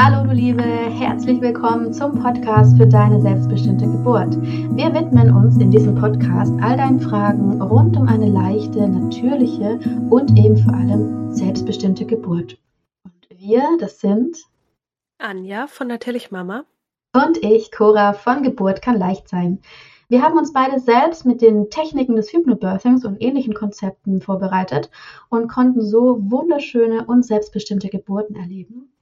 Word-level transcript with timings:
Hallo 0.00 0.24
du 0.28 0.32
Liebe, 0.32 0.62
herzlich 0.62 1.40
willkommen 1.40 1.92
zum 1.92 2.22
Podcast 2.22 2.76
für 2.76 2.86
deine 2.86 3.20
selbstbestimmte 3.20 3.84
Geburt. 3.84 4.40
Wir 4.40 4.94
widmen 4.94 5.34
uns 5.34 5.56
in 5.56 5.72
diesem 5.72 5.96
Podcast 5.96 6.52
all 6.60 6.76
deinen 6.76 7.00
Fragen 7.00 7.60
rund 7.60 7.96
um 7.96 8.06
eine 8.06 8.28
leichte, 8.28 8.86
natürliche 8.86 9.80
und 10.08 10.38
eben 10.38 10.56
vor 10.56 10.72
allem 10.72 11.34
selbstbestimmte 11.34 12.06
Geburt. 12.06 12.58
Und 13.02 13.26
wir, 13.40 13.66
das 13.80 13.98
sind 13.98 14.36
Anja 15.18 15.66
von 15.66 15.88
Natürlich 15.88 16.30
Mama 16.30 16.64
und 17.12 17.42
ich, 17.42 17.72
Cora 17.72 18.12
von 18.12 18.44
Geburt 18.44 18.82
kann 18.82 19.00
leicht 19.00 19.28
sein. 19.28 19.58
Wir 20.08 20.22
haben 20.22 20.38
uns 20.38 20.52
beide 20.52 20.78
selbst 20.78 21.26
mit 21.26 21.42
den 21.42 21.70
Techniken 21.70 22.14
des 22.14 22.32
Hypnobirthings 22.32 23.04
und 23.04 23.20
ähnlichen 23.20 23.52
Konzepten 23.52 24.20
vorbereitet 24.20 24.92
und 25.28 25.48
konnten 25.48 25.80
so 25.80 26.18
wunderschöne 26.30 27.04
und 27.04 27.26
selbstbestimmte 27.26 27.88
Geburten 27.88 28.36
erleben 28.36 28.92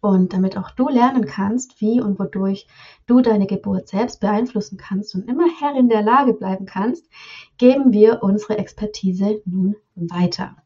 und 0.00 0.32
damit 0.32 0.56
auch 0.56 0.70
du 0.70 0.88
lernen 0.88 1.26
kannst, 1.26 1.80
wie 1.80 2.00
und 2.00 2.18
wodurch 2.18 2.66
du 3.06 3.20
deine 3.20 3.46
Geburt 3.46 3.88
selbst 3.88 4.20
beeinflussen 4.20 4.78
kannst 4.78 5.14
und 5.14 5.28
immer 5.28 5.46
Herrin 5.60 5.88
der 5.88 6.02
Lage 6.02 6.34
bleiben 6.34 6.66
kannst, 6.66 7.06
geben 7.58 7.92
wir 7.92 8.22
unsere 8.22 8.58
Expertise 8.58 9.42
nun 9.44 9.76
weiter. 9.94 10.56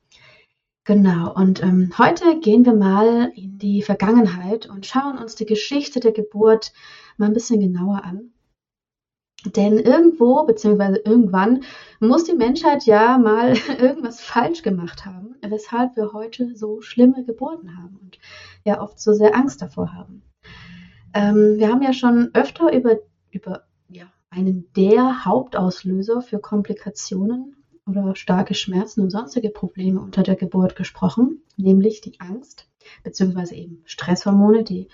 Genau, 0.86 1.32
und 1.32 1.62
ähm, 1.62 1.92
heute 1.96 2.40
gehen 2.40 2.66
wir 2.66 2.74
mal 2.74 3.32
in 3.34 3.56
die 3.58 3.80
Vergangenheit 3.80 4.68
und 4.68 4.84
schauen 4.84 5.16
uns 5.16 5.34
die 5.34 5.46
Geschichte 5.46 5.98
der 5.98 6.12
Geburt 6.12 6.74
mal 7.16 7.26
ein 7.26 7.32
bisschen 7.32 7.60
genauer 7.60 8.04
an. 8.04 8.33
Denn 9.44 9.78
irgendwo 9.78 10.44
bzw. 10.44 11.00
irgendwann 11.04 11.64
muss 12.00 12.24
die 12.24 12.34
Menschheit 12.34 12.84
ja 12.86 13.18
mal 13.18 13.54
irgendwas 13.78 14.20
falsch 14.20 14.62
gemacht 14.62 15.04
haben, 15.04 15.36
weshalb 15.42 15.96
wir 15.96 16.12
heute 16.12 16.56
so 16.56 16.80
schlimme 16.80 17.24
Geburten 17.24 17.76
haben 17.76 17.98
und 18.00 18.18
ja 18.64 18.80
oft 18.80 18.98
so 18.98 19.12
sehr 19.12 19.34
Angst 19.34 19.60
davor 19.60 19.92
haben. 19.92 20.22
Ähm, 21.12 21.56
wir 21.58 21.68
haben 21.68 21.82
ja 21.82 21.92
schon 21.92 22.30
öfter 22.32 22.72
über, 22.72 22.98
über 23.30 23.64
ja, 23.88 24.06
einen 24.30 24.72
der 24.76 25.24
Hauptauslöser 25.24 26.22
für 26.22 26.38
Komplikationen 26.38 27.56
oder 27.86 28.16
starke 28.16 28.54
Schmerzen 28.54 29.02
und 29.02 29.10
sonstige 29.10 29.50
Probleme 29.50 30.00
unter 30.00 30.22
der 30.22 30.36
Geburt 30.36 30.74
gesprochen, 30.74 31.42
nämlich 31.56 32.00
die 32.00 32.18
Angst 32.18 32.66
bzw. 33.02 33.54
eben 33.54 33.82
Stresshormone, 33.84 34.64
die 34.64 34.88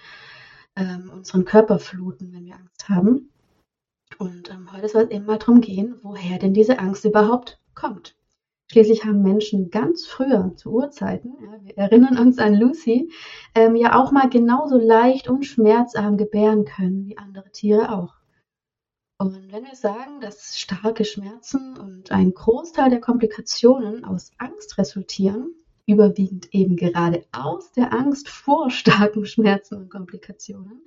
ähm, 0.77 1.11
unseren 1.15 1.45
Körper 1.45 1.79
fluten, 1.79 2.33
wenn 2.33 2.45
wir 2.45 2.57
Angst 2.57 2.89
haben. 2.89 3.31
Und 4.19 4.51
ähm, 4.51 4.73
heute 4.73 4.89
soll 4.89 5.05
es 5.05 5.11
eben 5.11 5.27
mal 5.27 5.39
darum 5.39 5.61
gehen, 5.61 5.97
woher 6.03 6.39
denn 6.39 6.55
diese 6.55 6.79
Angst 6.79 7.05
überhaupt 7.05 7.61
kommt. 7.75 8.17
Schließlich 8.71 9.05
haben 9.05 9.23
Menschen 9.23 9.71
ganz 9.71 10.07
früher, 10.07 10.53
zu 10.57 10.71
Urzeiten, 10.71 11.35
ja, 11.43 11.65
wir 11.65 11.77
erinnern 11.77 12.19
uns 12.19 12.39
an 12.39 12.55
Lucy, 12.55 13.11
ähm, 13.57 13.75
ja 13.75 13.99
auch 13.99 14.13
mal 14.13 14.29
genauso 14.29 14.79
leicht 14.79 15.29
und 15.29 15.45
schmerzarm 15.45 16.17
gebären 16.17 16.65
können 16.65 17.05
wie 17.05 17.19
andere 17.19 17.51
Tiere 17.51 17.93
auch. 17.93 18.15
Und 19.19 19.53
wenn 19.53 19.65
wir 19.65 19.75
sagen, 19.75 20.21
dass 20.21 20.57
starke 20.57 21.05
Schmerzen 21.05 21.77
und 21.77 22.13
ein 22.13 22.33
Großteil 22.33 22.91
der 22.91 23.01
Komplikationen 23.01 24.05
aus 24.05 24.31
Angst 24.39 24.79
resultieren, 24.79 25.53
überwiegend 25.85 26.55
eben 26.55 26.77
gerade 26.77 27.27
aus 27.33 27.73
der 27.73 27.93
Angst 27.93 28.29
vor 28.29 28.71
starken 28.71 29.27
Schmerzen 29.27 29.77
und 29.77 29.91
Komplikationen, 29.91 30.83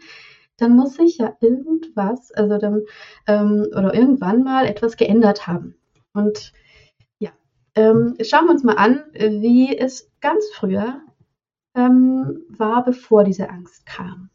dann 0.57 0.75
muss 0.75 0.95
sich 0.95 1.17
ja 1.17 1.35
irgendwas, 1.41 2.31
also 2.31 2.57
dann, 2.57 2.83
ähm, 3.27 3.67
oder 3.71 3.93
irgendwann 3.93 4.43
mal 4.43 4.65
etwas 4.65 4.97
geändert 4.97 5.47
haben. 5.47 5.75
Und 6.13 6.53
ja, 7.19 7.31
ähm, 7.75 8.15
schauen 8.21 8.45
wir 8.45 8.51
uns 8.51 8.63
mal 8.63 8.77
an, 8.77 9.03
wie 9.13 9.75
es 9.77 10.11
ganz 10.21 10.45
früher 10.53 11.01
ähm, 11.75 12.43
war, 12.49 12.83
bevor 12.83 13.23
diese 13.23 13.49
Angst 13.49 13.85
kam. 13.85 14.29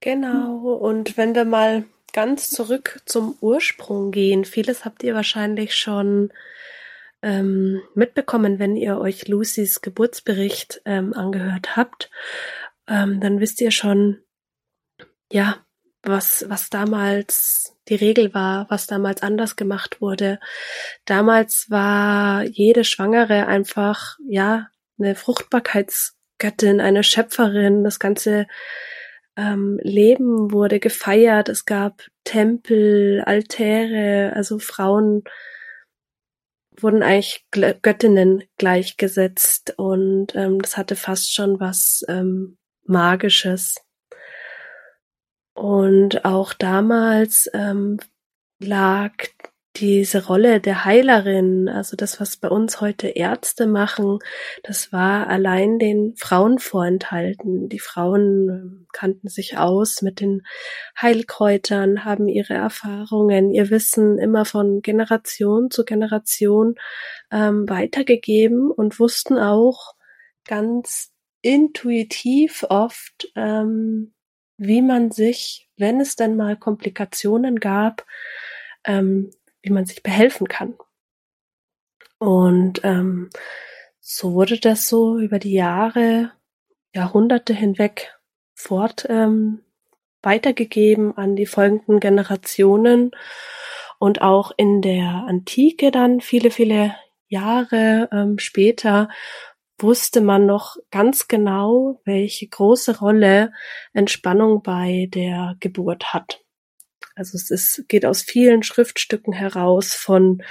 Genau, 0.00 0.74
und 0.74 1.16
wenn 1.16 1.34
wir 1.34 1.44
mal 1.44 1.84
ganz 2.12 2.50
zurück 2.50 3.00
zum 3.06 3.36
Ursprung 3.40 4.12
gehen, 4.12 4.44
vieles 4.44 4.84
habt 4.84 5.02
ihr 5.02 5.14
wahrscheinlich 5.14 5.74
schon 5.74 6.32
ähm, 7.22 7.82
mitbekommen, 7.94 8.58
wenn 8.58 8.76
ihr 8.76 8.98
euch 8.98 9.26
Lucys 9.26 9.80
Geburtsbericht 9.82 10.80
ähm, 10.84 11.12
angehört 11.12 11.76
habt. 11.76 12.10
Ähm, 12.86 13.20
dann 13.20 13.40
wisst 13.40 13.60
ihr 13.60 13.72
schon, 13.72 14.22
ja, 15.30 15.56
was, 16.02 16.44
was 16.48 16.70
damals 16.70 17.76
die 17.88 17.96
Regel 17.96 18.32
war, 18.32 18.66
was 18.70 18.86
damals 18.86 19.22
anders 19.22 19.56
gemacht 19.56 20.00
wurde. 20.00 20.38
Damals 21.04 21.66
war 21.68 22.44
jede 22.44 22.84
Schwangere 22.84 23.46
einfach, 23.46 24.16
ja, 24.28 24.68
eine 24.98 25.14
Fruchtbarkeitsgöttin, 25.14 26.80
eine 26.80 27.02
Schöpferin. 27.02 27.84
Das 27.84 27.98
ganze 27.98 28.46
ähm, 29.36 29.78
Leben 29.82 30.52
wurde 30.52 30.80
gefeiert. 30.80 31.48
Es 31.48 31.64
gab 31.64 32.02
Tempel, 32.24 33.22
Altäre, 33.24 34.32
also 34.34 34.58
Frauen 34.58 35.24
wurden 36.78 37.02
eigentlich 37.02 37.46
Göttinnen 37.50 38.44
gleichgesetzt 38.58 39.74
und 39.78 40.34
ähm, 40.34 40.60
das 40.60 40.76
hatte 40.76 40.94
fast 40.94 41.34
schon 41.34 41.58
was 41.58 42.04
ähm, 42.08 42.58
Magisches. 42.84 43.85
Und 45.66 46.24
auch 46.24 46.52
damals 46.52 47.50
ähm, 47.52 47.98
lag 48.60 49.10
diese 49.74 50.24
Rolle 50.26 50.60
der 50.60 50.84
Heilerin, 50.84 51.68
also 51.68 51.96
das, 51.96 52.20
was 52.20 52.36
bei 52.36 52.48
uns 52.48 52.80
heute 52.80 53.08
Ärzte 53.08 53.66
machen, 53.66 54.20
das 54.62 54.92
war 54.92 55.26
allein 55.26 55.80
den 55.80 56.14
Frauen 56.16 56.60
vorenthalten. 56.60 57.68
Die 57.68 57.80
Frauen 57.80 58.48
ähm, 58.48 58.86
kannten 58.92 59.26
sich 59.28 59.58
aus 59.58 60.02
mit 60.02 60.20
den 60.20 60.42
Heilkräutern, 61.02 62.04
haben 62.04 62.28
ihre 62.28 62.54
Erfahrungen, 62.54 63.50
ihr 63.50 63.68
Wissen 63.68 64.18
immer 64.18 64.44
von 64.44 64.82
Generation 64.82 65.72
zu 65.72 65.84
Generation 65.84 66.76
ähm, 67.32 67.68
weitergegeben 67.68 68.70
und 68.70 69.00
wussten 69.00 69.36
auch 69.36 69.96
ganz 70.44 71.10
intuitiv 71.42 72.64
oft, 72.68 73.32
ähm, 73.34 74.12
wie 74.58 74.82
man 74.82 75.10
sich, 75.10 75.68
wenn 75.76 76.00
es 76.00 76.16
dann 76.16 76.36
mal 76.36 76.56
Komplikationen 76.56 77.60
gab, 77.60 78.06
ähm, 78.84 79.30
wie 79.62 79.70
man 79.70 79.84
sich 79.84 80.02
behelfen 80.02 80.48
kann. 80.48 80.74
Und 82.18 82.80
ähm, 82.84 83.30
so 84.00 84.32
wurde 84.32 84.58
das 84.58 84.88
so 84.88 85.18
über 85.18 85.38
die 85.38 85.52
Jahre, 85.52 86.32
Jahrhunderte 86.94 87.52
hinweg 87.52 88.14
fort 88.54 89.06
ähm, 89.08 89.62
weitergegeben 90.22 91.16
an 91.16 91.36
die 91.36 91.46
folgenden 91.46 92.00
Generationen 92.00 93.10
und 93.98 94.22
auch 94.22 94.52
in 94.56 94.82
der 94.82 95.24
Antike 95.26 95.90
dann 95.90 96.20
viele, 96.20 96.50
viele 96.50 96.94
Jahre 97.28 98.08
ähm, 98.12 98.38
später 98.38 99.08
wusste 99.78 100.20
man 100.20 100.46
noch 100.46 100.76
ganz 100.90 101.28
genau, 101.28 102.00
welche 102.04 102.48
große 102.48 102.98
Rolle 102.98 103.52
Entspannung 103.92 104.62
bei 104.62 105.08
der 105.12 105.56
Geburt 105.60 106.12
hat. 106.14 106.42
Also 107.16 107.36
es 107.36 107.50
ist, 107.50 107.88
geht 107.88 108.04
aus 108.04 108.20
vielen 108.20 108.62
Schriftstücken 108.62 109.32
heraus 109.32 109.94
von 109.94 110.42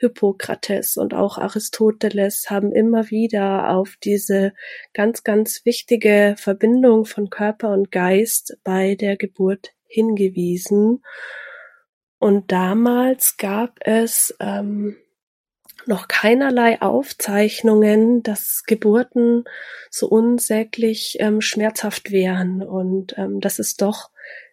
Hippokrates 0.00 0.96
und 0.96 1.12
auch 1.12 1.36
Aristoteles 1.36 2.48
haben 2.48 2.72
immer 2.72 3.10
wieder 3.10 3.68
auf 3.68 3.96
diese 4.02 4.54
ganz, 4.94 5.22
ganz 5.22 5.66
wichtige 5.66 6.34
Verbindung 6.38 7.04
von 7.04 7.28
Körper 7.28 7.74
und 7.74 7.90
Geist 7.90 8.56
bei 8.64 8.94
der 8.94 9.18
Geburt 9.18 9.74
hingewiesen. 9.86 11.02
Und 12.18 12.50
damals 12.50 13.36
gab 13.36 13.78
es 13.82 14.34
ähm, 14.40 14.96
noch 15.86 16.08
keinerlei 16.08 16.80
Aufzeichnungen, 16.80 18.22
dass 18.22 18.64
Geburten 18.66 19.44
so 19.90 20.08
unsäglich 20.08 21.16
ähm, 21.20 21.40
schmerzhaft 21.40 22.10
wären. 22.10 22.62
Und 22.62 23.16
ähm, 23.18 23.40
das 23.40 23.58
ist 23.58 23.82
doch 23.82 24.10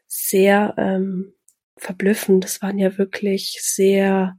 sehr 0.07 0.75
ähm, 0.78 1.33
verblüffend. 1.78 2.44
Das 2.44 2.62
waren 2.62 2.78
ja 2.78 2.98
wirklich 2.98 3.60
sehr 3.62 4.38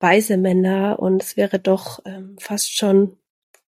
weise 0.00 0.36
Männer 0.36 0.98
und 0.98 1.22
es 1.22 1.36
wäre 1.36 1.58
doch 1.58 2.00
ähm, 2.04 2.36
fast 2.38 2.76
schon 2.76 3.16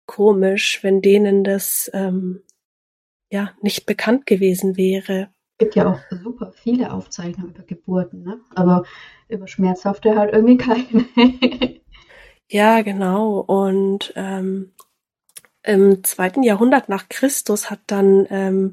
komisch, 0.06 0.82
wenn 0.82 1.02
denen 1.02 1.44
das 1.44 1.90
ähm, 1.92 2.42
ja 3.30 3.52
nicht 3.62 3.86
bekannt 3.86 4.26
gewesen 4.26 4.76
wäre. 4.76 5.30
Es 5.58 5.66
gibt 5.66 5.74
ja 5.76 5.92
auch 5.92 6.00
super 6.22 6.52
viele 6.52 6.92
Aufzeichnungen 6.92 7.54
über 7.54 7.62
Geburten, 7.64 8.22
ne? 8.22 8.40
aber 8.54 8.84
über 9.28 9.46
schmerzhafte 9.46 10.16
halt 10.16 10.32
irgendwie 10.32 10.56
keine. 10.56 11.04
Ja, 12.52 12.82
genau. 12.82 13.38
Und 13.38 14.12
ähm, 14.16 14.72
im 15.62 16.02
zweiten 16.02 16.42
Jahrhundert 16.42 16.88
nach 16.88 17.08
Christus 17.08 17.70
hat 17.70 17.78
dann 17.86 18.26
ähm, 18.28 18.72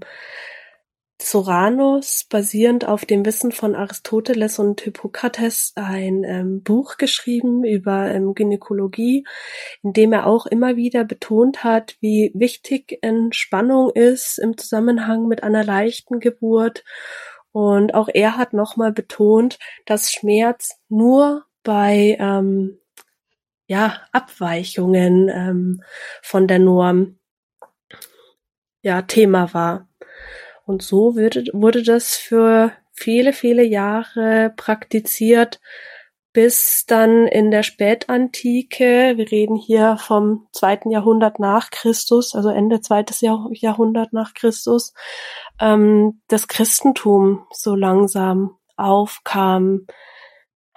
Soranus, 1.21 2.25
basierend 2.27 2.87
auf 2.87 3.05
dem 3.05 3.23
Wissen 3.23 3.51
von 3.51 3.75
Aristoteles 3.75 4.57
und 4.57 4.81
Hippokrates, 4.81 5.73
ein 5.75 6.23
ähm, 6.23 6.63
Buch 6.63 6.97
geschrieben 6.97 7.63
über 7.63 8.09
ähm, 8.09 8.33
Gynäkologie, 8.33 9.27
in 9.83 9.93
dem 9.93 10.11
er 10.11 10.25
auch 10.25 10.47
immer 10.47 10.75
wieder 10.75 11.03
betont 11.03 11.63
hat, 11.63 11.97
wie 12.01 12.31
wichtig 12.33 12.97
Entspannung 13.01 13.91
ist 13.91 14.39
im 14.39 14.57
Zusammenhang 14.57 15.27
mit 15.27 15.43
einer 15.43 15.63
leichten 15.63 16.19
Geburt. 16.19 16.83
Und 17.51 17.93
auch 17.93 18.09
er 18.11 18.37
hat 18.37 18.53
nochmal 18.53 18.91
betont, 18.91 19.59
dass 19.85 20.11
Schmerz 20.11 20.79
nur 20.89 21.45
bei 21.63 22.17
ähm, 22.19 22.79
ja, 23.67 24.01
Abweichungen 24.11 25.29
ähm, 25.29 25.83
von 26.21 26.47
der 26.47 26.59
Norm 26.59 27.19
ja, 28.81 29.01
Thema 29.01 29.53
war. 29.53 29.87
Und 30.65 30.81
so 30.81 31.15
wurde, 31.15 31.45
wurde 31.53 31.83
das 31.83 32.15
für 32.15 32.71
viele, 32.93 33.33
viele 33.33 33.63
Jahre 33.63 34.53
praktiziert, 34.55 35.59
bis 36.33 36.85
dann 36.85 37.25
in 37.25 37.51
der 37.51 37.63
Spätantike, 37.63 39.17
wir 39.17 39.31
reden 39.31 39.55
hier 39.55 39.97
vom 39.97 40.47
zweiten 40.51 40.91
Jahrhundert 40.91 41.39
nach 41.39 41.71
Christus, 41.71 42.35
also 42.35 42.49
Ende 42.49 42.79
zweites 42.79 43.21
Jahr, 43.21 43.49
Jahrhundert 43.51 44.13
nach 44.13 44.33
Christus, 44.33 44.93
ähm, 45.59 46.21
das 46.27 46.47
Christentum 46.47 47.47
so 47.51 47.75
langsam 47.75 48.55
aufkam. 48.75 49.87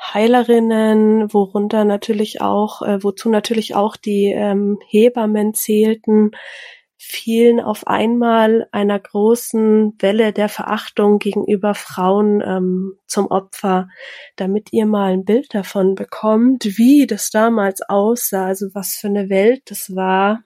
Heilerinnen, 0.02 1.32
worunter 1.32 1.84
natürlich 1.84 2.40
auch, 2.40 2.82
äh, 2.82 3.02
wozu 3.02 3.28
natürlich 3.28 3.74
auch 3.74 3.96
die 3.96 4.32
ähm, 4.34 4.78
Hebammen 4.88 5.54
zählten, 5.54 6.32
fielen 6.96 7.60
auf 7.60 7.86
einmal 7.86 8.68
einer 8.72 8.98
großen 8.98 9.94
Welle 9.98 10.32
der 10.32 10.48
Verachtung 10.48 11.18
gegenüber 11.18 11.74
Frauen 11.74 12.42
ähm, 12.44 12.98
zum 13.06 13.26
Opfer, 13.28 13.88
damit 14.36 14.72
ihr 14.72 14.86
mal 14.86 15.12
ein 15.12 15.24
Bild 15.24 15.54
davon 15.54 15.94
bekommt, 15.94 16.64
wie 16.76 17.06
das 17.06 17.30
damals 17.30 17.80
aussah, 17.82 18.46
also 18.46 18.66
was 18.74 18.96
für 18.96 19.08
eine 19.08 19.28
Welt 19.30 19.62
das 19.66 19.94
war. 19.94 20.42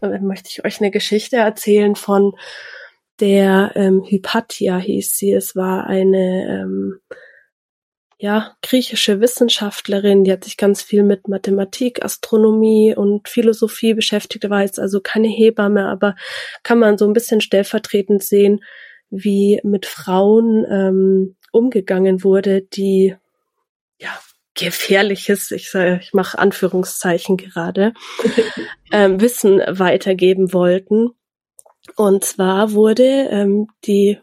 Dann 0.00 0.12
äh, 0.12 0.20
möchte 0.20 0.48
ich 0.50 0.64
euch 0.64 0.80
eine 0.80 0.90
Geschichte 0.90 1.36
erzählen 1.36 1.96
von 1.96 2.34
der 3.20 3.72
ähm, 3.74 4.04
Hypatia 4.04 4.78
hieß 4.78 5.16
sie. 5.16 5.32
Es 5.32 5.54
war 5.54 5.86
eine 5.86 6.62
ähm, 6.62 7.00
ja, 8.18 8.56
griechische 8.62 9.20
Wissenschaftlerin, 9.20 10.24
die 10.24 10.32
hat 10.32 10.44
sich 10.44 10.56
ganz 10.56 10.82
viel 10.82 11.02
mit 11.02 11.28
Mathematik, 11.28 12.04
Astronomie 12.04 12.94
und 12.96 13.28
Philosophie 13.28 13.94
beschäftigt, 13.94 14.48
war 14.48 14.62
jetzt 14.62 14.78
also 14.78 15.00
keine 15.00 15.28
Hebamme, 15.28 15.88
aber 15.88 16.14
kann 16.62 16.78
man 16.78 16.96
so 16.96 17.06
ein 17.06 17.12
bisschen 17.12 17.40
stellvertretend 17.40 18.22
sehen, 18.22 18.64
wie 19.10 19.60
mit 19.62 19.86
Frauen 19.86 20.64
ähm, 20.70 21.36
umgegangen 21.52 22.24
wurde, 22.24 22.62
die 22.62 23.16
ja 23.98 24.18
gefährliches, 24.54 25.50
ich 25.50 25.70
sage, 25.70 25.98
ich 26.02 26.14
mache 26.14 26.38
Anführungszeichen 26.38 27.36
gerade, 27.36 27.92
ähm, 28.92 29.20
Wissen 29.20 29.60
weitergeben 29.66 30.52
wollten. 30.52 31.10
Und 31.96 32.24
zwar 32.24 32.72
wurde 32.72 33.28
ähm, 33.30 33.68
die 33.84 34.18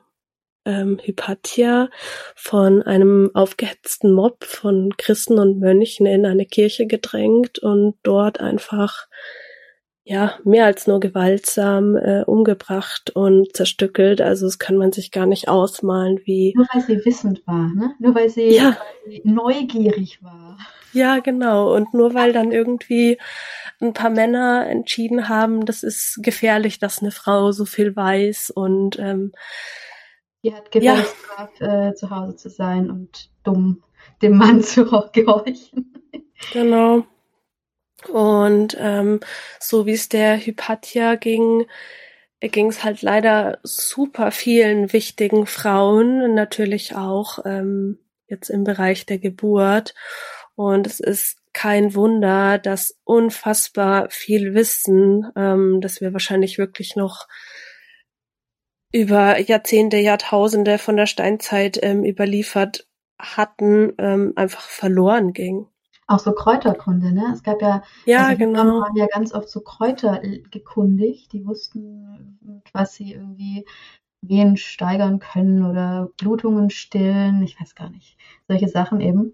ähm, 0.66 1.00
Hypatia 1.04 1.90
von 2.36 2.82
einem 2.82 3.32
aufgehetzten 3.34 4.14
Mob 4.14 4.44
von 4.44 4.96
Christen 4.98 5.40
und 5.40 5.60
Mönchen 5.60 6.06
in 6.06 6.26
eine 6.26 6.46
Kirche 6.46 6.88
gedrängt 6.88 7.60
und 7.60 7.96
dort 8.04 8.40
einfach 8.40 9.08
ja 10.04 10.40
mehr 10.44 10.66
als 10.66 10.88
nur 10.88 11.00
gewaltsam 11.00 11.96
äh, 11.96 12.24
umgebracht 12.24 13.12
und 13.12 13.56
zerstückelt. 13.56 14.22
Also 14.22 14.46
das 14.46 14.60
kann 14.60 14.76
man 14.78 14.92
sich 14.92 15.12
gar 15.12 15.26
nicht 15.26 15.48
ausmalen, 15.48 16.20
wie 16.26 16.54
nur 16.56 16.68
weil 16.74 16.82
sie 16.82 17.06
wissend 17.06 17.46
war, 17.46 17.70
ne? 17.76 17.94
Nur 18.00 18.16
weil 18.16 18.30
sie, 18.30 18.56
ja. 18.56 18.78
weil 19.06 19.12
sie 19.12 19.22
neugierig 19.24 20.22
war. 20.24 20.58
Ja, 20.94 21.20
genau. 21.20 21.74
Und 21.74 21.94
nur 21.94 22.14
weil 22.14 22.34
dann 22.34 22.52
irgendwie 22.52 23.18
ein 23.80 23.94
paar 23.94 24.10
Männer 24.10 24.68
entschieden 24.68 25.30
haben, 25.30 25.66
das 25.66 25.84
ist 25.84 26.20
gefährlich, 26.22 26.80
dass 26.80 27.02
eine 27.02 27.12
Frau 27.12 27.52
so 27.52 27.66
viel 27.66 27.96
weiß 27.96 28.52
und 28.52 29.00
ähm, 29.00 29.32
die 30.44 30.54
hat 30.54 30.72
gefälligst 30.72 31.16
ja. 31.60 31.90
äh, 31.90 31.96
zu 31.96 32.10
Hause 32.10 32.36
zu 32.36 32.50
sein 32.50 32.90
und 32.90 33.30
dumm 33.44 33.84
dem 34.22 34.38
Mann 34.38 34.64
zu 34.64 34.86
gehorchen. 35.12 35.94
Genau. 36.54 37.06
Und 38.10 38.76
ähm, 38.80 39.20
so 39.60 39.86
wie 39.86 39.92
es 39.92 40.10
der 40.10 40.44
Hypatia 40.44 41.16
ging, 41.16 41.68
ging 42.40 42.68
es 42.68 42.84
halt 42.84 43.04
leider 43.04 43.60
super 43.62 44.32
vielen 44.32 44.92
wichtigen 44.94 45.46
Frauen, 45.46 46.34
natürlich 46.34 46.96
auch 46.96 47.40
ähm, 47.46 48.00
jetzt 48.28 48.50
im 48.50 48.64
Bereich 48.64 49.06
der 49.06 49.20
Geburt. 49.20 49.94
Und 50.56 50.88
es 50.88 51.00
ist 51.00 51.38
kein 51.54 51.94
Wunder, 51.94 52.58
dass 52.58 52.98
unfassbar 53.04 54.10
viel 54.10 54.56
Wissen, 54.56 55.28
ähm, 55.36 55.82
dass 55.82 56.02
wir 56.02 56.14
wahrscheinlich 56.14 56.58
wirklich 56.58 56.96
noch 56.96 57.28
über 58.92 59.40
Jahrzehnte, 59.40 59.98
Jahrtausende 59.98 60.78
von 60.78 60.98
der 60.98 61.06
Steinzeit 61.06 61.80
ähm, 61.82 62.04
überliefert 62.04 62.88
hatten, 63.20 63.94
ähm, 63.98 64.34
einfach 64.36 64.62
verloren 64.62 65.34
ging. 65.34 65.68
Auch 66.08 66.20
so 66.20 66.34
Kräuterkunde, 66.34 67.14
ne? 67.14 67.32
Es 67.34 67.42
gab 67.42 67.62
ja, 67.62 67.84
ja 68.06 68.26
also 68.26 68.38
genau. 68.38 68.82
waren 68.82 68.96
ja 68.96 69.08
ganz 69.08 69.34
oft 69.34 69.50
so 69.50 69.62
Kräuter 69.62 70.22
gekundigt, 70.50 71.32
die 71.32 71.46
wussten, 71.46 72.38
was 72.74 72.96
sie 72.96 73.14
irgendwie 73.14 73.66
Wehen 74.22 74.58
steigern 74.58 75.20
können 75.20 75.66
oder 75.66 76.10
Blutungen 76.18 76.70
stillen, 76.70 77.42
ich 77.44 77.60
weiß 77.60 77.76
gar 77.76 77.90
nicht. 77.90 78.18
Solche 78.48 78.68
Sachen 78.68 79.00
eben. 79.00 79.34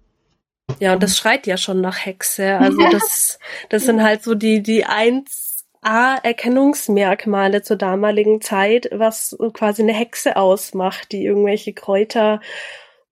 Ja, 0.80 0.94
und 0.94 1.02
das 1.02 1.18
schreit 1.18 1.48
ja 1.48 1.58
schon 1.58 1.82
nach 1.82 2.06
Hexe. 2.06 2.58
Also 2.58 2.78
das, 2.92 3.40
das 3.70 3.86
sind 3.86 4.04
halt 4.04 4.24
so 4.24 4.36
die, 4.36 4.62
die 4.62 4.86
eins 4.86 5.47
A-Erkennungsmerkmale 5.82 7.62
zur 7.62 7.78
damaligen 7.78 8.42
Zeit, 8.42 8.90
was 8.92 9.38
quasi 9.54 9.84
eine 9.84 9.94
Hexe 9.94 10.36
ausmacht, 10.36 11.12
die 11.12 11.26
irgendwelche 11.26 11.74
Kräuter 11.74 12.42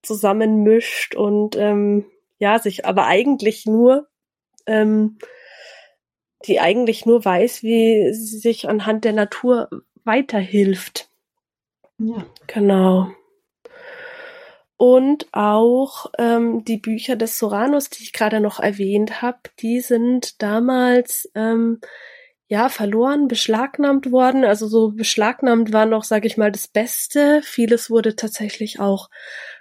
zusammenmischt 0.01 1.15
und 1.15 1.55
ähm, 1.55 2.05
ja, 2.37 2.59
sich 2.59 2.85
aber 2.85 3.05
eigentlich 3.05 3.65
nur, 3.65 4.07
ähm, 4.65 5.17
die 6.45 6.59
eigentlich 6.59 7.05
nur 7.05 7.23
weiß, 7.23 7.63
wie 7.63 8.13
sie 8.13 8.37
sich 8.37 8.67
anhand 8.69 9.03
der 9.03 9.13
Natur 9.13 9.69
weiterhilft. 10.03 11.09
Ja. 11.97 12.25
Genau. 12.47 13.09
Und 14.77 15.27
auch 15.31 16.07
ähm, 16.17 16.65
die 16.65 16.77
Bücher 16.77 17.15
des 17.15 17.39
Soranus, 17.39 17.89
die 17.89 18.03
ich 18.03 18.13
gerade 18.13 18.41
noch 18.41 18.59
erwähnt 18.59 19.21
habe, 19.21 19.39
die 19.59 19.79
sind 19.79 20.41
damals 20.41 21.31
ähm, 21.33 21.79
ja, 22.47 22.69
verloren, 22.69 23.27
beschlagnahmt 23.27 24.11
worden. 24.11 24.45
Also 24.45 24.67
so 24.67 24.91
beschlagnahmt 24.91 25.73
war 25.73 25.85
noch, 25.85 26.03
sage 26.03 26.27
ich 26.27 26.37
mal, 26.37 26.51
das 26.51 26.67
Beste. 26.67 27.41
Vieles 27.43 27.89
wurde 27.89 28.15
tatsächlich 28.15 28.79
auch 28.79 29.09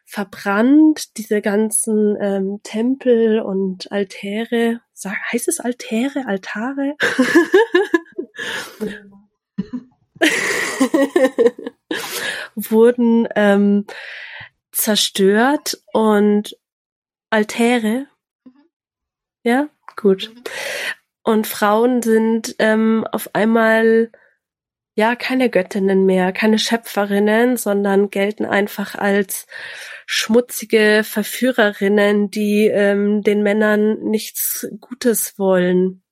verbrannt. 0.04 1.16
Diese 1.16 1.40
ganzen 1.40 2.16
ähm, 2.20 2.60
Tempel 2.62 3.40
und 3.40 3.90
Altäre, 3.90 4.80
sag, 4.92 5.16
heißt 5.32 5.48
es 5.48 5.60
Altäre, 5.60 6.26
Altare? 6.26 6.96
wurden 12.54 13.28
ähm, 13.34 13.86
zerstört 14.72 15.82
und 15.92 16.56
Altäre. 17.30 18.06
Mhm. 18.44 18.52
Ja, 19.42 19.68
gut. 19.96 20.32
Und 21.24 21.46
Frauen 21.46 22.02
sind 22.02 22.54
ähm, 22.58 23.06
auf 23.10 23.34
einmal 23.34 24.10
ja 24.94 25.16
keine 25.16 25.50
Göttinnen 25.50 26.04
mehr, 26.06 26.32
keine 26.32 26.58
Schöpferinnen, 26.58 27.56
sondern 27.56 28.10
gelten 28.10 28.44
einfach 28.44 28.94
als 28.94 29.46
schmutzige 30.06 31.02
Verführerinnen, 31.02 32.30
die 32.30 32.66
ähm, 32.66 33.22
den 33.22 33.42
Männern 33.42 33.98
nichts 34.00 34.68
Gutes 34.80 35.38
wollen. 35.38 36.02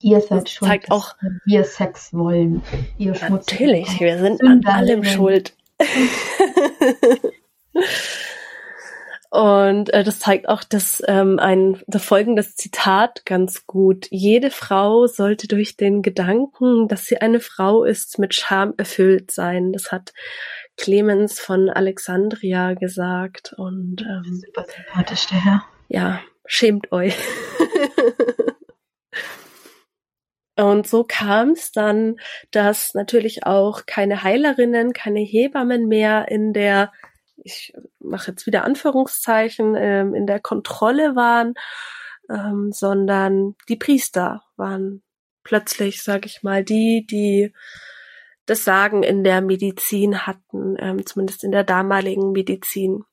Ihr 0.00 0.20
seid 0.20 0.48
schuld, 0.48 0.70
zeigt 0.70 0.90
auch, 0.90 1.14
wir 1.44 1.64
Sex 1.64 2.12
wollen. 2.12 2.62
Ihr 2.98 3.14
Natürlich, 3.28 4.00
wir 4.00 4.18
sind 4.18 4.42
an 4.42 4.64
allem 4.64 5.04
schuld. 5.04 5.54
Und 9.34 9.92
äh, 9.92 10.04
das 10.04 10.20
zeigt 10.20 10.48
auch 10.48 10.62
das, 10.62 11.02
ähm, 11.08 11.40
ein 11.40 11.82
das 11.88 12.04
folgendes 12.04 12.54
Zitat 12.54 13.26
ganz 13.26 13.66
gut. 13.66 14.06
Jede 14.10 14.52
Frau 14.52 15.08
sollte 15.08 15.48
durch 15.48 15.76
den 15.76 16.02
Gedanken, 16.02 16.86
dass 16.86 17.06
sie 17.06 17.20
eine 17.20 17.40
Frau 17.40 17.82
ist, 17.82 18.20
mit 18.20 18.32
Scham 18.32 18.74
erfüllt 18.76 19.32
sein. 19.32 19.72
Das 19.72 19.90
hat 19.90 20.12
Clemens 20.76 21.40
von 21.40 21.68
Alexandria 21.68 22.74
gesagt. 22.74 23.52
Und 23.56 24.02
ähm, 24.02 24.40
super 24.46 24.66
sympathisch, 24.72 25.26
der 25.26 25.44
Herr. 25.44 25.64
Ja, 25.88 26.20
schämt 26.46 26.92
euch. 26.92 27.16
Und 30.56 30.86
so 30.86 31.02
kam 31.02 31.50
es 31.50 31.72
dann, 31.72 32.20
dass 32.52 32.94
natürlich 32.94 33.44
auch 33.44 33.86
keine 33.86 34.22
Heilerinnen, 34.22 34.92
keine 34.92 35.18
Hebammen 35.18 35.88
mehr 35.88 36.28
in 36.28 36.52
der, 36.52 36.92
ich 37.36 37.72
mache 37.98 38.30
jetzt 38.32 38.46
wieder 38.46 38.64
Anführungszeichen, 38.64 39.74
ähm, 39.76 40.14
in 40.14 40.26
der 40.26 40.40
Kontrolle 40.40 41.16
waren, 41.16 41.54
ähm, 42.30 42.70
sondern 42.72 43.56
die 43.68 43.76
Priester 43.76 44.42
waren 44.56 45.02
plötzlich, 45.42 46.02
sage 46.02 46.26
ich 46.26 46.42
mal, 46.42 46.64
die, 46.64 47.06
die 47.06 47.52
das 48.46 48.64
Sagen 48.64 49.02
in 49.02 49.24
der 49.24 49.40
Medizin 49.40 50.26
hatten, 50.26 50.76
ähm, 50.78 51.06
zumindest 51.06 51.44
in 51.44 51.52
der 51.52 51.64
damaligen 51.64 52.32
Medizin. 52.32 53.04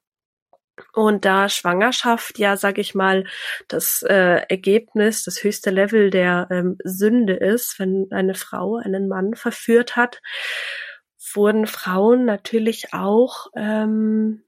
Und 0.93 1.25
da 1.25 1.47
Schwangerschaft 1.47 2.39
ja, 2.39 2.57
sag 2.57 2.77
ich 2.77 2.95
mal, 2.95 3.25
das 3.67 4.03
äh, 4.03 4.41
Ergebnis, 4.49 5.23
das 5.23 5.43
höchste 5.43 5.69
Level 5.69 6.09
der 6.09 6.47
ähm, 6.49 6.77
Sünde 6.83 7.33
ist, 7.33 7.77
wenn 7.77 8.07
eine 8.11 8.33
Frau 8.33 8.77
einen 8.77 9.07
Mann 9.07 9.35
verführt 9.35 9.95
hat, 9.95 10.21
wurden 11.35 11.67
Frauen 11.67 12.25
natürlich 12.25 12.93
auch 12.93 13.47
ähm, 13.55 14.43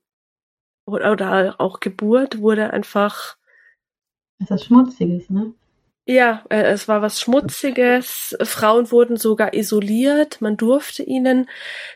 oder, 0.85 1.11
oder 1.11 1.55
auch 1.59 1.79
Geburt 1.79 2.39
wurde 2.39 2.71
einfach. 2.71 3.37
Ist 4.39 4.65
Schmutziges, 4.65 5.29
ne? 5.29 5.53
Ja, 6.05 6.43
äh, 6.49 6.63
es 6.63 6.89
war 6.89 7.01
was 7.01 7.21
Schmutziges. 7.21 8.35
Frauen 8.43 8.91
wurden 8.91 9.15
sogar 9.15 9.53
isoliert. 9.53 10.41
Man 10.41 10.57
durfte 10.57 11.01
ihnen 11.01 11.49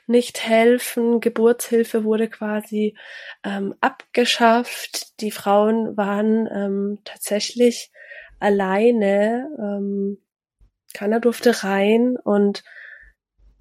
nicht 0.05 0.47
helfen. 0.47 1.19
Geburtshilfe 1.19 2.05
wurde 2.05 2.29
quasi 2.29 2.95
ähm, 3.43 3.75
abgeschafft. 3.81 5.19
Die 5.19 5.31
Frauen 5.31 5.97
waren 5.97 6.47
ähm, 6.49 6.99
tatsächlich 7.03 7.91
alleine. 8.39 9.49
Ähm, 9.59 10.19
keiner 10.93 11.19
durfte 11.19 11.63
rein 11.63 12.15
und 12.23 12.63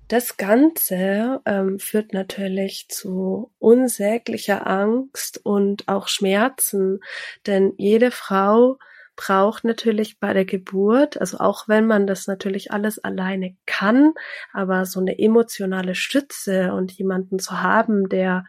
das 0.08 0.36
Ganze 0.36 1.40
ähm, 1.44 1.78
führt 1.78 2.12
natürlich 2.12 2.86
zu 2.88 3.52
unsäglicher 3.58 4.66
Angst 4.66 5.40
und 5.44 5.88
auch 5.88 6.08
Schmerzen, 6.08 7.00
denn 7.46 7.74
jede 7.76 8.10
Frau 8.10 8.78
braucht 9.16 9.64
natürlich 9.64 10.20
bei 10.20 10.34
der 10.34 10.44
Geburt, 10.44 11.18
also 11.18 11.38
auch 11.38 11.68
wenn 11.68 11.86
man 11.86 12.06
das 12.06 12.26
natürlich 12.26 12.70
alles 12.70 12.98
alleine 12.98 13.56
kann, 13.64 14.12
aber 14.52 14.84
so 14.84 15.00
eine 15.00 15.18
emotionale 15.18 15.94
Stütze 15.94 16.74
und 16.74 16.92
jemanden 16.92 17.38
zu 17.38 17.62
haben, 17.62 18.08
der 18.08 18.44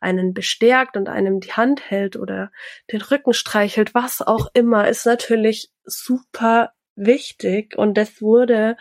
einen 0.00 0.34
bestärkt 0.34 0.96
und 0.96 1.08
einem 1.08 1.40
die 1.40 1.52
Hand 1.52 1.90
hält 1.90 2.16
oder 2.16 2.50
den 2.92 3.00
Rücken 3.00 3.32
streichelt, 3.32 3.94
was 3.94 4.20
auch 4.20 4.48
immer, 4.54 4.88
ist 4.88 5.06
natürlich 5.06 5.70
super 5.84 6.72
wichtig. 6.96 7.76
Und 7.76 7.96
das 7.96 8.20
wurde 8.20 8.76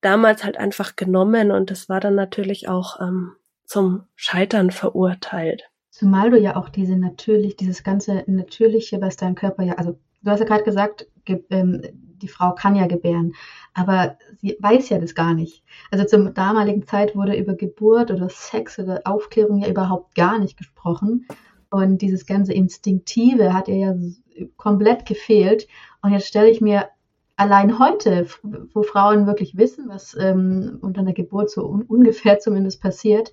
damals 0.00 0.44
halt 0.44 0.56
einfach 0.56 0.96
genommen 0.96 1.50
und 1.50 1.70
das 1.70 1.88
war 1.88 2.00
dann 2.00 2.14
natürlich 2.14 2.68
auch 2.68 3.00
ähm, 3.00 3.32
zum 3.64 4.04
Scheitern 4.14 4.70
verurteilt. 4.70 5.70
Zumal 5.90 6.30
du 6.30 6.38
ja 6.38 6.56
auch 6.56 6.68
diese 6.68 6.96
natürlich, 6.96 7.56
dieses 7.56 7.82
ganze 7.82 8.22
Natürliche, 8.26 9.00
was 9.00 9.16
dein 9.16 9.34
Körper 9.34 9.64
ja, 9.64 9.74
also 9.74 9.98
du 10.22 10.30
hast 10.30 10.40
ja 10.40 10.46
gerade 10.46 10.64
gesagt, 10.64 11.08
ähm, 11.26 11.82
die 12.22 12.28
Frau 12.28 12.52
kann 12.52 12.74
ja 12.74 12.86
gebären, 12.86 13.34
aber 13.74 14.16
sie 14.40 14.56
weiß 14.60 14.88
ja 14.88 14.98
das 14.98 15.14
gar 15.14 15.34
nicht. 15.34 15.62
Also 15.90 16.04
zur 16.04 16.30
damaligen 16.30 16.86
Zeit 16.86 17.14
wurde 17.14 17.36
über 17.36 17.54
Geburt 17.54 18.10
oder 18.10 18.28
Sex 18.28 18.78
oder 18.78 19.02
Aufklärung 19.04 19.58
ja 19.58 19.68
überhaupt 19.68 20.14
gar 20.14 20.38
nicht 20.38 20.56
gesprochen. 20.56 21.26
Und 21.70 21.98
dieses 21.98 22.26
ganze 22.26 22.52
Instinktive 22.52 23.52
hat 23.52 23.68
ihr 23.68 23.76
ja 23.76 23.94
komplett 24.56 25.06
gefehlt. 25.06 25.68
Und 26.02 26.12
jetzt 26.12 26.26
stelle 26.26 26.48
ich 26.48 26.60
mir 26.60 26.88
allein 27.38 27.78
heute, 27.78 28.26
wo 28.74 28.82
Frauen 28.82 29.26
wirklich 29.26 29.56
wissen, 29.56 29.88
was 29.88 30.16
ähm, 30.18 30.78
unter 30.82 31.00
einer 31.00 31.12
Geburt 31.12 31.50
so 31.50 31.66
un 31.66 31.82
ungefähr 31.82 32.40
zumindest 32.40 32.82
passiert, 32.82 33.32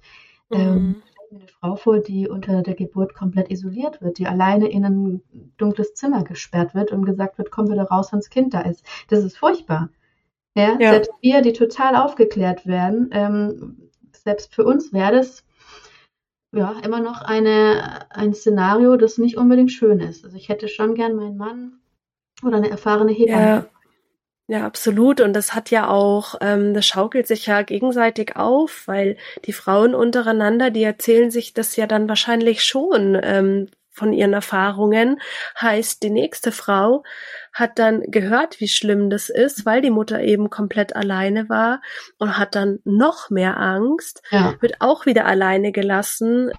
mhm. 0.50 0.60
ähm, 0.60 1.04
mir 1.32 1.40
eine 1.40 1.48
Frau 1.48 1.76
vor, 1.76 2.00
die 2.00 2.30
unter 2.30 2.62
der 2.62 2.76
Geburt 2.76 3.16
komplett 3.16 3.50
isoliert 3.50 4.02
wird, 4.02 4.20
die 4.20 4.28
alleine 4.28 4.70
in 4.70 4.86
ein 4.86 5.22
dunkles 5.58 5.96
Zimmer 5.96 6.24
gesperrt 6.24 6.76
wird 6.76 6.92
und 6.92 7.06
gesagt 7.06 7.40
wird, 7.40 7.50
komm 7.50 7.70
wieder 7.70 7.84
raus, 7.84 8.12
wenn 8.12 8.20
das 8.20 8.30
Kind 8.30 8.54
da 8.54 8.62
ist. 8.62 8.86
Das 9.10 9.24
ist 9.24 9.38
furchtbar. 9.38 9.90
Ja, 10.56 10.78
ja. 10.80 10.92
selbst 10.92 11.12
wir, 11.22 11.42
die 11.42 11.54
total 11.54 11.96
aufgeklärt 11.96 12.66
werden, 12.68 13.10
ähm, 13.12 13.90
selbst 14.14 14.54
für 14.54 14.64
uns 14.64 14.94
wäre 14.94 15.14
das 15.14 15.44
ja 16.54 16.74
immer 16.84 17.02
noch 17.02 17.22
eine, 17.22 18.06
ein 18.12 18.34
Szenario, 18.34 18.96
das 18.96 19.18
nicht 19.18 19.36
unbedingt 19.36 19.72
schön 19.72 20.00
ist. 20.00 20.24
Also 20.24 20.38
ich 20.38 20.48
hätte 20.48 20.68
schon 20.68 20.94
gern 20.94 21.16
meinen 21.16 21.38
Mann 21.38 21.80
oder 22.44 22.58
eine 22.58 22.70
erfahrene 22.70 23.12
Hebamme 23.12 23.42
ja. 23.42 23.66
Ja, 24.48 24.66
absolut. 24.66 25.22
Und 25.22 25.34
das 25.34 25.56
hat 25.56 25.72
ja 25.72 25.88
auch, 25.90 26.36
ähm, 26.42 26.74
das 26.76 26.86
schaukelt 26.86 27.26
sich 27.28 27.48
ja 27.48 27.64
gegenseitig 27.64 28.36
auf, 28.36 28.84
weil 28.86 29.18
die 29.46 29.54
Frauen 29.54 29.96
untereinander, 29.96 30.70
die 30.70 30.84
erzählen 30.84 31.32
sich 31.32 31.54
das 31.54 31.76
ja 31.76 31.88
dann 31.88 32.08
wahrscheinlich 32.08 32.64
schon 32.64 33.20
ähm, 33.24 33.70
von 33.96 34.14
ihren 34.14 34.34
Erfahrungen. 34.34 35.20
Heißt, 35.60 36.04
die 36.04 36.12
nächste 36.12 36.52
Frau 36.52 37.04
hat 37.54 37.80
dann 37.80 38.04
gehört, 38.12 38.60
wie 38.60 38.68
schlimm 38.68 39.10
das 39.10 39.30
ist, 39.30 39.66
weil 39.66 39.82
die 39.82 39.90
Mutter 39.90 40.22
eben 40.22 40.52
komplett 40.52 40.96
alleine 40.96 41.50
war 41.50 41.82
und 42.20 42.38
hat 42.38 42.54
dann 42.54 42.80
noch 42.84 43.32
mehr 43.32 43.58
Angst, 43.58 44.22
ja. 44.30 44.56
wird 44.60 44.76
auch 44.80 45.08
wieder 45.08 45.26
alleine 45.26 45.72
gelassen 45.72 46.52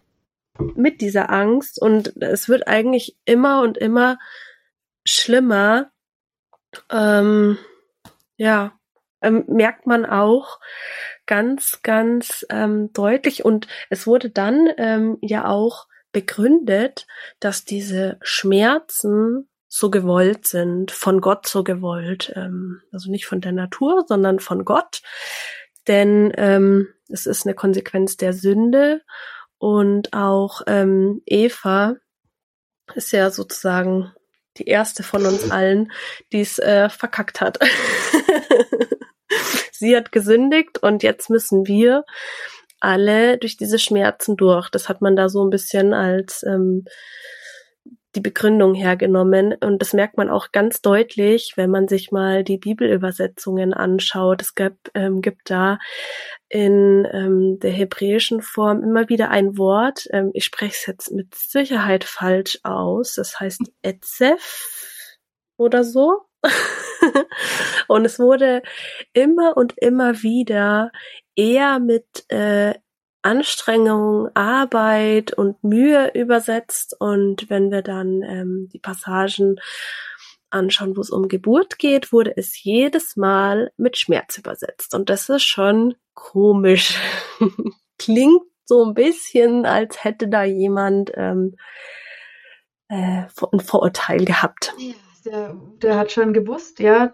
mit 0.75 1.03
dieser 1.03 1.31
Angst 1.31 1.81
und 1.81 2.21
es 2.21 2.49
wird 2.49 2.67
eigentlich 2.67 3.17
immer 3.27 3.61
und 3.61 3.77
immer 3.77 4.19
schlimmer. 5.05 5.91
Ähm, 6.91 7.59
ja, 8.37 8.79
ähm, 9.23 9.45
merkt 9.49 9.87
man 9.87 10.05
auch 10.07 10.61
ganz, 11.27 11.81
ganz 11.83 12.47
ähm, 12.51 12.93
deutlich. 12.93 13.45
Und 13.45 13.67
es 13.91 14.07
wurde 14.07 14.31
dann 14.31 14.69
ähm, 14.77 15.19
ja 15.21 15.47
auch 15.49 15.87
begründet, 16.13 17.07
dass 17.41 17.65
diese 17.65 18.19
Schmerzen 18.23 19.49
so 19.69 19.91
gewollt 19.91 20.47
sind, 20.47 20.91
von 20.91 21.21
Gott 21.21 21.49
so 21.49 21.65
gewollt. 21.65 22.33
Ähm, 22.37 22.81
also 22.93 23.11
nicht 23.11 23.27
von 23.27 23.41
der 23.41 23.53
Natur, 23.53 24.05
sondern 24.07 24.41
von 24.41 24.65
Gott. 24.65 25.03
Denn 25.87 26.33
ähm, 26.37 26.89
es 27.09 27.27
ist 27.27 27.47
eine 27.47 27.55
Konsequenz 27.55 28.17
der 28.17 28.33
Sünde 28.33 29.03
und 29.59 30.13
auch 30.13 30.63
ähm, 30.67 31.23
Eva 31.27 31.97
ist 32.95 33.13
ja 33.13 33.31
sozusagen 33.31 34.13
die 34.59 34.67
erste 34.67 35.03
von 35.03 35.27
uns 35.27 35.51
allen, 35.51 35.93
die 36.33 36.41
es 36.41 36.59
äh, 36.59 36.89
verkackt 36.89 37.41
hat. 37.41 37.59
Sie 39.73 39.97
hat 39.97 40.13
gesündigt 40.13 40.79
und 40.83 41.03
jetzt 41.03 41.31
müssen 41.31 41.67
wir 41.67 42.05
alle 42.81 43.39
durch 43.39 43.57
diese 43.57 43.79
Schmerzen 43.79 44.37
durch. 44.37 44.71
Das 44.71 44.89
hat 44.89 45.01
man 45.01 45.17
da 45.17 45.29
so 45.29 45.45
ein 45.45 45.51
bisschen 45.51 45.95
als 45.95 46.43
ähm, 46.43 46.85
die 48.17 48.21
Begründung 48.21 48.75
hergenommen. 48.75 49.55
Und 49.55 49.81
das 49.83 49.93
merkt 49.93 50.17
man 50.17 50.31
auch 50.31 50.51
ganz 50.51 50.81
deutlich, 50.81 51.53
wenn 51.57 51.71
man 51.71 51.87
sich 51.87 52.11
mal 52.11 52.43
die 52.43 52.59
Bibelübersetzungen 52.59 53.75
anschaut. 53.75 54.43
Es 54.43 54.55
gibt, 54.55 54.91
ähm, 54.95 55.21
gibt 55.21 55.51
da 55.51 55.79
in 56.49 57.07
ähm, 57.13 57.59
der 57.61 57.71
hebräischen 57.71 58.41
Form 58.41 58.83
immer 58.83 59.09
wieder 59.09 59.31
ein 59.31 59.59
Wort. 59.59 60.09
Ähm, 60.11 60.31
ich 60.33 60.45
spreche 60.45 60.75
es 60.75 60.87
jetzt 60.87 61.13
mit 61.13 61.35
Sicherheit 61.35 62.05
falsch 62.05 62.59
aus. 62.63 63.15
Das 63.15 63.39
heißt 63.39 63.63
Etzef 63.83 65.19
oder 65.57 65.85
so. 65.85 66.23
und 67.89 68.05
es 68.05 68.19
wurde 68.19 68.63
immer 69.13 69.57
und 69.57 69.75
immer 69.79 70.23
wieder 70.23 70.91
eher 71.35 71.79
mit 71.79 72.25
äh, 72.29 72.75
Anstrengung, 73.23 74.31
Arbeit 74.35 75.33
und 75.33 75.63
Mühe 75.65 76.13
übersetzt. 76.15 76.97
Und 76.99 77.51
wenn 77.51 77.73
wir 77.73 77.83
dann 77.83 78.23
ähm, 78.23 78.69
die 78.73 78.79
Passagen 78.79 79.57
anschauen, 80.51 80.97
wo 80.97 81.01
es 81.01 81.11
um 81.11 81.27
Geburt 81.29 81.79
geht, 81.79 82.13
wurde 82.13 82.37
es 82.37 82.63
jedes 82.63 83.17
Mal 83.17 83.73
mit 83.77 83.99
Schmerz 83.99 84.39
übersetzt. 84.39 84.95
Und 84.95 85.11
das 85.11 85.29
ist 85.29 85.43
schon 85.43 85.97
komisch. 86.15 87.01
Klingt 87.99 88.43
so 88.65 88.85
ein 88.85 88.95
bisschen, 88.95 89.67
als 89.67 90.05
hätte 90.05 90.29
da 90.29 90.45
jemand 90.45 91.11
ähm, 91.15 91.57
äh, 92.89 93.25
ein 93.53 93.61
Vorurteil 93.61 94.25
gehabt. 94.25 94.73
Ja, 94.79 94.95
der, 95.27 95.57
der, 95.83 95.99
hat 95.99 96.13
schon 96.13 96.33
gewusst, 96.33 96.79
ja, 96.81 97.13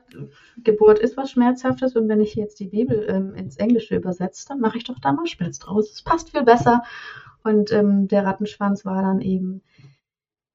Geburt 0.62 0.98
ist 0.98 1.16
was 1.16 1.30
Schmerzhaftes 1.30 1.96
und 1.96 2.08
wenn 2.08 2.20
ich 2.20 2.34
jetzt 2.34 2.60
die 2.60 2.68
Bibel 2.68 3.06
ähm, 3.08 3.34
ins 3.34 3.56
Englische 3.56 3.96
übersetze, 3.96 4.46
dann 4.48 4.60
mache 4.60 4.78
ich 4.78 4.84
doch 4.84 4.98
da 5.00 5.12
mal 5.12 5.26
Spitz 5.26 5.58
draus. 5.58 5.90
Es 5.90 6.02
passt 6.02 6.30
viel 6.30 6.42
besser. 6.42 6.82
Und 7.42 7.72
ähm, 7.72 8.06
der 8.06 8.24
Rattenschwanz 8.24 8.84
war 8.84 9.02
dann 9.02 9.20
eben, 9.20 9.62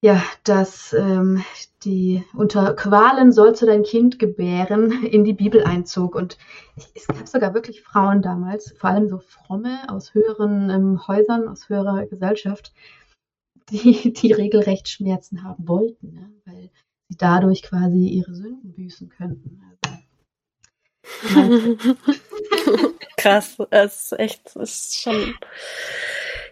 ja, 0.01 0.23
dass 0.43 0.93
ähm, 0.93 1.43
die 1.83 2.23
unter 2.33 2.73
Qualen 2.75 3.31
sollst 3.31 3.61
du 3.61 3.65
dein 3.65 3.83
Kind 3.83 4.19
gebären 4.19 5.03
in 5.03 5.23
die 5.23 5.33
Bibel 5.33 5.63
einzog. 5.63 6.15
Und 6.15 6.37
es 6.95 7.07
gab 7.07 7.27
sogar 7.27 7.53
wirklich 7.53 7.81
Frauen 7.81 8.21
damals, 8.21 8.71
vor 8.77 8.89
allem 8.89 9.09
so 9.09 9.19
fromme 9.19 9.89
aus 9.89 10.13
höheren 10.13 10.69
ähm, 10.69 11.07
Häusern, 11.07 11.47
aus 11.47 11.67
höherer 11.67 12.05
Gesellschaft, 12.05 12.73
die, 13.69 14.13
die 14.13 14.31
regelrecht 14.31 14.87
Schmerzen 14.87 15.43
haben 15.43 15.67
wollten, 15.67 16.13
ne? 16.13 16.31
weil 16.45 16.69
sie 17.09 17.17
dadurch 17.17 17.63
quasi 17.63 18.07
ihre 18.07 18.33
Sünden 18.33 18.73
büßen 18.73 19.09
könnten. 19.09 19.61
Also, 21.35 21.77
Krass, 23.17 23.57
es 23.71 24.11
ist 24.11 24.19
echt, 24.19 24.55
es 24.55 24.79
ist 24.79 25.01
schon, 25.01 25.35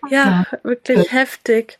ja, 0.09 0.45
ja. 0.51 0.59
wirklich 0.63 1.05
ja. 1.05 1.11
heftig. 1.11 1.79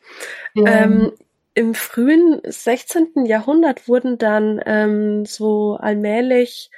Ja. 0.54 0.84
Ähm, 0.84 1.14
Im 1.54 1.74
frühen 1.74 2.42
16. 2.44 3.26
Jahrhundert 3.26 3.88
wurden 3.88 4.18
dann 4.18 4.62
ähm, 4.66 5.26
so 5.26 5.78
allmählich 5.78 6.70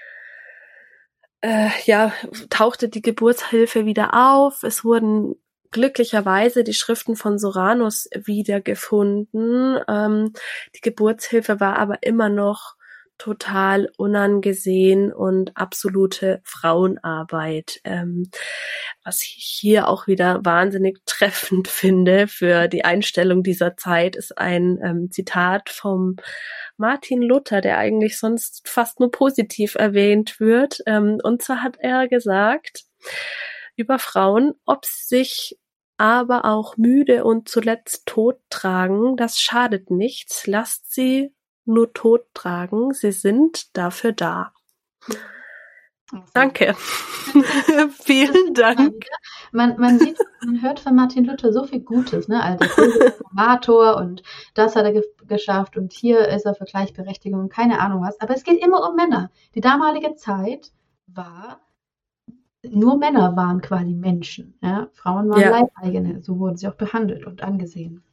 äh, 1.41 1.69
ja, 1.85 2.13
tauchte 2.49 2.89
die 2.89 3.01
Geburtshilfe 3.01 3.85
wieder 3.85 4.13
auf. 4.13 4.63
Es 4.63 4.83
wurden 4.83 5.35
glücklicherweise 5.71 6.63
die 6.63 6.73
Schriften 6.73 7.15
von 7.15 7.37
Soranus 7.39 8.09
wiedergefunden. 8.13 9.79
Ähm, 9.87 10.33
die 10.75 10.81
Geburtshilfe 10.81 11.59
war 11.59 11.77
aber 11.77 12.03
immer 12.03 12.29
noch 12.29 12.77
total 13.17 13.89
unangesehen 13.97 15.11
und 15.11 15.57
absolute 15.57 16.41
Frauenarbeit, 16.43 17.79
ähm, 17.83 18.29
was 19.03 19.23
ich 19.23 19.57
hier 19.59 19.87
auch 19.87 20.07
wieder 20.07 20.45
wahnsinnig 20.45 20.99
treffend 21.05 21.67
finde 21.67 22.27
für 22.27 22.67
die 22.67 22.85
Einstellung 22.85 23.43
dieser 23.43 23.75
Zeit, 23.75 24.15
ist 24.15 24.37
ein 24.37 24.79
ähm, 24.83 25.11
Zitat 25.11 25.69
vom 25.69 26.17
Martin 26.77 27.21
Luther, 27.23 27.61
der 27.61 27.79
eigentlich 27.79 28.19
sonst 28.19 28.67
fast 28.67 28.99
nur 28.99 29.09
positiv 29.09 29.75
erwähnt 29.75 30.39
wird. 30.39 30.81
Ähm, 30.85 31.19
und 31.23 31.41
zwar 31.41 31.63
hat 31.63 31.77
er 31.79 32.07
gesagt 32.07 32.83
über 33.77 33.99
Frauen, 33.99 34.53
ob 34.65 34.85
sich 34.85 35.57
aber 35.97 36.45
auch 36.45 36.77
müde 36.77 37.23
und 37.23 37.49
zuletzt 37.49 38.05
tot 38.05 38.39
tragen, 38.49 39.17
das 39.17 39.39
schadet 39.39 39.89
nichts, 39.89 40.45
lasst 40.45 40.93
sie 40.93 41.33
nur 41.65 41.93
tot 41.93 42.25
tragen, 42.33 42.93
sie 42.93 43.11
sind 43.11 43.75
dafür 43.75 44.11
da. 44.11 44.53
Danke. 46.33 46.73
Vielen 48.03 48.53
Dank. 48.53 49.05
Man, 49.51 49.77
man 49.77 49.99
sieht, 49.99 50.17
man 50.45 50.61
hört 50.61 50.79
von 50.79 50.95
Martin 50.95 51.25
Luther 51.25 51.51
so 51.51 51.65
viel 51.65 51.81
Gutes, 51.81 52.29
ne? 52.29 52.41
Also 52.41 52.63
Reformator 52.81 53.97
und 53.97 54.23
das 54.53 54.77
hat 54.77 54.85
er 54.85 54.93
ge 54.93 55.03
geschafft 55.27 55.75
und 55.75 55.91
hier 55.91 56.29
ist 56.29 56.45
er 56.45 56.55
für 56.55 56.63
Gleichberechtigung 56.63 57.41
und 57.41 57.51
keine 57.51 57.81
Ahnung 57.81 58.01
was. 58.01 58.17
Aber 58.21 58.33
es 58.33 58.45
geht 58.45 58.63
immer 58.63 58.87
um 58.89 58.95
Männer. 58.95 59.29
Die 59.55 59.61
damalige 59.61 60.15
Zeit 60.15 60.71
war, 61.07 61.59
nur 62.71 62.97
Männer 62.97 63.35
waren 63.35 63.61
quasi 63.61 63.93
Menschen. 63.93 64.57
Ja? 64.61 64.87
Frauen 64.93 65.29
waren 65.29 65.41
ja. 65.41 65.49
Leibeigene, 65.49 66.21
so 66.21 66.39
wurden 66.39 66.57
sie 66.57 66.67
auch 66.67 66.75
behandelt 66.75 67.25
und 67.25 67.43
angesehen. 67.43 68.03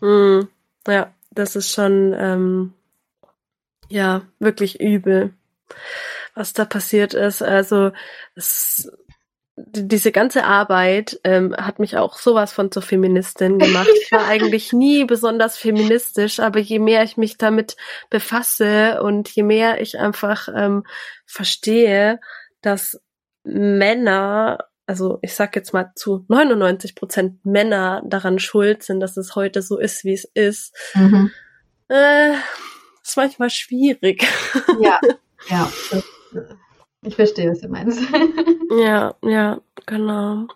Mm, 0.00 0.40
ja, 0.86 1.12
das 1.30 1.56
ist 1.56 1.70
schon 1.70 2.14
ähm, 2.16 2.72
ja 3.88 4.22
wirklich 4.38 4.80
übel 4.80 5.34
was 6.38 6.52
da 6.52 6.64
passiert 6.64 7.14
ist. 7.14 7.42
Also 7.42 7.90
es, 8.34 8.90
diese 9.56 10.12
ganze 10.12 10.44
Arbeit 10.44 11.20
ähm, 11.24 11.54
hat 11.56 11.80
mich 11.80 11.96
auch 11.96 12.16
sowas 12.16 12.52
von 12.52 12.70
zur 12.70 12.82
Feministin 12.82 13.58
gemacht. 13.58 13.88
Ich 14.02 14.12
war 14.12 14.26
eigentlich 14.28 14.72
nie 14.72 15.04
besonders 15.04 15.58
feministisch, 15.58 16.38
aber 16.40 16.60
je 16.60 16.78
mehr 16.78 17.02
ich 17.02 17.16
mich 17.16 17.36
damit 17.36 17.76
befasse 18.08 19.02
und 19.02 19.28
je 19.28 19.42
mehr 19.42 19.80
ich 19.80 19.98
einfach 19.98 20.48
ähm, 20.54 20.84
verstehe, 21.26 22.20
dass 22.62 23.00
Männer, 23.48 24.58
also 24.86 25.18
ich 25.22 25.34
sag 25.34 25.56
jetzt 25.56 25.72
mal 25.72 25.92
zu 25.94 26.24
99 26.28 26.94
Prozent 26.94 27.44
Männer 27.44 28.02
daran 28.06 28.38
schuld 28.38 28.82
sind, 28.82 29.00
dass 29.00 29.16
es 29.16 29.34
heute 29.34 29.62
so 29.62 29.78
ist, 29.78 30.04
wie 30.04 30.14
es 30.14 30.24
ist, 30.24 30.74
mhm. 30.94 31.30
äh, 31.88 32.32
ist 33.02 33.16
manchmal 33.16 33.50
schwierig. 33.50 34.26
Ja, 34.80 35.00
ja. 35.48 35.70
Ich 37.02 37.14
verstehe, 37.14 37.50
was 37.50 37.60
du 37.60 37.68
meinst. 37.68 38.00
ja, 38.78 39.14
ja, 39.22 39.60
genau. 39.86 40.46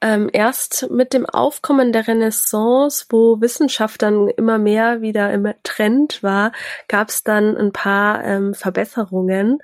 Ähm, 0.00 0.30
erst 0.32 0.90
mit 0.90 1.12
dem 1.12 1.26
Aufkommen 1.26 1.92
der 1.92 2.08
Renaissance, 2.08 3.06
wo 3.10 3.40
Wissenschaft 3.40 4.02
dann 4.02 4.28
immer 4.28 4.58
mehr 4.58 5.02
wieder 5.02 5.32
im 5.32 5.52
Trend 5.62 6.22
war, 6.22 6.52
gab 6.88 7.10
es 7.10 7.22
dann 7.22 7.56
ein 7.56 7.72
paar 7.72 8.24
ähm, 8.24 8.54
Verbesserungen. 8.54 9.58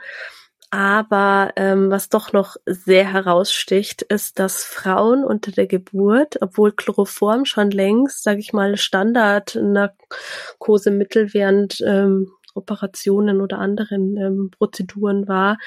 Aber 0.75 1.53
ähm, 1.55 1.89
was 1.89 2.09
doch 2.09 2.33
noch 2.33 2.57
sehr 2.67 3.13
heraussticht, 3.13 4.03
ist, 4.03 4.41
dass 4.41 4.65
Frauen 4.65 5.23
unter 5.23 5.53
der 5.53 5.69
Geburt, 5.69 6.43
obwohl 6.43 6.73
Chloroform 6.73 7.45
schon 7.45 7.71
längst, 7.71 8.25
sage 8.25 8.41
ich 8.41 8.53
mal, 8.53 8.77
Standard-Narkosemittel 8.77 11.33
während 11.33 11.81
ähm, 11.87 12.33
Operationen 12.57 13.41
oder 13.41 13.61
anderen 13.61 14.17
ähm, 14.17 14.51
Prozeduren 14.51 15.29
war, 15.29 15.59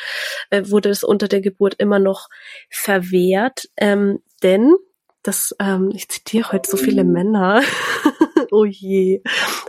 äh, 0.49 0.63
wurde 0.65 0.89
es 0.89 1.05
unter 1.05 1.29
der 1.29 1.39
Geburt 1.39 1.75
immer 1.75 1.99
noch 1.99 2.27
verwehrt. 2.69 3.69
Ähm, 3.77 4.19
denn 4.43 4.75
das, 5.23 5.55
ähm, 5.59 5.89
ich 5.93 6.09
zitiere 6.09 6.51
heute 6.51 6.69
so 6.69 6.75
viele 6.75 7.05
Männer. 7.05 7.61
oh 8.51 8.65
je. 8.65 9.21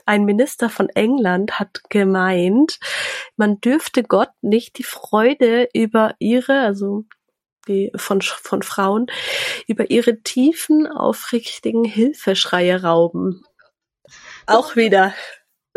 Ein 0.04 0.24
Minister 0.24 0.68
von 0.68 0.88
England 0.88 1.60
hat 1.60 1.82
gemeint, 1.90 2.80
man 3.38 3.60
dürfte 3.60 4.02
Gott 4.02 4.30
nicht 4.42 4.78
die 4.78 4.84
Freude 4.84 5.68
über 5.72 6.14
ihre, 6.18 6.60
also 6.60 7.04
die 7.66 7.92
von, 7.96 8.20
von 8.22 8.62
Frauen, 8.62 9.06
über 9.66 9.90
ihre 9.90 10.20
tiefen, 10.22 10.86
aufrichtigen 10.86 11.84
Hilfeschreie 11.84 12.82
rauben. 12.82 13.44
Auch 14.46 14.76
wieder 14.76 15.12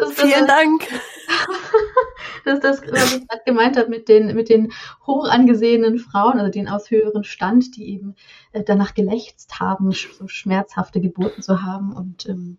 das 0.02 0.13
Vielen 0.13 0.47
das, 0.47 0.47
Dank. 0.47 0.88
das 2.45 2.54
ist 2.56 2.63
das, 2.63 2.82
was 2.91 3.15
ich 3.15 3.28
gerade 3.28 3.43
gemeint 3.45 3.78
habe 3.78 3.89
mit 3.89 4.10
den, 4.10 4.36
mit 4.36 4.50
den 4.50 4.74
hoch 5.06 5.28
angesehenen 5.28 6.00
Frauen, 6.00 6.39
also 6.39 6.52
den 6.52 6.67
aus 6.67 6.89
höherem 6.89 7.24
Stand, 7.24 7.76
die 7.76 7.89
eben 7.89 8.15
äh, 8.52 8.63
danach 8.63 8.93
gelächzt 8.93 9.60
haben, 9.60 9.91
so 9.91 10.28
schmerzhafte 10.28 11.02
Geburten 11.02 11.43
zu 11.43 11.62
haben. 11.62 11.93
Und 11.93 12.28
ähm, 12.28 12.58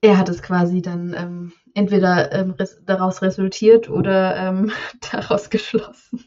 er 0.00 0.18
hat 0.18 0.28
es 0.28 0.42
quasi 0.42 0.82
dann 0.82 1.14
ähm, 1.16 1.52
entweder 1.74 2.32
ähm, 2.32 2.52
res 2.58 2.80
daraus 2.84 3.22
resultiert 3.22 3.88
oder 3.88 4.36
ähm, 4.36 4.72
daraus 5.12 5.50
geschlossen. 5.50 6.26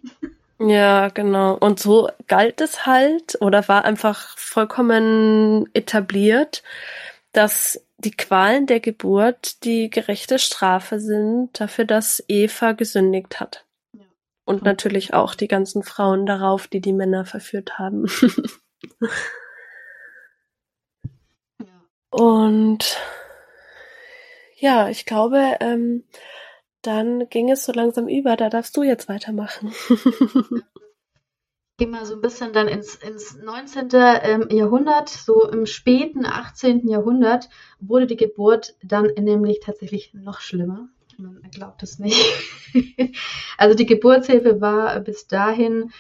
Ja, 0.60 1.10
genau. 1.10 1.56
Und 1.56 1.80
so 1.80 2.10
galt 2.28 2.62
es 2.62 2.86
halt 2.86 3.38
oder 3.42 3.68
war 3.68 3.84
einfach 3.84 4.38
vollkommen 4.38 5.70
etabliert, 5.74 6.64
dass 7.34 7.82
die 7.98 8.12
Qualen 8.12 8.66
der 8.66 8.80
Geburt 8.80 9.64
die 9.66 9.90
gerechte 9.90 10.40
Strafe 10.40 11.00
sind 11.00 11.60
dafür, 11.60 11.86
dass 11.86 12.24
Eva 12.28 12.72
gesündigt 12.72 13.40
hat. 13.40 13.66
Ja. 13.94 14.06
Und 14.46 14.62
mhm. 14.62 14.66
natürlich 14.66 15.14
auch 15.14 15.36
die 15.36 15.48
ganzen 15.48 15.84
Frauen 15.84 16.26
darauf, 16.26 16.68
die 16.68 16.80
die 16.80 16.94
Männer 16.94 17.26
verführt 17.26 17.78
haben. 17.78 18.06
ja. 21.60 21.84
Und 22.12 22.98
ja, 24.66 24.90
ich 24.90 25.06
glaube, 25.06 25.58
ähm, 25.60 26.04
dann 26.82 27.30
ging 27.30 27.52
es 27.52 27.66
so 27.66 27.72
langsam 27.72 28.08
über. 28.08 28.36
Da 28.36 28.50
darfst 28.50 28.76
du 28.76 28.82
jetzt 28.82 29.08
weitermachen. 29.08 29.72
gehen 31.78 31.92
wir 31.92 32.04
so 32.06 32.16
ein 32.16 32.22
bisschen 32.22 32.52
dann 32.52 32.68
ins, 32.68 32.96
ins 32.96 33.38
19. 33.38 33.90
Ähm, 33.94 34.48
Jahrhundert, 34.50 35.10
so 35.10 35.48
im 35.48 35.68
späten 35.68 36.26
18. 36.26 36.88
Jahrhundert 36.88 37.48
wurde 37.80 38.08
die 38.08 38.16
Geburt 38.16 38.76
dann 38.82 39.06
nämlich 39.20 39.60
tatsächlich 39.60 40.16
noch 40.16 40.40
schlimmer. 40.40 40.90
Man 41.20 41.42
glaubt 41.52 41.84
es 41.84 42.00
nicht. 42.00 42.20
also 43.60 43.76
die 43.76 43.86
Geburtshilfe 43.86 44.62
war 44.62 45.00
bis 45.00 45.28
dahin 45.28 45.92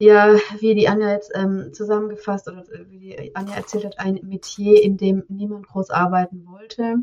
ja, 0.00 0.36
wie 0.60 0.76
die 0.76 0.86
Anja 0.88 1.10
jetzt 1.10 1.32
ähm, 1.34 1.70
zusammengefasst 1.72 2.46
oder 2.46 2.64
wie 2.86 3.00
die 3.00 3.34
Anja 3.34 3.56
erzählt 3.56 3.84
hat, 3.84 3.98
ein 3.98 4.20
Metier, 4.22 4.80
in 4.80 4.96
dem 4.96 5.24
niemand 5.26 5.66
groß 5.66 5.90
arbeiten 5.90 6.46
wollte 6.46 7.02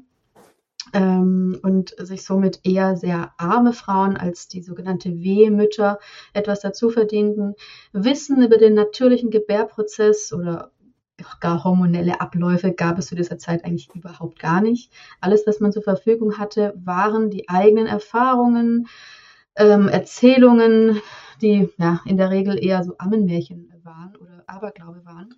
ähm, 0.95 1.60
und 1.62 1.93
sich 1.97 2.23
somit 2.23 2.62
eher 2.63 2.95
sehr 2.95 3.34
arme 3.38 3.73
Frauen 3.73 4.15
als 4.15 4.47
die 4.47 4.62
sogenannte 4.62 5.19
Wehmütter 5.19 5.99
etwas 6.34 6.62
dazu 6.62 6.89
verdienten. 6.89 7.53
Wissen 7.91 8.41
über 8.41 8.58
den 8.58 8.73
natürlichen 8.73 9.29
Gebärprozess 9.29 10.31
oder 10.31 10.71
gar 11.39 11.63
hormonelle 11.63 12.21
Abläufe 12.21 12.73
gab 12.73 12.97
es 12.97 13.08
zu 13.08 13.15
dieser 13.15 13.38
Zeit 13.38 13.65
eigentlich 13.65 13.93
überhaupt 13.93 14.39
gar 14.39 14.62
nicht. 14.62 14.91
Alles, 15.19 15.45
was 15.45 15.60
man 15.60 15.71
zur 15.71 15.84
Verfügung 15.84 16.38
hatte, 16.38 16.73
waren 16.77 17.29
die 17.29 17.49
eigenen 17.49 17.88
Erfahrungen, 17.88 18.88
ähm, 19.58 19.88
Erzählungen, 19.89 21.01
die 21.41 21.69
ja 21.77 22.01
in 22.05 22.17
der 22.17 22.31
Regel 22.31 22.63
eher 22.63 22.84
so 22.84 22.95
Ammenmärchen 22.97 23.73
waren 23.84 24.15
oder 24.17 24.43
Aberglaube 24.47 25.03
waren. 25.05 25.36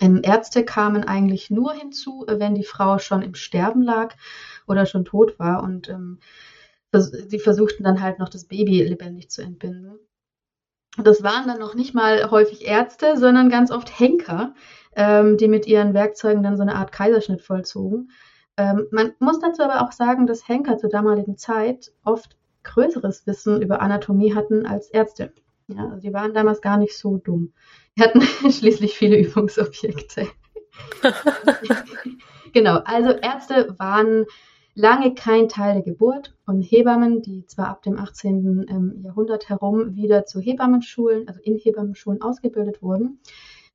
Ähm, 0.00 0.20
Ärzte 0.22 0.64
kamen 0.64 1.04
eigentlich 1.04 1.50
nur 1.50 1.72
hinzu, 1.72 2.24
wenn 2.26 2.54
die 2.54 2.64
Frau 2.64 2.98
schon 2.98 3.22
im 3.22 3.34
Sterben 3.34 3.82
lag 3.82 4.14
oder 4.66 4.86
schon 4.86 5.04
tot 5.04 5.38
war. 5.38 5.62
Und 5.62 5.88
ähm, 5.88 6.18
sie 6.92 7.38
versuchten 7.38 7.84
dann 7.84 8.00
halt 8.00 8.18
noch 8.18 8.28
das 8.28 8.46
Baby 8.46 8.82
lebendig 8.82 9.30
zu 9.30 9.42
entbinden. 9.42 9.98
Das 10.96 11.22
waren 11.22 11.46
dann 11.46 11.60
noch 11.60 11.74
nicht 11.74 11.94
mal 11.94 12.30
häufig 12.30 12.66
Ärzte, 12.66 13.16
sondern 13.16 13.48
ganz 13.48 13.70
oft 13.70 13.98
Henker, 13.98 14.54
ähm, 14.96 15.36
die 15.36 15.46
mit 15.46 15.66
ihren 15.66 15.94
Werkzeugen 15.94 16.42
dann 16.42 16.56
so 16.56 16.62
eine 16.62 16.74
Art 16.74 16.90
Kaiserschnitt 16.90 17.42
vollzogen. 17.42 18.10
Ähm, 18.56 18.88
man 18.90 19.12
muss 19.20 19.38
dazu 19.38 19.62
aber 19.62 19.82
auch 19.82 19.92
sagen, 19.92 20.26
dass 20.26 20.48
Henker 20.48 20.78
zur 20.78 20.90
damaligen 20.90 21.36
Zeit 21.36 21.92
oft 22.04 22.36
größeres 22.64 23.26
Wissen 23.26 23.62
über 23.62 23.80
Anatomie 23.80 24.34
hatten 24.34 24.66
als 24.66 24.88
Ärzte. 24.90 25.32
Ja, 25.68 25.88
also 25.88 26.00
die 26.00 26.12
waren 26.12 26.34
damals 26.34 26.60
gar 26.60 26.76
nicht 26.76 26.98
so 26.98 27.18
dumm. 27.18 27.52
Die 27.96 28.02
hatten 28.02 28.20
schließlich 28.50 28.94
viele 28.94 29.18
Übungsobjekte. 29.18 30.28
genau, 32.52 32.78
also 32.84 33.10
Ärzte 33.10 33.74
waren 33.78 34.26
lange 34.74 35.14
kein 35.14 35.48
Teil 35.48 35.74
der 35.74 35.82
Geburt 35.82 36.34
und 36.46 36.62
Hebammen, 36.62 37.22
die 37.22 37.44
zwar 37.46 37.68
ab 37.68 37.82
dem 37.82 37.98
18. 37.98 38.66
Ähm, 38.68 39.00
Jahrhundert 39.02 39.48
herum 39.48 39.94
wieder 39.94 40.24
zu 40.24 40.40
Hebammenschulen, 40.40 41.28
also 41.28 41.40
in 41.42 41.56
Hebammenschulen 41.56 42.22
ausgebildet 42.22 42.82
wurden, 42.82 43.20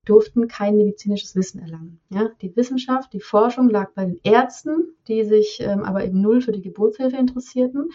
durften 0.06 0.47
kein 0.47 0.78
medizinisches 0.78 1.36
Wissen 1.36 1.62
erlangen. 1.62 1.99
Ja, 2.10 2.30
die 2.41 2.56
Wissenschaft, 2.56 3.13
die 3.13 3.19
Forschung 3.19 3.69
lag 3.69 3.91
bei 3.93 4.06
den 4.06 4.19
Ärzten, 4.23 4.95
die 5.08 5.23
sich 5.23 5.60
ähm, 5.62 5.84
aber 5.84 6.06
eben 6.06 6.21
null 6.21 6.41
für 6.41 6.51
die 6.51 6.62
Geburtshilfe 6.62 7.17
interessierten, 7.17 7.89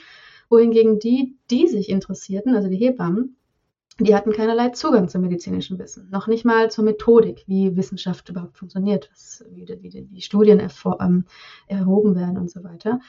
wohingegen 0.48 0.98
die, 0.98 1.36
die 1.50 1.68
sich 1.68 1.88
interessierten, 1.88 2.54
also 2.54 2.68
die 2.68 2.76
Hebammen, 2.76 3.36
die 4.00 4.14
hatten 4.14 4.32
keinerlei 4.32 4.70
Zugang 4.70 5.08
zum 5.08 5.22
medizinischen 5.22 5.78
Wissen, 5.78 6.08
noch 6.10 6.26
nicht 6.26 6.44
mal 6.44 6.70
zur 6.70 6.84
Methodik, 6.84 7.44
wie 7.46 7.76
Wissenschaft 7.76 8.28
überhaupt 8.28 8.56
funktioniert, 8.56 9.10
was, 9.12 9.44
wie, 9.50 9.66
wie, 9.80 10.08
wie 10.10 10.20
Studien 10.20 10.60
ähm, 11.00 11.24
erhoben 11.66 12.16
werden 12.16 12.38
und 12.38 12.50
so 12.50 12.64
weiter. 12.64 13.00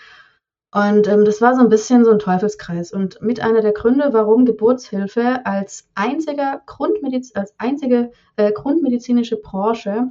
Und 0.73 1.07
ähm, 1.07 1.25
das 1.25 1.41
war 1.41 1.53
so 1.55 1.61
ein 1.61 1.69
bisschen 1.69 2.05
so 2.05 2.11
ein 2.11 2.19
Teufelskreis 2.19 2.93
und 2.93 3.21
mit 3.21 3.41
einer 3.41 3.61
der 3.61 3.73
Gründe, 3.73 4.13
warum 4.13 4.45
Geburtshilfe 4.45 5.45
als 5.45 5.89
einziger 5.95 6.61
Grundmediz 6.65 7.35
als 7.35 7.53
einzige 7.57 8.11
äh, 8.37 8.53
grundmedizinische 8.53 9.35
Branche 9.35 10.07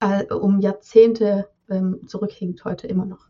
äh, 0.00 0.24
um 0.32 0.60
Jahrzehnte 0.60 1.48
ähm, 1.68 2.00
zurückhinkt 2.06 2.64
heute 2.64 2.86
immer 2.86 3.04
noch. 3.04 3.28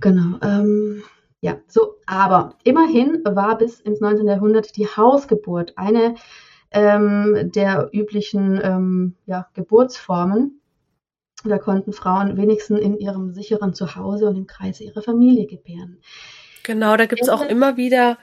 Genau. 0.00 0.38
Ähm, 0.42 1.02
ja, 1.44 1.58
so, 1.66 1.96
aber 2.06 2.54
immerhin 2.64 3.20
war 3.22 3.58
bis 3.58 3.78
ins 3.78 4.00
19. 4.00 4.26
Jahrhundert 4.26 4.78
die 4.78 4.86
Hausgeburt 4.86 5.74
eine 5.76 6.14
ähm, 6.70 7.50
der 7.54 7.90
üblichen 7.92 8.58
ähm, 8.64 9.16
ja, 9.26 9.46
Geburtsformen. 9.52 10.62
Da 11.44 11.58
konnten 11.58 11.92
Frauen 11.92 12.38
wenigstens 12.38 12.80
in 12.80 12.96
ihrem 12.96 13.34
sicheren 13.34 13.74
Zuhause 13.74 14.26
und 14.26 14.36
im 14.36 14.46
Kreise 14.46 14.84
ihrer 14.84 15.02
Familie 15.02 15.46
gebären. 15.46 15.98
Genau, 16.62 16.96
da 16.96 17.04
gibt 17.04 17.20
es 17.20 17.28
auch 17.28 17.46
immer 17.46 17.76
wieder 17.76 18.16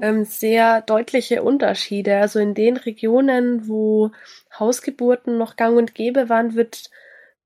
ähm, 0.00 0.24
sehr 0.24 0.80
deutliche 0.82 1.42
Unterschiede. 1.42 2.18
Also 2.18 2.38
in 2.38 2.54
den 2.54 2.76
Regionen, 2.76 3.66
wo 3.66 4.12
Hausgeburten 4.56 5.36
noch 5.36 5.56
gang 5.56 5.76
und 5.76 5.96
gäbe 5.96 6.28
waren, 6.28 6.54
wird 6.54 6.90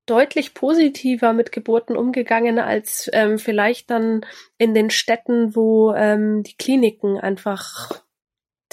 deutlich 0.05 0.53
positiver 0.53 1.33
mit 1.33 1.51
Geburten 1.51 1.95
umgegangen 1.95 2.59
als 2.59 3.09
ähm, 3.13 3.37
vielleicht 3.39 3.89
dann 3.89 4.25
in 4.57 4.73
den 4.73 4.89
Städten, 4.89 5.55
wo 5.55 5.93
ähm, 5.93 6.43
die 6.43 6.55
Kliniken 6.55 7.17
einfach 7.19 8.03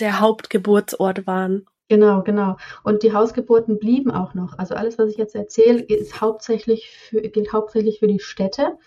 der 0.00 0.20
Hauptgeburtsort 0.20 1.26
waren. 1.26 1.66
Genau, 1.88 2.22
genau. 2.22 2.56
Und 2.84 3.02
die 3.02 3.12
Hausgeburten 3.12 3.78
blieben 3.78 4.12
auch 4.12 4.34
noch. 4.34 4.58
Also 4.58 4.74
alles, 4.74 4.96
was 4.98 5.10
ich 5.10 5.16
jetzt 5.16 5.34
erzähle, 5.34 5.80
ist 5.80 6.20
hauptsächlich 6.20 6.88
für, 6.90 7.20
gilt 7.20 7.52
hauptsächlich 7.52 7.98
für 7.98 8.06
die 8.06 8.20
Städte. 8.20 8.78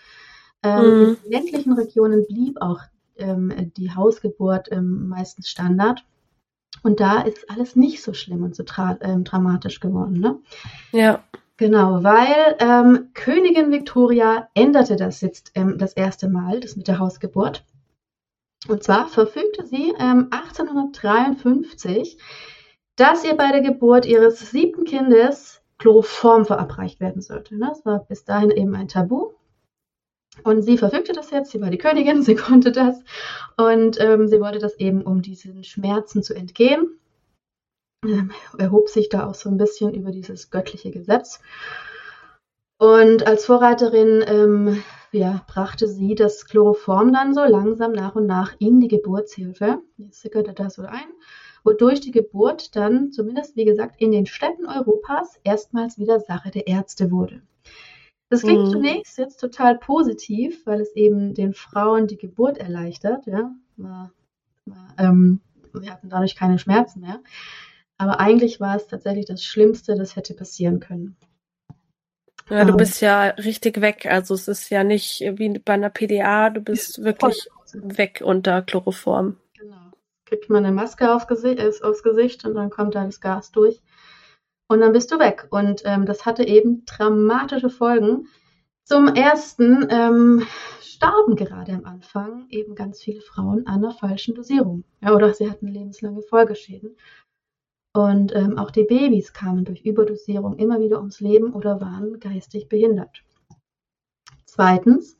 Ähm, 0.62 0.84
mhm. 0.84 1.16
In 1.24 1.30
ländlichen 1.30 1.72
Regionen 1.74 2.26
blieb 2.26 2.60
auch 2.62 2.80
ähm, 3.16 3.72
die 3.76 3.94
Hausgeburt 3.94 4.68
ähm, 4.72 5.08
meistens 5.08 5.50
Standard. 5.50 6.04
Und 6.82 7.00
da 7.00 7.20
ist 7.20 7.48
alles 7.50 7.76
nicht 7.76 8.02
so 8.02 8.14
schlimm 8.14 8.42
und 8.42 8.56
so 8.56 8.64
ähm, 9.00 9.24
dramatisch 9.24 9.80
geworden. 9.80 10.18
Ne? 10.20 10.40
Ja. 10.92 11.22
Genau, 11.56 12.02
weil 12.02 12.56
ähm, 12.58 13.10
Königin 13.14 13.70
Victoria 13.70 14.48
änderte 14.54 14.96
das 14.96 15.20
jetzt 15.20 15.52
ähm, 15.54 15.78
das 15.78 15.92
erste 15.92 16.28
Mal, 16.28 16.58
das 16.58 16.74
mit 16.74 16.88
der 16.88 16.98
Hausgeburt. 16.98 17.64
Und 18.66 18.82
zwar 18.82 19.06
verfügte 19.06 19.64
sie 19.64 19.92
ähm, 20.00 20.28
1853, 20.30 22.18
dass 22.96 23.24
ihr 23.24 23.36
bei 23.36 23.52
der 23.52 23.60
Geburt 23.60 24.04
ihres 24.04 24.50
siebten 24.50 24.84
Kindes 24.84 25.62
Chloroform 25.78 26.44
verabreicht 26.44 26.98
werden 26.98 27.22
sollte. 27.22 27.56
Ne? 27.56 27.66
Das 27.68 27.84
war 27.84 28.04
bis 28.04 28.24
dahin 28.24 28.50
eben 28.50 28.74
ein 28.74 28.88
Tabu. 28.88 29.32
Und 30.42 30.62
sie 30.62 30.76
verfügte 30.76 31.12
das 31.12 31.30
jetzt, 31.30 31.52
sie 31.52 31.60
war 31.60 31.70
die 31.70 31.78
Königin, 31.78 32.22
sie 32.24 32.34
konnte 32.34 32.72
das. 32.72 33.00
Und 33.56 34.00
ähm, 34.00 34.26
sie 34.26 34.40
wollte 34.40 34.58
das 34.58 34.76
eben, 34.80 35.02
um 35.02 35.22
diesen 35.22 35.62
Schmerzen 35.62 36.24
zu 36.24 36.34
entgehen 36.34 36.98
erhob 38.58 38.88
sich 38.88 39.08
da 39.08 39.26
auch 39.26 39.34
so 39.34 39.48
ein 39.48 39.56
bisschen 39.56 39.94
über 39.94 40.10
dieses 40.10 40.50
göttliche 40.50 40.90
Gesetz. 40.90 41.40
Und 42.78 43.26
als 43.26 43.46
Vorreiterin 43.46 44.24
ähm, 44.26 44.82
ja, 45.12 45.44
brachte 45.46 45.86
sie 45.86 46.14
das 46.14 46.44
Chloroform 46.46 47.12
dann 47.12 47.34
so 47.34 47.44
langsam 47.44 47.92
nach 47.92 48.16
und 48.16 48.26
nach 48.26 48.54
in 48.58 48.80
die 48.80 48.88
Geburtshilfe. 48.88 49.80
Jetzt 49.96 50.20
sickerte 50.20 50.52
das 50.52 50.74
so 50.74 50.82
ein, 50.82 51.06
wodurch 51.62 52.00
die 52.00 52.10
Geburt 52.10 52.74
dann, 52.74 53.12
zumindest 53.12 53.56
wie 53.56 53.64
gesagt, 53.64 54.00
in 54.00 54.10
den 54.10 54.26
Städten 54.26 54.66
Europas 54.66 55.38
erstmals 55.44 55.98
wieder 55.98 56.20
Sache 56.20 56.50
der 56.50 56.66
Ärzte 56.66 57.10
wurde. 57.10 57.42
Das 58.28 58.42
klingt 58.42 58.66
mhm. 58.66 58.70
zunächst 58.72 59.16
jetzt 59.18 59.38
total 59.38 59.78
positiv, 59.78 60.66
weil 60.66 60.80
es 60.80 60.94
eben 60.96 61.34
den 61.34 61.54
Frauen 61.54 62.08
die 62.08 62.16
Geburt 62.16 62.58
erleichtert. 62.58 63.26
Ja? 63.26 63.54
War, 63.76 64.12
war, 64.64 64.88
ähm, 64.98 65.40
wir 65.72 65.92
hatten 65.92 66.08
dadurch 66.08 66.34
keine 66.34 66.58
Schmerzen 66.58 67.00
mehr. 67.00 67.20
Aber 68.04 68.20
eigentlich 68.20 68.60
war 68.60 68.76
es 68.76 68.86
tatsächlich 68.86 69.24
das 69.24 69.42
Schlimmste, 69.42 69.94
das 69.94 70.14
hätte 70.14 70.34
passieren 70.34 70.78
können. 70.78 71.16
Ja, 72.50 72.66
du 72.66 72.76
bist 72.76 73.00
ja 73.00 73.28
richtig 73.28 73.80
weg. 73.80 74.04
Also 74.04 74.34
es 74.34 74.46
ist 74.46 74.68
ja 74.68 74.84
nicht 74.84 75.20
wie 75.20 75.58
bei 75.58 75.72
einer 75.72 75.88
PDA, 75.88 76.50
du 76.50 76.60
bist 76.60 77.02
wirklich 77.02 77.48
weg 77.72 78.22
unter 78.22 78.60
Chloroform. 78.60 79.38
Genau. 79.58 79.92
Kriegt 80.26 80.50
man 80.50 80.66
eine 80.66 80.74
Maske 80.74 81.14
auf 81.14 81.26
Gesicht, 81.26 81.58
äh, 81.58 81.72
aufs 81.82 82.02
Gesicht 82.02 82.44
und 82.44 82.54
dann 82.54 82.68
kommt 82.68 82.94
da 82.94 83.04
das 83.04 83.22
Gas 83.22 83.50
durch. 83.50 83.80
Und 84.68 84.80
dann 84.80 84.92
bist 84.92 85.10
du 85.10 85.18
weg. 85.18 85.46
Und 85.50 85.82
ähm, 85.86 86.04
das 86.04 86.26
hatte 86.26 86.44
eben 86.44 86.84
dramatische 86.84 87.70
Folgen. 87.70 88.28
Zum 88.84 89.08
ersten 89.08 89.88
ähm, 89.90 90.46
starben 90.82 91.36
gerade 91.36 91.72
am 91.72 91.86
Anfang 91.86 92.46
eben 92.50 92.74
ganz 92.74 93.02
viele 93.02 93.22
Frauen 93.22 93.66
an 93.66 93.82
einer 93.82 93.92
falschen 93.92 94.34
Dosierung. 94.34 94.84
Ja, 95.00 95.14
oder 95.14 95.32
sie 95.32 95.50
hatten 95.50 95.68
lebenslange 95.68 96.20
Folgeschäden. 96.20 96.96
Und 97.96 98.34
ähm, 98.34 98.58
auch 98.58 98.72
die 98.72 98.82
Babys 98.82 99.32
kamen 99.32 99.64
durch 99.64 99.84
Überdosierung 99.84 100.56
immer 100.56 100.80
wieder 100.80 100.98
ums 100.98 101.20
Leben 101.20 101.52
oder 101.52 101.80
waren 101.80 102.18
geistig 102.18 102.68
behindert. 102.68 103.22
Zweitens, 104.46 105.16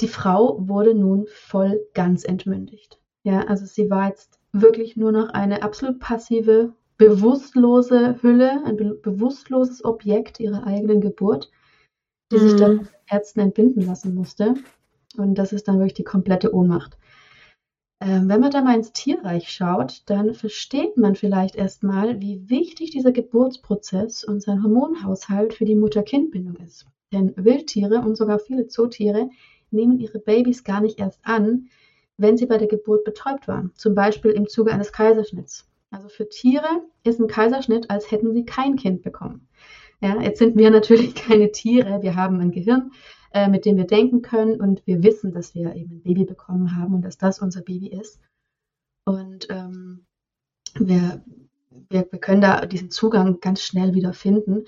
die 0.00 0.08
Frau 0.08 0.56
wurde 0.68 0.94
nun 0.94 1.26
voll 1.28 1.80
ganz 1.94 2.24
entmündigt. 2.24 3.00
Ja, 3.22 3.42
also 3.46 3.66
sie 3.66 3.88
war 3.88 4.08
jetzt 4.08 4.38
wirklich 4.52 4.96
nur 4.96 5.12
noch 5.12 5.30
eine 5.30 5.62
absolut 5.62 6.00
passive, 6.00 6.74
bewusstlose 6.98 8.20
Hülle, 8.20 8.64
ein 8.64 8.76
be 8.76 8.94
bewusstloses 8.94 9.84
Objekt 9.84 10.40
ihrer 10.40 10.66
eigenen 10.66 11.00
Geburt, 11.00 11.50
die 12.32 12.36
mhm. 12.36 12.40
sich 12.40 12.56
dann 12.56 12.76
von 12.84 12.88
Ärzten 13.08 13.40
entbinden 13.40 13.86
lassen 13.86 14.14
musste. 14.14 14.54
Und 15.16 15.36
das 15.36 15.52
ist 15.52 15.68
dann 15.68 15.78
wirklich 15.78 15.94
die 15.94 16.04
komplette 16.04 16.52
Ohnmacht. 16.52 16.98
Ähm, 18.00 18.28
wenn 18.28 18.40
man 18.40 18.50
da 18.50 18.60
mal 18.60 18.76
ins 18.76 18.92
Tierreich 18.92 19.48
schaut, 19.48 20.02
dann 20.06 20.34
versteht 20.34 20.96
man 20.98 21.14
vielleicht 21.14 21.56
erstmal, 21.56 22.20
wie 22.20 22.50
wichtig 22.50 22.90
dieser 22.90 23.12
Geburtsprozess 23.12 24.22
und 24.22 24.42
sein 24.42 24.62
Hormonhaushalt 24.62 25.54
für 25.54 25.64
die 25.64 25.76
Mutter-Kind-Bindung 25.76 26.56
ist. 26.56 26.86
Denn 27.12 27.32
Wildtiere 27.36 28.00
und 28.00 28.16
sogar 28.16 28.38
viele 28.38 28.66
Zootiere 28.66 29.30
nehmen 29.70 29.98
ihre 29.98 30.18
Babys 30.18 30.62
gar 30.64 30.80
nicht 30.80 30.98
erst 30.98 31.20
an, 31.22 31.68
wenn 32.18 32.36
sie 32.36 32.46
bei 32.46 32.58
der 32.58 32.68
Geburt 32.68 33.04
betäubt 33.04 33.48
waren, 33.48 33.72
zum 33.74 33.94
Beispiel 33.94 34.32
im 34.32 34.46
Zuge 34.46 34.72
eines 34.72 34.92
Kaiserschnitts. 34.92 35.66
Also 35.90 36.08
für 36.08 36.28
Tiere 36.28 36.82
ist 37.04 37.20
ein 37.20 37.28
Kaiserschnitt, 37.28 37.90
als 37.90 38.10
hätten 38.10 38.32
sie 38.32 38.44
kein 38.44 38.76
Kind 38.76 39.02
bekommen. 39.02 39.48
Ja, 40.00 40.20
jetzt 40.20 40.38
sind 40.38 40.56
wir 40.56 40.70
natürlich 40.78 41.14
keine 41.14 41.50
Tiere, 41.52 42.02
wir 42.02 42.16
haben 42.16 42.40
ein 42.40 42.50
Gehirn, 42.50 42.92
äh, 43.36 43.48
mit 43.48 43.66
dem 43.66 43.76
wir 43.76 43.86
denken 43.86 44.22
können. 44.22 44.58
Und 44.60 44.86
wir 44.86 45.02
wissen, 45.02 45.30
dass 45.30 45.54
wir 45.54 45.74
eben 45.74 45.96
ein 45.96 46.02
Baby 46.02 46.24
bekommen 46.24 46.74
haben 46.74 46.94
und 46.94 47.02
dass 47.02 47.18
das 47.18 47.40
unser 47.40 47.60
Baby 47.60 47.88
ist. 47.88 48.18
Und 49.04 49.48
ähm, 49.50 50.06
wir, 50.74 51.22
wir, 51.90 52.08
wir 52.10 52.18
können 52.18 52.40
da 52.40 52.64
diesen 52.64 52.90
Zugang 52.90 53.40
ganz 53.40 53.60
schnell 53.60 53.92
wieder 53.92 54.14
finden, 54.14 54.64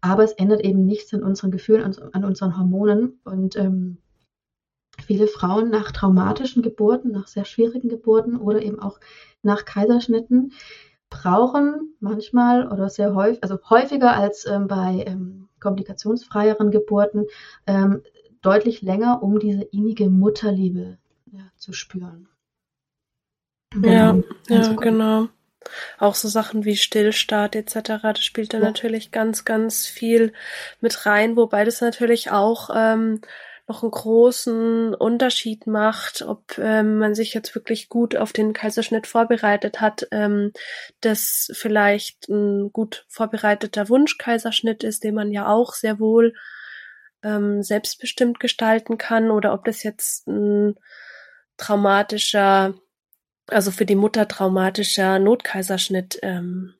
aber 0.00 0.22
es 0.22 0.32
ändert 0.32 0.60
eben 0.60 0.86
nichts 0.86 1.12
an 1.12 1.24
unseren 1.24 1.50
Gefühlen, 1.50 1.82
an, 1.82 1.96
an 2.12 2.24
unseren 2.24 2.56
Hormonen. 2.56 3.18
Und 3.24 3.56
ähm, 3.56 3.98
viele 5.04 5.26
Frauen 5.26 5.70
nach 5.70 5.90
traumatischen 5.90 6.62
Geburten, 6.62 7.10
nach 7.10 7.26
sehr 7.26 7.44
schwierigen 7.44 7.88
Geburten 7.88 8.36
oder 8.36 8.62
eben 8.62 8.78
auch 8.78 9.00
nach 9.42 9.64
Kaiserschnitten 9.64 10.52
brauchen 11.12 11.94
manchmal 12.00 12.66
oder 12.66 12.88
sehr 12.88 13.14
häufig, 13.14 13.42
also 13.42 13.58
häufiger 13.68 14.16
als 14.16 14.46
ähm, 14.46 14.66
bei 14.66 15.04
ähm, 15.06 15.48
komplikationsfreieren 15.60 16.70
Geburten, 16.70 17.26
ähm, 17.66 18.02
deutlich 18.40 18.82
länger, 18.82 19.22
um 19.22 19.38
diese 19.38 19.62
innige 19.62 20.08
Mutterliebe 20.08 20.98
ja, 21.30 21.44
zu 21.56 21.72
spüren. 21.72 22.28
Ja, 23.80 24.18
ja, 24.48 24.72
genau. 24.72 25.28
Auch 25.98 26.14
so 26.16 26.28
Sachen 26.28 26.64
wie 26.64 26.76
Stillstart 26.76 27.54
etc., 27.54 28.02
das 28.02 28.24
spielt 28.24 28.52
da 28.52 28.58
ja. 28.58 28.64
natürlich 28.64 29.12
ganz, 29.12 29.44
ganz 29.44 29.86
viel 29.86 30.32
mit 30.80 31.06
rein, 31.06 31.36
wobei 31.36 31.64
das 31.64 31.80
natürlich 31.80 32.30
auch 32.30 32.70
ähm, 32.74 33.20
noch 33.68 33.82
einen 33.82 33.92
großen 33.92 34.94
Unterschied 34.94 35.66
macht, 35.66 36.22
ob 36.22 36.58
ähm, 36.58 36.98
man 36.98 37.14
sich 37.14 37.32
jetzt 37.32 37.54
wirklich 37.54 37.88
gut 37.88 38.16
auf 38.16 38.32
den 38.32 38.52
Kaiserschnitt 38.52 39.06
vorbereitet 39.06 39.80
hat, 39.80 40.08
ähm, 40.10 40.52
das 41.00 41.50
vielleicht 41.54 42.28
ein 42.28 42.72
gut 42.72 43.04
vorbereiteter 43.08 43.88
Wunschkaiserschnitt 43.88 44.82
ist, 44.82 45.04
den 45.04 45.14
man 45.14 45.30
ja 45.30 45.46
auch 45.46 45.74
sehr 45.74 46.00
wohl 46.00 46.34
ähm, 47.22 47.62
selbstbestimmt 47.62 48.40
gestalten 48.40 48.98
kann, 48.98 49.30
oder 49.30 49.54
ob 49.54 49.64
das 49.64 49.84
jetzt 49.84 50.26
ein 50.26 50.74
traumatischer, 51.56 52.74
also 53.46 53.70
für 53.70 53.86
die 53.86 53.94
Mutter 53.94 54.26
traumatischer 54.26 55.20
Notkaiserschnitt 55.20 56.18
ähm, 56.22 56.74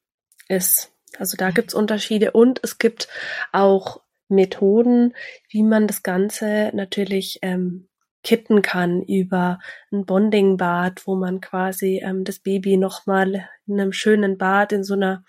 ist. 0.48 0.90
Also 1.18 1.36
da 1.36 1.50
gibt's 1.50 1.74
Unterschiede 1.74 2.32
und 2.32 2.58
es 2.64 2.78
gibt 2.78 3.08
auch 3.52 4.00
Methoden, 4.32 5.14
wie 5.48 5.62
man 5.62 5.86
das 5.86 6.02
Ganze 6.02 6.70
natürlich 6.74 7.38
ähm, 7.42 7.88
kitten 8.22 8.62
kann 8.62 9.02
über 9.02 9.58
ein 9.90 10.04
Bonding-Bad, 10.06 11.06
wo 11.06 11.16
man 11.16 11.40
quasi 11.40 12.00
ähm, 12.04 12.24
das 12.24 12.38
Baby 12.38 12.76
nochmal 12.76 13.48
in 13.66 13.80
einem 13.80 13.92
schönen 13.92 14.38
Bad 14.38 14.72
in 14.72 14.84
so 14.84 14.94
einer 14.94 15.24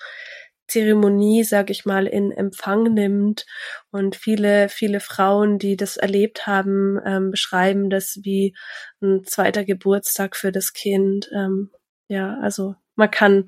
Zeremonie, 0.68 1.44
sag 1.44 1.70
ich 1.70 1.86
mal, 1.86 2.08
in 2.08 2.32
Empfang 2.32 2.84
nimmt. 2.94 3.46
Und 3.92 4.16
viele, 4.16 4.70
viele 4.70 5.00
Frauen, 5.00 5.60
die 5.60 5.76
das 5.76 5.98
erlebt 5.98 6.48
haben, 6.48 7.00
ähm, 7.06 7.32
beschreiben 7.32 7.90
das 7.90 8.20
wie 8.24 8.56
ein 9.02 9.24
zweiter 9.26 9.66
Geburtstag 9.66 10.36
für 10.36 10.52
das 10.52 10.74
Kind. 10.74 11.30
Ähm, 11.34 11.72
ja, 12.08 12.40
also 12.42 12.76
man 12.96 13.12
kann 13.12 13.46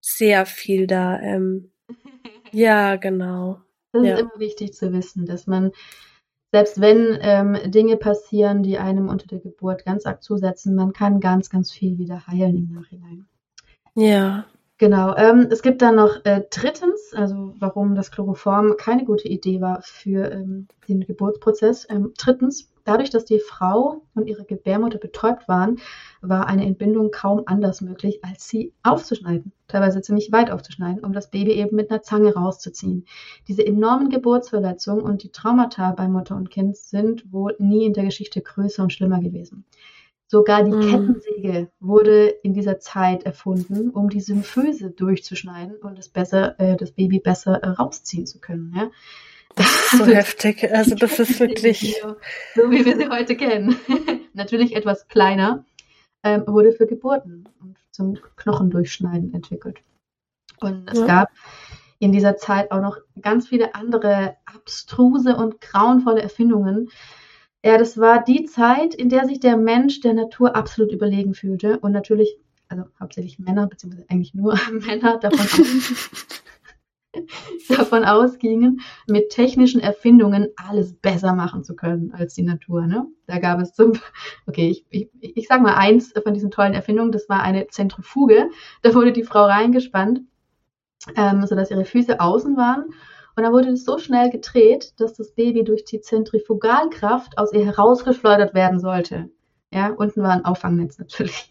sehr 0.00 0.46
viel 0.46 0.86
da. 0.86 1.20
Ähm, 1.20 1.72
ja, 2.52 2.96
genau. 2.96 3.60
Das 3.98 4.06
ja. 4.06 4.14
ist 4.14 4.20
immer 4.20 4.38
wichtig 4.38 4.74
zu 4.74 4.92
wissen, 4.92 5.26
dass 5.26 5.46
man, 5.46 5.72
selbst 6.52 6.80
wenn 6.80 7.18
ähm, 7.20 7.70
Dinge 7.70 7.96
passieren, 7.96 8.62
die 8.62 8.78
einem 8.78 9.08
unter 9.08 9.26
der 9.26 9.40
Geburt 9.40 9.84
ganz 9.84 10.06
arg 10.06 10.22
zusetzen, 10.22 10.74
man 10.74 10.92
kann 10.92 11.20
ganz, 11.20 11.50
ganz 11.50 11.72
viel 11.72 11.98
wieder 11.98 12.26
heilen 12.26 12.56
im 12.56 12.72
Nachhinein. 12.72 13.26
Ja. 13.94 14.46
Genau. 14.78 15.16
Ähm, 15.16 15.48
es 15.50 15.62
gibt 15.62 15.80
dann 15.80 15.94
noch 15.96 16.22
äh, 16.24 16.42
drittens, 16.50 17.14
also 17.14 17.54
warum 17.58 17.94
das 17.94 18.10
Chloroform 18.10 18.76
keine 18.76 19.06
gute 19.06 19.26
Idee 19.26 19.62
war 19.62 19.80
für 19.82 20.30
ähm, 20.30 20.68
den 20.86 21.00
Geburtsprozess. 21.00 21.86
Ähm, 21.88 22.12
drittens, 22.18 22.70
dadurch, 22.84 23.08
dass 23.08 23.24
die 23.24 23.38
Frau 23.40 24.02
und 24.14 24.26
ihre 24.26 24.44
Gebärmutter 24.44 24.98
betäubt 24.98 25.48
waren, 25.48 25.78
war 26.20 26.46
eine 26.46 26.66
Entbindung 26.66 27.10
kaum 27.10 27.44
anders 27.46 27.80
möglich, 27.80 28.22
als 28.22 28.48
sie 28.48 28.74
aufzuschneiden, 28.82 29.50
teilweise 29.66 30.02
ziemlich 30.02 30.30
weit 30.30 30.50
aufzuschneiden, 30.50 31.02
um 31.02 31.14
das 31.14 31.30
Baby 31.30 31.52
eben 31.52 31.74
mit 31.74 31.90
einer 31.90 32.02
Zange 32.02 32.34
rauszuziehen. 32.34 33.06
Diese 33.48 33.66
enormen 33.66 34.10
Geburtsverletzungen 34.10 35.02
und 35.02 35.22
die 35.22 35.32
Traumata 35.32 35.92
bei 35.92 36.06
Mutter 36.06 36.36
und 36.36 36.50
Kind 36.50 36.76
sind 36.76 37.32
wohl 37.32 37.56
nie 37.58 37.86
in 37.86 37.94
der 37.94 38.04
Geschichte 38.04 38.42
größer 38.42 38.82
und 38.82 38.92
schlimmer 38.92 39.20
gewesen. 39.20 39.64
Sogar 40.28 40.64
die 40.64 40.72
mm. 40.72 40.80
Kettensäge 40.80 41.70
wurde 41.78 42.26
in 42.26 42.52
dieser 42.52 42.80
Zeit 42.80 43.22
erfunden, 43.22 43.90
um 43.90 44.10
die 44.10 44.20
Symphyse 44.20 44.90
durchzuschneiden 44.90 45.76
und 45.76 45.96
das, 45.98 46.08
besser, 46.08 46.58
äh, 46.58 46.76
das 46.76 46.90
Baby 46.90 47.20
besser 47.20 47.62
äh, 47.62 47.68
rausziehen 47.68 48.26
zu 48.26 48.40
können. 48.40 48.72
Ja? 48.76 48.90
Das 49.54 49.66
ist 49.66 49.98
so 49.98 50.04
heftig. 50.06 50.72
Also 50.72 50.96
das 50.96 51.20
ist 51.20 51.38
wirklich. 51.38 52.02
So 52.54 52.70
wie 52.70 52.84
wir 52.84 52.96
sie 52.96 53.08
heute 53.08 53.36
kennen. 53.36 53.76
Natürlich 54.34 54.74
etwas 54.74 55.06
kleiner, 55.06 55.64
ähm, 56.24 56.44
wurde 56.46 56.72
für 56.72 56.86
Geburten 56.86 57.48
und 57.60 57.76
zum 57.92 58.18
Knochendurchschneiden 58.36 59.32
entwickelt. 59.32 59.78
Und 60.60 60.90
es 60.90 60.98
ja. 60.98 61.06
gab 61.06 61.28
in 61.98 62.12
dieser 62.12 62.36
Zeit 62.36 62.72
auch 62.72 62.80
noch 62.80 62.98
ganz 63.22 63.48
viele 63.48 63.74
andere 63.74 64.36
abstruse 64.44 65.36
und 65.36 65.60
grauenvolle 65.60 66.20
Erfindungen, 66.20 66.90
ja, 67.64 67.78
das 67.78 67.98
war 67.98 68.22
die 68.22 68.44
Zeit, 68.44 68.94
in 68.94 69.08
der 69.08 69.26
sich 69.26 69.40
der 69.40 69.56
Mensch 69.56 70.00
der 70.00 70.14
Natur 70.14 70.54
absolut 70.54 70.92
überlegen 70.92 71.34
fühlte 71.34 71.78
und 71.80 71.92
natürlich, 71.92 72.38
also 72.68 72.84
hauptsächlich 73.00 73.38
Männer, 73.38 73.66
beziehungsweise 73.66 74.06
eigentlich 74.08 74.34
nur 74.34 74.58
Männer 74.86 75.18
davon, 75.18 75.46
davon 77.68 78.04
ausgingen, 78.04 78.80
mit 79.08 79.30
technischen 79.30 79.80
Erfindungen 79.80 80.48
alles 80.56 80.94
besser 80.94 81.34
machen 81.34 81.64
zu 81.64 81.74
können 81.74 82.12
als 82.12 82.34
die 82.34 82.42
Natur. 82.42 82.86
Ne? 82.86 83.06
Da 83.26 83.38
gab 83.38 83.60
es 83.60 83.72
zum, 83.72 83.94
okay, 84.46 84.68
ich, 84.68 84.86
ich, 84.90 85.08
ich 85.20 85.48
sag 85.48 85.60
mal 85.62 85.74
eins 85.74 86.12
von 86.22 86.34
diesen 86.34 86.50
tollen 86.50 86.74
Erfindungen, 86.74 87.10
das 87.10 87.28
war 87.28 87.42
eine 87.42 87.66
Zentrifuge. 87.68 88.50
Da 88.82 88.94
wurde 88.94 89.12
die 89.12 89.24
Frau 89.24 89.44
reingespannt, 89.44 90.20
ähm, 91.16 91.46
sodass 91.46 91.70
ihre 91.70 91.84
Füße 91.84 92.20
außen 92.20 92.56
waren 92.56 92.84
und 93.36 93.42
dann 93.42 93.52
wurde 93.52 93.68
es 93.68 93.84
so 93.84 93.98
schnell 93.98 94.30
gedreht, 94.30 94.94
dass 94.98 95.12
das 95.12 95.32
Baby 95.32 95.62
durch 95.62 95.84
die 95.84 96.00
Zentrifugalkraft 96.00 97.36
aus 97.36 97.52
ihr 97.52 97.66
herausgeschleudert 97.66 98.54
werden 98.54 98.80
sollte. 98.80 99.28
Ja, 99.70 99.90
unten 99.90 100.22
war 100.22 100.30
ein 100.30 100.46
Auffangnetz 100.46 100.98
natürlich. 100.98 101.50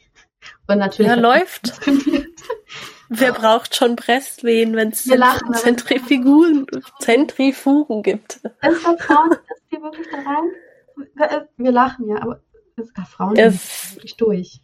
Und 0.68 0.80
natürlich. 0.80 1.12
Ja, 1.12 1.16
läuft. 1.16 1.80
Wer 3.10 3.34
braucht 3.34 3.76
schon 3.76 3.96
Presswehen, 3.96 4.76
wenn 4.76 4.90
es 4.90 5.04
Zentrifugen, 5.04 6.66
Zentrifugen 7.00 8.02
gibt? 8.02 8.40
Es 8.62 8.80
Vertrauen, 8.80 9.30
dass 9.30 9.60
die 9.72 9.80
wirklich 9.80 10.08
da 10.12 10.18
rein. 10.18 11.46
Wir 11.58 11.72
lachen 11.72 12.08
ja, 12.08 12.20
aber 12.20 12.42
es 12.78 12.92
gab 12.96 13.08
Frauen, 13.08 13.36
die 13.36 13.44
wirklich 13.44 14.18
durch. 14.18 14.60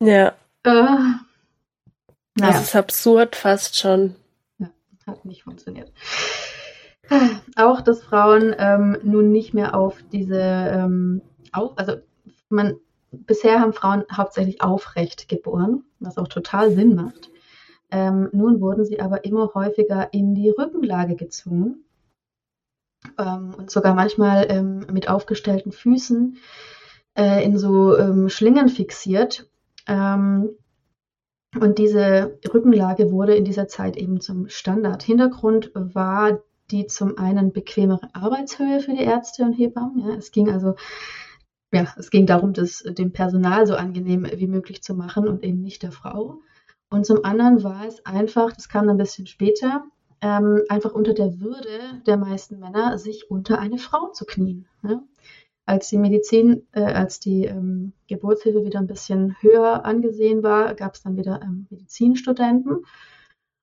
Ja. 0.00 0.28
Äh, 0.62 0.70
naja. 0.72 1.18
Das 2.36 2.62
ist 2.62 2.76
absurd 2.76 3.34
fast 3.34 3.76
schon 3.78 4.14
hat 5.06 5.24
nicht 5.24 5.44
funktioniert. 5.44 5.92
Auch, 7.56 7.80
dass 7.80 8.02
Frauen 8.02 8.54
ähm, 8.58 8.98
nun 9.02 9.30
nicht 9.30 9.54
mehr 9.54 9.74
auf 9.74 10.02
diese, 10.12 10.40
ähm, 10.40 11.22
auf, 11.52 11.72
also 11.76 11.96
man, 12.48 12.76
bisher 13.10 13.60
haben 13.60 13.72
Frauen 13.72 14.04
hauptsächlich 14.12 14.60
aufrecht 14.60 15.28
geboren, 15.28 15.84
was 16.00 16.18
auch 16.18 16.28
total 16.28 16.72
Sinn 16.72 16.94
macht. 16.94 17.30
Ähm, 17.90 18.28
nun 18.32 18.60
wurden 18.60 18.84
sie 18.84 19.00
aber 19.00 19.24
immer 19.24 19.52
häufiger 19.54 20.12
in 20.12 20.34
die 20.34 20.50
Rückenlage 20.50 21.14
gezwungen 21.14 21.84
ähm, 23.16 23.54
und 23.56 23.70
sogar 23.70 23.94
manchmal 23.94 24.46
ähm, 24.50 24.86
mit 24.92 25.08
aufgestellten 25.08 25.70
Füßen 25.70 26.38
äh, 27.16 27.44
in 27.44 27.56
so 27.58 27.96
ähm, 27.96 28.28
Schlingen 28.28 28.68
fixiert. 28.68 29.48
Ähm, 29.86 30.50
und 31.54 31.78
diese 31.78 32.38
Rückenlage 32.52 33.10
wurde 33.10 33.34
in 33.34 33.44
dieser 33.44 33.68
Zeit 33.68 33.96
eben 33.96 34.20
zum 34.20 34.48
Standard. 34.48 35.02
Hintergrund 35.02 35.70
war 35.74 36.40
die 36.70 36.86
zum 36.86 37.16
einen 37.16 37.52
bequemere 37.52 38.08
Arbeitshöhe 38.12 38.80
für 38.80 38.92
die 38.92 39.04
Ärzte 39.04 39.44
und 39.44 39.52
Hebammen. 39.52 40.08
Ja, 40.08 40.14
es 40.16 40.32
ging 40.32 40.50
also 40.50 40.74
ja, 41.72 41.86
es 41.96 42.10
ging 42.10 42.26
darum, 42.26 42.52
das 42.52 42.84
dem 42.86 43.12
Personal 43.12 43.66
so 43.66 43.74
angenehm 43.74 44.26
wie 44.34 44.46
möglich 44.46 44.82
zu 44.82 44.94
machen 44.94 45.28
und 45.28 45.42
eben 45.42 45.62
nicht 45.62 45.82
der 45.82 45.92
Frau. 45.92 46.40
Und 46.90 47.04
zum 47.04 47.24
anderen 47.24 47.64
war 47.64 47.84
es 47.86 48.04
einfach, 48.06 48.52
das 48.52 48.68
kam 48.68 48.88
ein 48.88 48.96
bisschen 48.96 49.26
später, 49.26 49.84
ähm, 50.20 50.62
einfach 50.68 50.92
unter 50.92 51.12
der 51.12 51.40
Würde 51.40 52.02
der 52.06 52.16
meisten 52.16 52.60
Männer, 52.60 52.96
sich 52.98 53.30
unter 53.30 53.58
eine 53.58 53.78
Frau 53.78 54.08
zu 54.12 54.24
knien. 54.24 54.66
Ja? 54.82 55.02
Als 55.66 55.88
die 55.88 55.98
Medizin, 55.98 56.66
äh, 56.72 56.80
als 56.80 57.18
die 57.20 57.44
ähm, 57.44 57.92
Geburtshilfe 58.06 58.64
wieder 58.64 58.78
ein 58.78 58.86
bisschen 58.86 59.36
höher 59.40 59.84
angesehen 59.84 60.42
war, 60.44 60.74
gab 60.74 60.94
es 60.94 61.02
dann 61.02 61.16
wieder 61.16 61.40
ähm, 61.42 61.66
Medizinstudenten. 61.70 62.86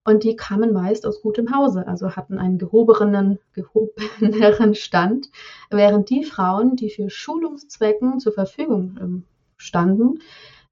Und 0.05 0.25
die 0.25 0.35
kamen 0.35 0.73
meist 0.73 1.05
aus 1.05 1.21
gutem 1.21 1.55
Hause, 1.55 1.87
also 1.87 2.17
hatten 2.17 2.37
einen 2.37 2.57
gehobenen, 2.57 3.39
gehobeneren 3.53 4.75
Stand, 4.75 5.31
während 5.69 6.09
die 6.09 6.25
Frauen, 6.25 6.75
die 6.75 6.89
für 6.89 7.09
Schulungszwecken 7.09 8.19
zur 8.19 8.33
Verfügung 8.33 8.97
ähm, 8.99 9.23
standen, 9.55 10.19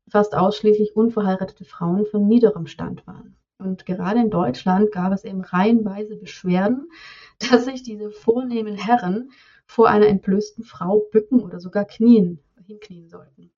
fast 0.10 0.36
ausschließlich 0.36 0.98
unverheiratete 0.98 1.64
Frauen 1.64 2.06
von 2.06 2.28
niederem 2.28 2.68
Stand 2.68 3.08
waren. 3.08 3.38
Und 3.58 3.86
gerade 3.86 4.20
in 4.20 4.32
Deutschland 4.32 4.92
gab 4.92 5.14
es 5.14 5.24
eben 5.24 5.42
reihenweise 5.42 6.18
Beschwerden, 6.18 6.90
dass 7.50 7.66
sich 7.66 7.84
diese 7.84 8.12
vornehmen 8.12 8.76
Herren 8.76 9.32
vor 9.72 9.88
einer 9.88 10.08
entblößten 10.08 10.66
Frau 10.66 11.00
bücken 11.14 11.40
oder 11.40 11.62
sogar 11.62 11.86
knien, 11.86 12.40
hinknien 12.68 13.08
sollten. 13.08 13.54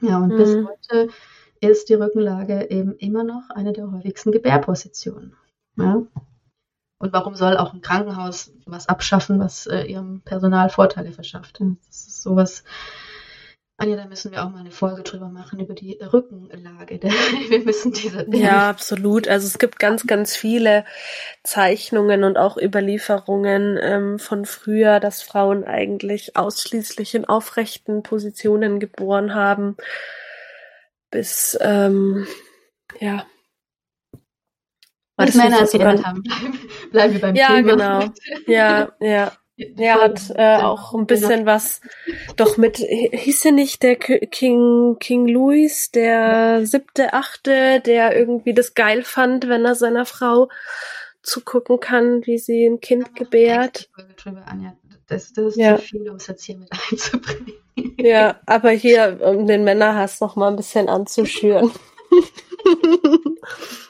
Ja, 0.00 0.18
und 0.18 0.32
mhm. 0.32 0.36
bis 0.38 0.56
heute 0.56 1.08
ist 1.60 1.88
die 1.88 1.94
Rückenlage 1.94 2.68
eben 2.68 2.96
immer 2.96 3.22
noch 3.22 3.48
eine 3.50 3.72
der 3.72 3.92
häufigsten 3.92 4.32
Gebärpositionen. 4.32 5.36
Ja? 5.76 6.02
Und 6.98 7.12
warum 7.12 7.36
soll 7.36 7.56
auch 7.56 7.72
ein 7.72 7.80
Krankenhaus 7.80 8.52
was 8.64 8.88
abschaffen, 8.88 9.38
was 9.38 9.68
äh, 9.68 9.82
ihrem 9.82 10.20
Personal 10.22 10.68
Vorteile 10.68 11.12
verschafft? 11.12 11.60
Das 11.60 12.08
ist 12.08 12.22
sowas, 12.22 12.64
Anja, 13.78 13.96
da 13.96 14.06
müssen 14.06 14.32
wir 14.32 14.42
auch 14.42 14.48
mal 14.48 14.60
eine 14.60 14.70
Folge 14.70 15.02
drüber 15.02 15.28
machen, 15.28 15.60
über 15.60 15.74
die 15.74 15.98
Rückenlage. 16.00 16.98
wir 17.50 17.62
müssen 17.62 17.92
diese. 17.92 18.26
Ja, 18.30 18.70
absolut. 18.70 19.28
Also 19.28 19.46
es 19.46 19.58
gibt 19.58 19.78
ganz, 19.78 20.06
ganz 20.06 20.34
viele 20.34 20.86
Zeichnungen 21.42 22.24
und 22.24 22.38
auch 22.38 22.56
Überlieferungen 22.56 23.78
ähm, 23.80 24.18
von 24.18 24.46
früher, 24.46 24.98
dass 24.98 25.22
Frauen 25.22 25.64
eigentlich 25.64 26.36
ausschließlich 26.36 27.14
in 27.14 27.26
aufrechten 27.26 28.02
Positionen 28.02 28.80
geboren 28.80 29.34
haben. 29.34 29.76
Bis, 31.10 31.56
ähm, 31.60 32.26
ja. 32.98 33.26
Bis 35.18 35.34
Männer 35.34 35.60
es 35.60 35.74
haben. 35.74 36.22
Bleiben, 36.22 36.60
bleiben 36.92 37.12
wir 37.12 37.20
beim 37.20 37.34
ja, 37.34 37.48
Thema. 37.48 37.58
Ja, 37.58 37.98
genau. 38.00 38.14
Ja, 38.46 38.92
ja. 39.00 39.32
Er 39.58 40.02
hat 40.02 40.30
äh, 40.34 40.56
auch 40.56 40.92
ein 40.92 41.06
bisschen 41.06 41.46
was, 41.46 41.80
doch 42.36 42.58
mit, 42.58 42.76
hieß 42.76 43.46
er 43.46 43.52
nicht 43.52 43.82
der 43.82 43.96
King, 43.96 44.96
King 45.00 45.26
Louis, 45.26 45.90
der 45.90 46.66
siebte, 46.66 47.14
achte, 47.14 47.80
der 47.80 48.14
irgendwie 48.14 48.52
das 48.52 48.74
geil 48.74 49.02
fand, 49.02 49.48
wenn 49.48 49.64
er 49.64 49.74
seiner 49.74 50.04
Frau 50.04 50.50
zugucken 51.22 51.80
kann, 51.80 52.26
wie 52.26 52.36
sie 52.36 52.66
ein 52.66 52.80
Kind 52.80 53.14
gebärt. 53.14 53.88
Das, 55.06 55.32
das 55.32 55.46
ist 55.46 55.56
ja. 55.56 55.76
zu 55.76 55.82
viel, 55.82 56.10
um 56.10 56.16
es 56.16 56.26
jetzt 56.26 56.44
hier 56.44 56.58
mit 56.58 56.68
einzubringen. 56.90 57.54
Ja, 57.98 58.40
aber 58.44 58.70
hier, 58.70 59.20
um 59.22 59.46
den 59.46 59.64
Männerhass 59.64 60.20
noch 60.20 60.36
mal 60.36 60.48
ein 60.48 60.56
bisschen 60.56 60.88
anzuschüren. 60.88 61.70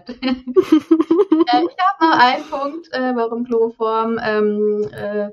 Heute. 0.00 0.12
äh, 0.22 0.34
ich 0.34 1.76
habe 1.78 2.00
noch 2.00 2.18
einen 2.18 2.44
Punkt, 2.44 2.88
äh, 2.92 3.14
warum 3.14 3.44
Chloroform 3.44 4.18
ähm, 4.22 4.88
äh, 4.92 5.30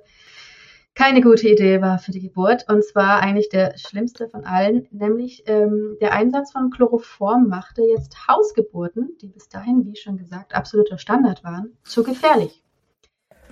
keine 0.95 1.21
gute 1.21 1.47
Idee 1.47 1.81
war 1.81 1.99
für 1.99 2.11
die 2.11 2.21
Geburt. 2.21 2.65
Und 2.67 2.83
zwar 2.83 3.21
eigentlich 3.21 3.49
der 3.49 3.77
schlimmste 3.77 4.27
von 4.27 4.45
allen, 4.45 4.87
nämlich 4.91 5.43
ähm, 5.45 5.97
der 6.01 6.13
Einsatz 6.13 6.51
von 6.51 6.71
Chloroform 6.71 7.47
machte 7.47 7.83
jetzt 7.83 8.27
Hausgeburten, 8.27 9.15
die 9.21 9.27
bis 9.27 9.47
dahin, 9.47 9.85
wie 9.85 9.95
schon 9.95 10.17
gesagt, 10.17 10.55
absoluter 10.55 10.97
Standard 10.97 11.43
waren, 11.43 11.77
zu 11.83 12.03
gefährlich. 12.03 12.63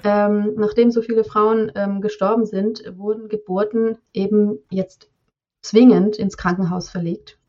Ähm, 0.03 0.53
nachdem 0.55 0.91
so 0.91 1.01
viele 1.01 1.23
Frauen 1.23 1.71
ähm, 1.75 2.01
gestorben 2.01 2.45
sind, 2.45 2.83
wurden 2.97 3.29
Geburten 3.29 3.97
eben 4.13 4.59
jetzt 4.69 5.09
zwingend 5.61 6.17
ins 6.17 6.37
Krankenhaus 6.37 6.89
verlegt. 6.89 7.39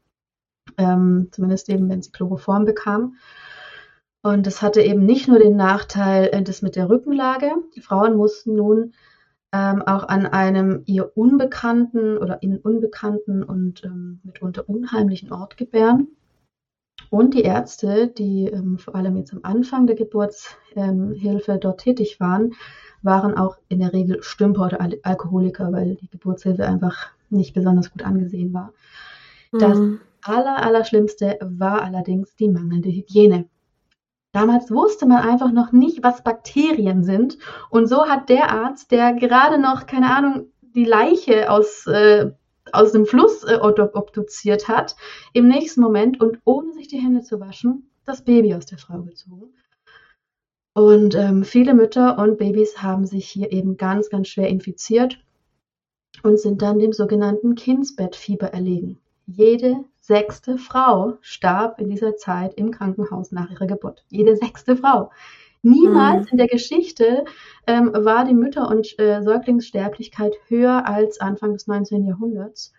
Ähm, 0.79 1.29
zumindest 1.33 1.68
eben, 1.68 1.88
wenn 1.88 2.02
sie 2.02 2.12
Chloroform 2.12 2.64
bekamen. 2.64 3.16
Und 4.27 4.45
das 4.45 4.61
hatte 4.61 4.83
eben 4.83 5.07
nicht 5.07 5.29
nur 5.29 5.39
den 5.39 5.55
Nachteil, 5.55 6.31
äh, 6.33 6.43
das 6.43 6.61
mit 6.61 6.75
der 6.75 6.91
Rückenlage. 6.91 7.53
Die 7.77 7.81
Frauen 7.81 8.17
mussten 8.17 8.57
nun 8.57 8.93
ähm, 9.53 9.83
auch 9.83 10.03
an 10.09 10.27
einem 10.27 10.83
ihr 10.87 11.17
unbekannten 11.17 12.19
oder 12.19 12.43
ihnen 12.43 12.59
unbekannten 12.59 13.45
und 13.45 13.85
ähm, 13.85 14.19
mitunter 14.25 14.69
unheimlichen 14.69 15.33
Ort 15.33 15.57
gebären. 15.57 16.09
Und 17.09 17.35
die 17.35 17.43
Ärzte, 17.43 18.09
die 18.09 18.47
ähm, 18.47 18.79
vor 18.79 18.97
allem 18.97 19.17
jetzt 19.17 19.33
am 19.33 19.45
Anfang 19.45 19.87
der 19.87 19.95
Geburtshilfe 19.95 21.53
ähm, 21.53 21.61
dort 21.61 21.79
tätig 21.79 22.19
waren, 22.19 22.55
waren 23.03 23.37
auch 23.37 23.59
in 23.69 23.79
der 23.79 23.93
Regel 23.93 24.25
Stümper 24.25 24.67
oder 24.67 24.81
Al 24.81 24.99
Alkoholiker, 25.05 25.71
weil 25.73 25.95
die 25.95 26.11
Geburtshilfe 26.11 26.67
einfach 26.67 27.11
nicht 27.31 27.55
besonders 27.55 27.93
gut 27.93 28.03
angesehen 28.03 28.53
war. 28.53 28.73
Mhm. 29.53 29.59
Das 29.61 29.79
aller, 30.23 30.65
Allerschlimmste 30.65 31.39
war 31.43 31.83
allerdings 31.83 32.35
die 32.35 32.49
mangelnde 32.49 32.89
Hygiene. 32.89 33.49
Damals 34.33 34.71
wusste 34.71 35.07
man 35.07 35.27
einfach 35.27 35.53
noch 35.53 35.73
nicht, 35.73 36.03
was 36.03 36.23
Bakterien 36.23 37.05
sind. 37.05 37.39
Und 37.71 37.87
so 37.87 38.07
hat 38.07 38.29
der 38.29 38.51
Arzt, 38.51 38.91
der 38.91 39.15
gerade 39.15 39.59
noch, 39.59 39.87
keine 39.87 40.15
Ahnung, 40.15 40.53
die 40.61 40.85
Leiche 40.85 41.51
aus 41.51 41.87
äh, 41.87 42.33
aus 42.73 42.93
dem 42.93 43.07
Fluss 43.07 43.45
äh, 43.45 43.59
obduziert 43.61 44.69
hat, 44.69 44.97
im 45.33 45.49
nächsten 45.49 45.81
Moment 45.81 46.21
und 46.21 46.39
ohne 46.45 46.73
sich 46.73 46.89
die 46.89 46.99
Hände 46.99 47.23
zu 47.23 47.41
waschen, 47.41 47.91
das 48.05 48.25
Baby 48.25 48.55
aus 48.55 48.67
der 48.67 48.79
Frau 48.79 49.03
gezogen. 49.03 49.53
Und 50.75 51.15
ähm, 51.15 51.45
viele 51.45 51.75
Mütter 51.75 52.19
und 52.19 52.37
Babys 52.37 52.83
haben 52.83 53.07
sich 53.07 53.29
hier 53.29 53.51
eben 53.51 53.77
ganz, 53.77 54.11
ganz 54.11 54.29
schwer 54.29 54.49
infiziert 54.49 55.19
und 56.23 56.39
sind 56.39 56.61
dann 56.61 56.79
dem 56.79 56.93
sogenannten 56.93 57.55
Kindsbettfieber 57.55 58.49
erlegen. 58.49 58.99
Jede 59.27 59.85
sechste 60.07 60.57
Frau 60.57 61.19
starb 61.21 61.81
in 61.81 61.88
dieser 61.88 62.16
Zeit 62.16 62.55
im 62.55 62.71
Krankenhaus 62.71 63.33
nach 63.33 63.51
ihrer 63.51 63.66
Geburt. 63.66 64.05
Jede 64.09 64.37
sechste 64.37 64.77
Frau. 64.77 65.11
Niemals 65.62 66.27
mhm. 66.27 66.31
in 66.33 66.38
der 66.38 66.47
Geschichte 66.47 67.25
ähm, 67.66 67.90
war 67.92 68.25
die 68.25 68.35
Mütter- 68.35 68.69
und 68.69 68.97
äh, 69.01 69.21
Säuglingssterblichkeit 69.23 70.37
höher 70.47 70.87
als 70.87 71.21
Anfang 71.21 71.55
des 71.55 71.66
19. 71.66 72.05
Jahrhunderts. 72.05 72.73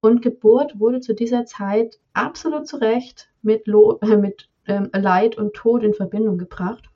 Und 0.00 0.22
Geburt 0.22 0.80
wurde 0.80 1.00
zu 1.00 1.14
dieser 1.14 1.44
Zeit 1.44 2.00
absolut 2.14 2.66
zu 2.66 2.78
Recht 2.78 3.30
mit, 3.42 3.66
Lo 3.66 3.98
äh, 4.00 4.16
mit 4.16 4.48
ähm, 4.66 4.88
Leid 4.94 5.36
und 5.36 5.52
Tod 5.52 5.82
in 5.82 5.92
Verbindung 5.92 6.38
gebracht. 6.38 6.88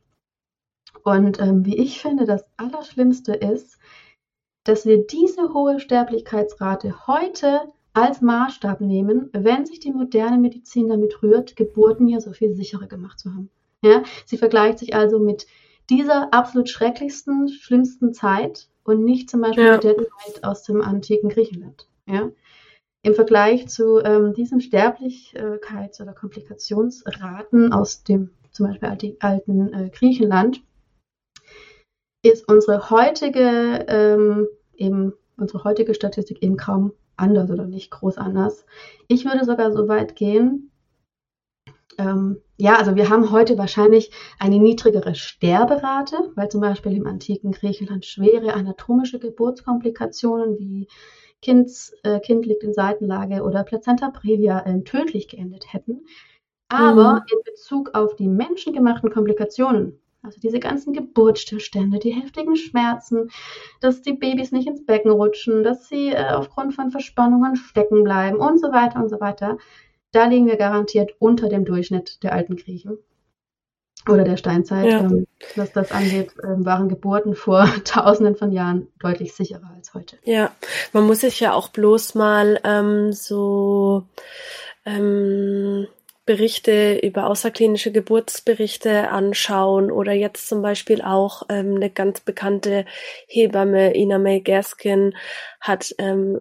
Und 1.03 1.39
ähm, 1.41 1.67
wie 1.67 1.77
ich 1.77 2.01
finde, 2.01 2.25
das 2.25 2.47
Allerschlimmste 2.57 3.35
ist, 3.35 3.79
dass 4.65 4.87
wir 4.87 5.07
diese 5.07 5.53
hohe 5.53 5.79
Sterblichkeitsrate 5.79 7.07
heute 7.07 7.61
als 7.95 8.21
Maßstab 8.21 8.81
nehmen, 8.81 9.31
wenn 9.33 9.65
sich 9.65 9.81
die 9.81 9.93
moderne 9.93 10.37
Medizin 10.37 10.89
damit 10.89 11.23
rührt, 11.23 11.57
Geburten 11.57 12.09
ja 12.09 12.21
so 12.21 12.33
viel 12.33 12.53
sicherer 12.53 12.87
gemacht 12.87 13.21
zu 13.21 13.31
haben. 13.31 13.51
Ja, 13.83 14.03
sie 14.27 14.37
vergleicht 14.37 14.81
sich 14.81 14.95
also 14.95 15.19
mit 15.19 15.47
dieser 15.91 16.33
absolut 16.35 16.69
schrecklichsten, 16.69 17.49
schlimmsten 17.49 18.13
Zeit 18.13 18.69
und 18.83 19.05
nicht 19.05 19.31
zum 19.31 19.43
Beispiel 19.43 19.65
ja. 19.65 19.73
mit 19.75 19.85
der 19.85 19.97
Zeit 19.97 20.43
aus 20.43 20.63
dem 20.65 20.83
antiken 20.83 21.29
Griechenland. 21.29 21.87
Ja? 22.07 22.31
Im 23.03 23.15
Vergleich 23.15 23.69
zu 23.69 24.01
ähm, 24.01 24.33
diesen 24.35 24.61
Sterblichkeits- 24.61 26.01
oder 26.03 26.15
Komplikationsraten 26.15 27.73
aus 27.73 28.03
dem 28.03 28.31
zum 28.51 28.69
Beispiel 28.69 29.17
alten, 29.21 29.73
äh, 29.73 29.91
Griechenland 29.91 30.63
ist 32.23 32.49
unsere 32.49 32.89
heutige 32.91 33.85
ähm, 33.89 34.49
eben 34.77 35.13
unsere 35.37 35.65
heutige 35.65 35.95
Statistik 35.95 36.43
eben 36.43 36.57
kaum 36.57 36.93
anders 37.17 37.51
oder 37.51 37.67
nicht 37.67 37.91
groß 37.91 38.19
anders. 38.19 38.65
Ich 39.09 39.25
würde 39.25 39.45
sogar 39.45 39.73
so 39.73 39.89
weit 39.89 40.17
gehen, 40.17 40.71
ähm, 41.99 42.41
ja, 42.57 42.77
also 42.77 42.95
wir 42.97 43.09
haben 43.09 43.31
heute 43.31 43.59
wahrscheinlich 43.59 44.11
eine 44.39 44.59
niedrigere 44.59 45.15
Sterberate, 45.15 46.17
weil 46.35 46.49
zum 46.49 46.61
Beispiel 46.61 46.97
im 46.97 47.07
antiken 47.07 47.53
Griechenland 47.53 48.05
schwere 48.05 48.55
anatomische 48.55 49.19
Geburtskomplikationen 49.19 50.59
wie 50.59 50.89
Kinds, 51.43 51.93
äh, 52.03 52.21
Kind 52.21 52.47
liegt 52.47 52.63
in 52.63 52.73
Seitenlage 52.73 53.43
oder 53.43 53.65
Plazenta 53.65 54.11
previa 54.11 54.61
äh, 54.61 54.83
tödlich 54.83 55.29
geendet 55.29 55.73
hätten. 55.73 56.07
Aber 56.69 57.17
mhm. 57.17 57.23
in 57.31 57.39
Bezug 57.45 57.91
auf 57.95 58.17
die 58.17 58.29
menschengemachten 58.29 59.11
Komplikationen, 59.11 60.01
also 60.25 60.41
diese 60.41 60.59
ganzen 60.59 60.93
Geburtsstillstände, 60.95 61.99
die 61.99 62.13
heftigen 62.13 62.57
Schmerzen, 62.57 63.31
dass 63.81 64.03
die 64.03 64.15
Babys 64.15 64.53
nicht 64.53 64.67
ins 64.67 64.85
Becken 64.85 65.11
rutschen, 65.11 65.63
dass 65.63 65.89
sie 65.89 66.09
äh, 66.09 66.31
aufgrund 66.33 66.75
von 66.75 66.91
Verspannungen 66.91 67.57
stecken 67.57 68.03
bleiben 68.05 68.39
und 68.39 68.59
so 68.59 68.73
weiter 68.73 69.01
und 69.01 69.11
so 69.11 69.21
weiter, 69.21 69.59
da 70.13 70.27
liegen 70.27 70.47
wir 70.47 70.57
garantiert 70.57 71.15
unter 71.19 71.49
dem 71.49 71.65
Durchschnitt 71.65 72.23
der 72.23 72.33
alten 72.33 72.57
Griechen 72.57 72.99
oder 74.09 74.25
der 74.25 74.37
Steinzeit. 74.37 74.87
Ja. 74.87 75.01
Ähm, 75.01 75.27
was 75.57 75.73
das 75.73 75.93
angeht, 75.93 76.35
ähm, 76.43 76.65
waren 76.65 76.89
Geburten 76.89 77.35
vor 77.35 77.69
tausenden 77.85 78.37
von 78.37 78.51
Jahren 78.53 78.89
deutlich 79.01 79.35
sicherer 79.35 79.71
als 79.75 79.93
heute. 79.93 80.19
Ja, 80.25 80.53
man 80.93 81.05
muss 81.05 81.21
sich 81.21 81.41
ja 81.41 81.53
auch 81.53 81.69
bloß 81.69 82.15
mal 82.15 82.61
ähm, 82.65 83.13
so 83.13 84.05
ähm, 84.87 85.87
Berichte 86.27 86.99
über 87.03 87.27
außerklinische 87.29 87.93
Geburtsberichte 87.93 89.11
anschauen 89.11 89.91
oder 89.91 90.13
jetzt 90.13 90.49
zum 90.49 90.63
Beispiel 90.63 91.03
auch 91.03 91.43
ähm, 91.51 91.77
eine 91.77 91.91
ganz 91.91 92.21
bekannte 92.21 92.87
Hebamme 93.27 93.95
Ina 93.95 94.19
May 94.19 94.41
Gaskin 94.41 95.15
hat 95.61 95.95
ähm, 95.99 96.39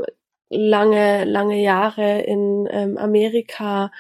lange, 0.50 1.26
lange 1.26 1.62
Jahre 1.62 2.22
in 2.22 2.68
ähm, 2.72 2.98
Amerika 2.98 3.92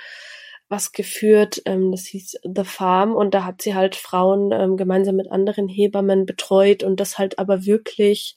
was 0.69 0.91
geführt, 0.91 1.61
ähm, 1.65 1.91
das 1.91 2.05
hieß 2.05 2.39
The 2.43 2.63
Farm 2.63 3.15
und 3.15 3.33
da 3.33 3.45
hat 3.45 3.61
sie 3.61 3.75
halt 3.75 3.95
Frauen 3.95 4.51
ähm, 4.51 4.77
gemeinsam 4.77 5.15
mit 5.15 5.31
anderen 5.31 5.67
Hebammen 5.67 6.25
betreut 6.25 6.83
und 6.83 6.99
das 6.99 7.17
halt 7.17 7.37
aber 7.39 7.65
wirklich 7.65 8.35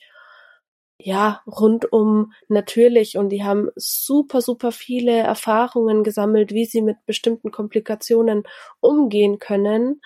ja, 1.07 1.41
rundum 1.47 2.33
natürlich 2.49 3.17
und 3.17 3.29
die 3.29 3.45
haben 3.45 3.69
super, 3.77 4.41
super 4.41 4.73
viele 4.73 5.13
Erfahrungen 5.13 6.03
gesammelt, 6.03 6.51
wie 6.51 6.65
sie 6.65 6.83
mit 6.83 6.97
bestimmten 7.07 7.53
Komplikationen 7.53 8.43
umgehen 8.81 9.39
können 9.39 10.01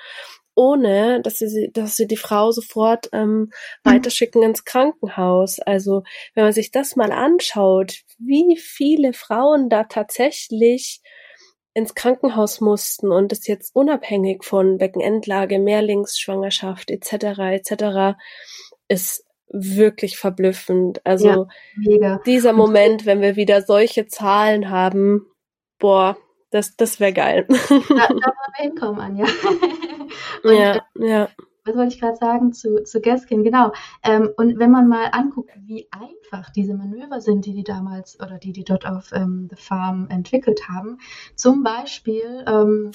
ohne 0.54 1.22
dass 1.22 1.38
sie, 1.38 1.70
dass 1.72 1.96
sie 1.96 2.06
die 2.06 2.18
Frau 2.18 2.50
sofort 2.50 3.08
ähm, 3.12 3.50
weiterschicken 3.82 4.42
ins 4.42 4.66
Krankenhaus. 4.66 5.58
Also 5.60 6.02
wenn 6.34 6.44
man 6.44 6.52
sich 6.52 6.70
das 6.70 6.96
mal 6.96 7.12
anschaut, 7.12 8.02
wie 8.18 8.58
viele 8.58 9.14
Frauen 9.14 9.70
da 9.70 9.84
tatsächlich 9.84 11.00
ins 11.72 11.94
Krankenhaus 11.94 12.60
mussten 12.60 13.10
und 13.10 13.32
das 13.32 13.46
jetzt 13.46 13.74
unabhängig 13.74 14.44
von 14.44 14.76
Beckenendlage, 14.76 15.58
Mehrlingsschwangerschaft 15.60 16.90
etc. 16.90 17.12
etc. 17.38 18.18
ist 18.88 19.24
wirklich 19.50 20.18
verblüffend. 20.18 21.04
Also 21.04 21.46
ja, 21.80 22.18
dieser 22.26 22.52
Moment, 22.52 23.06
wenn 23.06 23.20
wir 23.20 23.36
wieder 23.36 23.62
solche 23.62 24.06
Zahlen 24.06 24.70
haben, 24.70 25.26
boah, 25.78 26.16
das, 26.50 26.76
das 26.76 27.00
wäre 27.00 27.12
geil. 27.12 27.46
Da, 27.48 27.56
da 27.56 28.08
wollen 28.08 28.20
wir 28.56 28.64
hinkommen, 28.64 29.00
Anja. 29.00 29.26
Und, 30.44 30.54
ja, 30.54 30.76
äh, 30.76 31.08
ja. 31.08 31.28
Was 31.64 31.76
wollte 31.76 31.94
ich 31.94 32.00
gerade 32.00 32.16
sagen 32.16 32.52
zu, 32.52 32.82
zu 32.84 33.00
Gaskin? 33.00 33.44
Genau. 33.44 33.72
Ähm, 34.02 34.30
und 34.38 34.58
wenn 34.58 34.70
man 34.70 34.88
mal 34.88 35.10
anguckt, 35.12 35.50
wie 35.58 35.88
einfach 35.90 36.50
diese 36.50 36.74
Manöver 36.74 37.20
sind, 37.20 37.44
die 37.44 37.52
die 37.52 37.64
damals 37.64 38.18
oder 38.18 38.38
die 38.38 38.52
die 38.52 38.64
dort 38.64 38.86
auf 38.86 39.12
ähm, 39.12 39.46
The 39.50 39.56
Farm 39.56 40.08
entwickelt 40.08 40.68
haben, 40.68 40.98
zum 41.36 41.62
Beispiel, 41.62 42.44
ähm, 42.48 42.92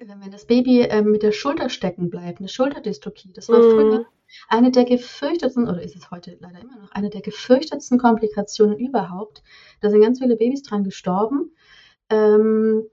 wenn 0.00 0.30
das 0.32 0.46
Baby 0.46 0.80
ähm, 0.80 1.12
mit 1.12 1.22
der 1.22 1.30
Schulter 1.30 1.68
stecken 1.68 2.10
bleibt, 2.10 2.40
eine 2.40 2.48
Schulterdystrokie, 2.48 3.32
das 3.32 3.48
war 3.48 3.60
mhm. 3.60 3.70
früher 3.70 4.06
eine 4.48 4.70
der 4.70 4.84
gefürchtetsten, 4.84 5.68
oder 5.68 5.82
ist 5.82 5.96
es 5.96 6.10
heute 6.10 6.36
leider 6.40 6.60
immer 6.60 6.76
noch, 6.76 6.90
eine 6.92 7.10
der 7.10 7.20
gefürchtetsten 7.20 7.98
Komplikationen 7.98 8.78
überhaupt. 8.78 9.42
Da 9.80 9.90
sind 9.90 10.02
ganz 10.02 10.18
viele 10.18 10.36
Babys 10.36 10.62
dran 10.62 10.84
gestorben. 10.84 11.52
Ähm, 12.08 12.84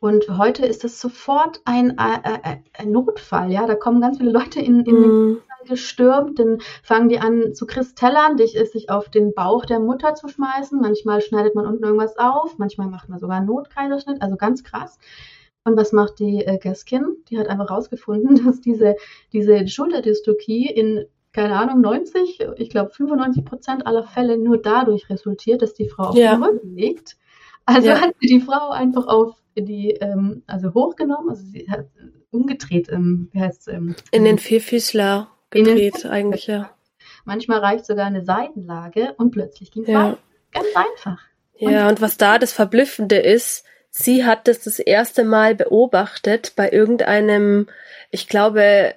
und 0.00 0.38
heute 0.38 0.64
ist 0.64 0.82
das 0.82 0.98
sofort 0.98 1.60
ein, 1.66 1.98
ein, 1.98 2.24
äh, 2.24 2.52
äh, 2.52 2.56
ein, 2.78 2.90
Notfall, 2.90 3.52
ja. 3.52 3.66
Da 3.66 3.74
kommen 3.74 4.00
ganz 4.00 4.16
viele 4.16 4.30
Leute 4.30 4.58
in, 4.58 4.80
in 4.86 4.96
mm. 4.96 5.42
gestürmt, 5.68 6.38
dann 6.38 6.58
fangen 6.82 7.10
die 7.10 7.18
an 7.18 7.54
zu 7.54 7.66
kristellern, 7.66 8.38
dich 8.38 8.56
ist 8.56 8.72
sich 8.72 8.88
auf 8.88 9.10
den 9.10 9.34
Bauch 9.34 9.66
der 9.66 9.78
Mutter 9.78 10.14
zu 10.14 10.28
schmeißen. 10.28 10.80
Manchmal 10.80 11.20
schneidet 11.20 11.54
man 11.54 11.66
unten 11.66 11.84
irgendwas 11.84 12.16
auf, 12.16 12.56
manchmal 12.56 12.88
macht 12.88 13.10
man 13.10 13.18
sogar 13.18 13.36
einen 13.36 13.46
Notkaiserschnitt, 13.46 14.22
also 14.22 14.36
ganz 14.36 14.64
krass. 14.64 14.98
Und 15.64 15.76
was 15.76 15.92
macht 15.92 16.18
die 16.18 16.44
äh, 16.44 16.58
Gaskin? 16.58 17.16
Die 17.28 17.38
hat 17.38 17.48
einfach 17.48 17.70
rausgefunden, 17.70 18.44
dass 18.46 18.60
diese, 18.60 18.96
diese 19.32 19.68
Schulterdystokie 19.68 20.66
in, 20.66 21.06
keine 21.32 21.56
Ahnung, 21.56 21.80
90, 21.80 22.40
ich 22.56 22.70
glaube 22.70 22.90
95 22.90 23.44
Prozent 23.44 23.86
aller 23.86 24.04
Fälle 24.04 24.38
nur 24.38 24.60
dadurch 24.60 25.08
resultiert, 25.10 25.62
dass 25.62 25.74
die 25.74 25.88
Frau 25.88 26.08
auf 26.08 26.16
ja. 26.16 26.34
den 26.34 26.42
Rücken 26.42 26.76
liegt. 26.76 27.16
Also 27.66 27.88
ja. 27.88 28.00
hat 28.00 28.14
sie 28.20 28.26
die 28.26 28.40
Frau 28.40 28.70
einfach 28.70 29.06
auf 29.06 29.36
die, 29.56 29.90
ähm, 29.90 30.42
also 30.46 30.72
hochgenommen, 30.74 31.30
also 31.30 31.44
sie 31.44 31.68
hat 31.70 31.86
umgedreht, 32.30 32.88
ähm, 32.90 33.28
wie 33.32 33.40
heißt 33.40 33.68
es? 33.68 33.74
Ähm, 33.74 33.94
in 34.10 34.24
den 34.24 34.38
Vierfüßler 34.38 35.28
gedreht 35.50 36.06
eigentlich, 36.06 36.46
ja. 36.46 36.70
Manchmal 37.24 37.58
reicht 37.58 37.86
sogar 37.86 38.06
eine 38.06 38.24
Seitenlage 38.24 39.14
und 39.18 39.30
plötzlich 39.32 39.70
ging 39.70 39.82
es 39.82 39.88
ja. 39.90 40.16
Ganz 40.52 40.68
einfach. 40.74 41.20
Ja, 41.56 41.84
und, 41.84 41.94
und 41.94 42.00
was 42.00 42.16
da 42.16 42.38
das 42.38 42.52
Verblüffende 42.52 43.16
ist, 43.16 43.64
sie 43.90 44.24
hat 44.24 44.48
das 44.48 44.60
das 44.60 44.78
erste 44.78 45.24
Mal 45.24 45.54
beobachtet 45.54 46.52
bei 46.56 46.70
irgendeinem, 46.70 47.68
ich 48.10 48.28
glaube, 48.28 48.94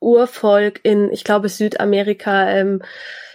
Urvolk 0.00 0.80
in, 0.82 1.10
ich 1.12 1.24
glaube, 1.24 1.48
Südamerika. 1.48 2.50
Ähm, 2.50 2.82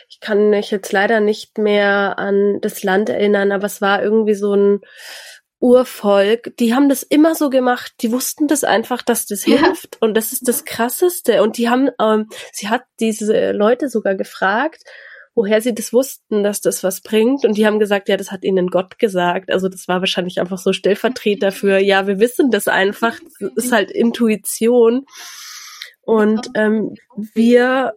ich 0.07 0.19
kann 0.19 0.49
mich 0.49 0.71
jetzt 0.71 0.91
leider 0.91 1.19
nicht 1.19 1.57
mehr 1.57 2.17
an 2.19 2.59
das 2.61 2.83
Land 2.83 3.09
erinnern, 3.09 3.51
aber 3.51 3.65
es 3.65 3.81
war 3.81 4.03
irgendwie 4.03 4.35
so 4.35 4.53
ein 4.53 4.81
Urvolk, 5.59 6.55
die 6.57 6.75
haben 6.75 6.89
das 6.89 7.01
immer 7.01 7.33
so 7.33 7.49
gemacht, 7.49 7.93
die 8.01 8.11
wussten 8.11 8.47
das 8.47 8.63
einfach, 8.63 9.01
dass 9.01 9.25
das 9.25 9.45
ja. 9.45 9.57
hilft 9.57 9.99
und 10.01 10.15
das 10.15 10.31
ist 10.31 10.47
das 10.47 10.63
Krasseste 10.63 11.41
und 11.41 11.57
die 11.57 11.69
haben, 11.69 11.89
ähm, 11.99 12.29
sie 12.51 12.69
hat 12.69 12.83
diese 12.99 13.51
Leute 13.51 13.89
sogar 13.89 14.15
gefragt, 14.15 14.83
woher 15.35 15.61
sie 15.61 15.75
das 15.75 15.93
wussten, 15.93 16.43
dass 16.43 16.61
das 16.61 16.83
was 16.83 17.01
bringt. 17.01 17.45
Und 17.45 17.57
die 17.57 17.67
haben 17.67 17.77
gesagt, 17.77 18.09
ja, 18.09 18.17
das 18.17 18.31
hat 18.31 18.43
ihnen 18.43 18.67
Gott 18.67 18.97
gesagt. 18.97 19.51
Also 19.51 19.67
das 19.67 19.87
war 19.87 19.99
wahrscheinlich 19.99 20.39
einfach 20.39 20.57
so 20.57 20.73
Stellvertreter 20.73 21.51
für, 21.51 21.77
ja, 21.77 22.07
wir 22.07 22.19
wissen 22.19 22.49
das 22.51 22.67
einfach. 22.67 23.19
Das 23.39 23.51
ist 23.65 23.71
halt 23.71 23.91
Intuition. 23.91 25.05
Und 26.01 26.49
ähm, 26.55 26.95
wir 27.33 27.93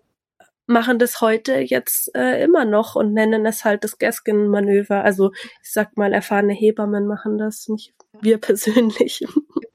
machen 0.67 0.99
das 0.99 1.21
heute 1.21 1.61
jetzt 1.61 2.15
äh, 2.15 2.43
immer 2.43 2.65
noch 2.65 2.95
und 2.97 3.15
nennen 3.15 3.47
es 3.47 3.65
halt 3.65 3.85
das 3.85 3.99
Gaskin-Manöver. 3.99 5.03
Also 5.03 5.33
ich 5.63 5.73
sag 5.73 5.97
mal, 5.97 6.13
erfahrene 6.13 6.53
Hebammen 6.53 7.07
machen 7.07 7.39
das, 7.39 7.69
nicht 7.69 7.95
wir 8.21 8.39
persönlich. 8.39 9.23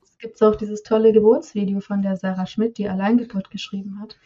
Es 0.04 0.18
gibt 0.20 0.42
auch 0.42 0.56
dieses 0.56 0.84
tolle 0.84 1.12
Geburtsvideo 1.12 1.80
von 1.82 2.02
der 2.02 2.16
Sarah 2.16 2.46
Schmidt, 2.46 2.78
die 2.78 2.88
Alleingeburt 2.88 3.52
geschrieben 3.52 4.00
hat, 4.02 4.18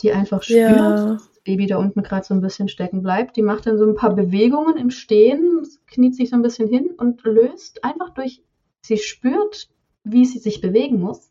die 0.00 0.12
einfach 0.12 0.42
spürt, 0.42 0.58
ja. 0.58 1.18
Baby 1.44 1.66
da 1.66 1.76
unten 1.76 2.02
gerade 2.02 2.24
so 2.24 2.34
ein 2.34 2.40
bisschen 2.40 2.68
stecken 2.68 3.02
bleibt. 3.02 3.36
Die 3.36 3.42
macht 3.42 3.66
dann 3.66 3.78
so 3.78 3.86
ein 3.86 3.94
paar 3.94 4.14
Bewegungen 4.14 4.76
im 4.76 4.90
Stehen, 4.90 5.66
kniet 5.86 6.16
sich 6.16 6.30
so 6.30 6.36
ein 6.36 6.42
bisschen 6.42 6.68
hin 6.68 6.90
und 6.96 7.22
löst 7.24 7.84
einfach 7.84 8.10
durch, 8.10 8.42
sie 8.80 8.98
spürt, 8.98 9.68
wie 10.04 10.24
sie 10.24 10.38
sich 10.38 10.60
bewegen 10.60 11.00
muss. 11.00 11.30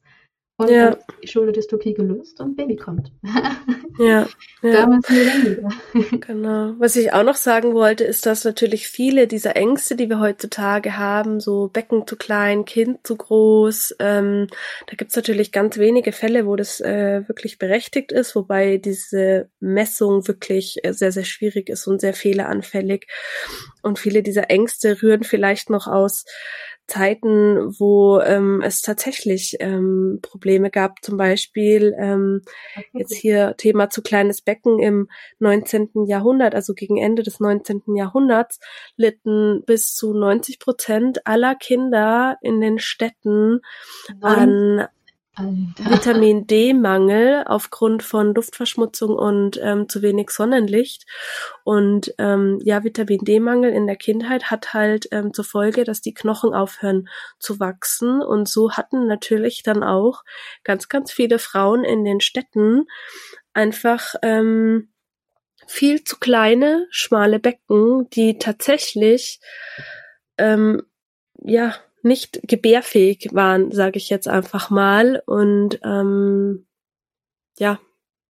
Und 0.64 0.72
ja. 0.72 0.92
dann 0.92 1.00
die 1.22 1.28
Schulterdystokie 1.28 1.94
gelöst 1.94 2.40
und 2.40 2.56
Baby 2.56 2.76
kommt. 2.76 3.12
ja. 4.00 4.28
ja. 4.62 4.72
Damals 4.72 5.10
wieder. 5.10 5.70
genau. 6.20 6.74
Was 6.80 6.96
ich 6.96 7.14
auch 7.14 7.24
noch 7.24 7.36
sagen 7.36 7.74
wollte, 7.74 8.04
ist, 8.04 8.26
dass 8.26 8.44
natürlich 8.44 8.88
viele 8.88 9.28
dieser 9.28 9.56
Ängste, 9.56 9.96
die 9.96 10.10
wir 10.10 10.20
heutzutage 10.20 10.98
haben, 10.98 11.40
so 11.40 11.70
Becken 11.70 12.08
zu 12.08 12.16
klein, 12.16 12.66
Kind 12.66 13.06
zu 13.06 13.16
groß, 13.16 13.96
ähm, 14.00 14.48
da 14.88 14.96
gibt's 14.96 15.16
natürlich 15.16 15.52
ganz 15.52 15.78
wenige 15.78 16.12
Fälle, 16.12 16.46
wo 16.46 16.56
das 16.56 16.82
äh, 16.82 17.28
wirklich 17.28 17.58
berechtigt 17.58 18.12
ist, 18.12 18.36
wobei 18.36 18.78
diese 18.78 19.50
Messung 19.60 20.28
wirklich 20.28 20.78
äh, 20.84 20.94
sehr, 20.94 21.12
sehr 21.12 21.26
schwierig 21.26 21.70
ist 21.70 21.88
und 21.88 22.02
sehr 22.02 22.14
fehleranfällig. 22.14 23.08
Und 23.82 24.00
viele 24.00 24.24
dieser 24.24 24.50
Ängste 24.50 25.02
rühren 25.02 25.24
vielleicht 25.24 25.70
noch 25.70 25.88
aus 25.88 26.26
Zeiten, 26.88 27.74
wo 27.80 28.20
ähm, 28.20 28.62
es 28.64 28.82
tatsächlich 28.82 29.58
ähm, 29.60 30.20
Probleme 30.22 30.70
gab, 30.70 31.02
zum 31.02 31.18
Beispiel 31.18 31.96
ähm, 31.98 32.42
jetzt 32.94 33.14
hier 33.14 33.56
Thema 33.58 33.90
zu 33.90 34.02
kleines 34.02 34.42
Becken 34.42 34.80
im 34.80 35.08
19. 35.40 36.06
Jahrhundert, 36.08 36.56
also 36.56 36.74
gegen 36.74 36.98
Ende 36.98 37.24
des 37.24 37.40
19. 37.40 37.84
Jahrhunderts, 37.96 38.60
litten 38.98 39.64
bis 39.66 39.94
zu 39.94 40.14
90 40.14 40.60
Prozent 40.60 41.26
aller 41.26 41.56
Kinder 41.56 42.38
in 42.42 42.60
den 42.60 42.80
Städten 42.80 43.62
an. 44.22 44.88
Vitamin 45.36 46.46
D-Mangel 46.46 47.44
aufgrund 47.48 48.04
von 48.04 48.36
Luftverschmutzung 48.36 49.16
und 49.16 49.60
ähm, 49.64 49.90
zu 49.90 50.04
wenig 50.04 50.30
Sonnenlicht. 50.30 51.06
Und 51.64 52.14
ähm, 52.20 52.60
ja, 52.64 52.84
Vitamin 52.84 53.20
D-Mangel 53.26 53.72
in 53.72 53.88
der 53.88 53.96
Kindheit 53.96 54.52
hat 54.52 54.74
halt 54.74 55.08
ähm, 55.12 55.34
zur 55.34 55.46
Folge, 55.46 55.86
dass 55.86 56.02
die 56.02 56.14
Knochen 56.14 56.54
aufhören 56.54 57.10
zu 57.40 57.60
wachsen. 57.60 58.22
Und 58.22 58.48
so 58.48 58.74
hatten 58.74 59.08
natürlich 59.08 59.64
dann 59.64 59.84
auch 59.84 60.24
ganz, 60.64 60.88
ganz 60.88 61.12
viele 61.12 61.40
Frauen 61.40 61.84
in 61.84 62.04
den 62.04 62.22
Städten 62.22 62.86
einfach 63.54 64.14
ähm, 64.22 64.94
viel 65.66 66.04
zu 66.04 66.20
kleine, 66.20 66.86
schmale 66.92 67.40
Becken, 67.40 68.08
die 68.12 68.38
tatsächlich 68.38 69.40
ähm, 70.38 70.84
ja 71.42 71.76
nicht 72.04 72.40
gebärfähig 72.44 73.30
waren, 73.34 73.72
sage 73.72 73.98
ich 73.98 74.10
jetzt 74.10 74.28
einfach 74.28 74.70
mal. 74.70 75.22
Und 75.26 75.80
ähm, 75.84 76.66
ja, 77.58 77.80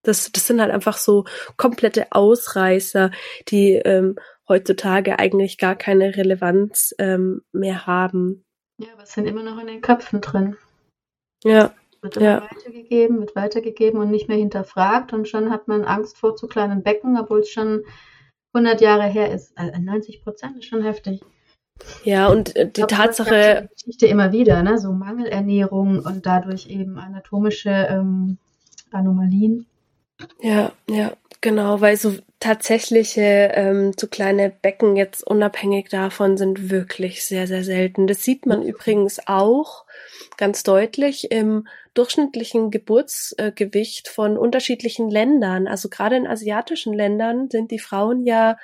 das, 0.03 0.31
das 0.31 0.47
sind 0.47 0.61
halt 0.61 0.71
einfach 0.71 0.97
so 0.97 1.25
komplette 1.57 2.11
Ausreißer, 2.11 3.11
die 3.47 3.73
ähm, 3.73 4.15
heutzutage 4.47 5.19
eigentlich 5.19 5.57
gar 5.57 5.75
keine 5.75 6.15
Relevanz 6.15 6.93
ähm, 6.99 7.41
mehr 7.51 7.87
haben. 7.87 8.45
Ja, 8.77 8.93
aber 8.93 9.03
es 9.03 9.13
sind 9.13 9.27
immer 9.27 9.43
noch 9.43 9.59
in 9.59 9.67
den 9.67 9.81
Köpfen 9.81 10.21
drin. 10.21 10.57
Ja. 11.43 11.73
Wird 12.01 12.17
immer 12.17 12.25
ja. 12.25 12.41
weitergegeben, 12.41 13.19
wird 13.21 13.35
weitergegeben 13.35 14.01
und 14.01 14.11
nicht 14.11 14.27
mehr 14.27 14.37
hinterfragt 14.37 15.13
und 15.13 15.27
schon 15.27 15.51
hat 15.51 15.69
man 15.69 15.85
Angst 15.85 16.17
vor 16.17 16.35
zu 16.35 16.47
kleinen 16.47 16.83
Becken, 16.83 17.17
obwohl 17.17 17.39
es 17.39 17.49
schon 17.49 17.85
100 18.53 18.81
Jahre 18.81 19.05
her 19.05 19.31
ist. 19.31 19.57
Also 19.57 19.79
90 19.79 20.21
Prozent 20.21 20.57
ist 20.57 20.65
schon 20.65 20.83
heftig. 20.83 21.21
Ja, 22.03 22.27
und 22.27 22.55
äh, 22.55 22.65
die 22.65 22.81
glaube, 22.81 22.93
Tatsache. 22.93 23.69
Die 23.69 23.73
Geschichte 23.75 24.07
immer 24.07 24.31
wieder, 24.31 24.61
ne? 24.63 24.77
So 24.77 24.91
Mangelernährung 24.91 25.99
und 25.99 26.25
dadurch 26.25 26.67
eben 26.67 26.97
anatomische 26.97 27.69
ähm, 27.69 28.37
Anomalien. 28.91 29.65
Ja, 30.41 30.71
ja, 30.89 31.13
genau, 31.41 31.81
weil 31.81 31.97
so 31.97 32.15
tatsächliche 32.39 33.51
ähm, 33.53 33.97
zu 33.97 34.07
kleine 34.07 34.49
Becken 34.49 34.95
jetzt 34.95 35.25
unabhängig 35.25 35.89
davon 35.89 36.37
sind 36.37 36.69
wirklich 36.69 37.25
sehr, 37.25 37.47
sehr 37.47 37.63
selten. 37.63 38.05
Das 38.05 38.23
sieht 38.23 38.45
man 38.45 38.63
übrigens 38.63 39.19
auch 39.27 39.85
ganz 40.37 40.63
deutlich 40.63 41.31
im 41.31 41.67
durchschnittlichen 41.93 42.71
Geburtsgewicht 42.71 44.07
von 44.09 44.37
unterschiedlichen 44.37 45.09
Ländern. 45.09 45.67
Also 45.67 45.89
gerade 45.89 46.15
in 46.17 46.27
asiatischen 46.27 46.93
Ländern 46.93 47.49
sind 47.49 47.71
die 47.71 47.79
Frauen 47.79 48.25
ja 48.25 48.57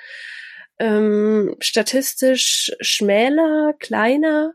ähm, 0.80 1.56
statistisch 1.60 2.72
schmäler, 2.80 3.74
kleiner. 3.78 4.54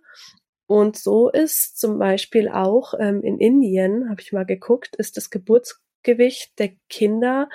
Und 0.68 0.98
so 0.98 1.30
ist 1.30 1.80
zum 1.80 2.00
Beispiel 2.00 2.50
auch 2.50 2.96
ähm, 3.00 3.22
in 3.22 3.38
Indien, 3.38 4.10
habe 4.10 4.22
ich 4.22 4.34
mal 4.34 4.46
geguckt, 4.46 4.96
ist 4.96 5.18
das 5.18 5.30
Geburtsgewicht 5.30 6.58
der 6.58 6.72
Kinder 6.90 7.48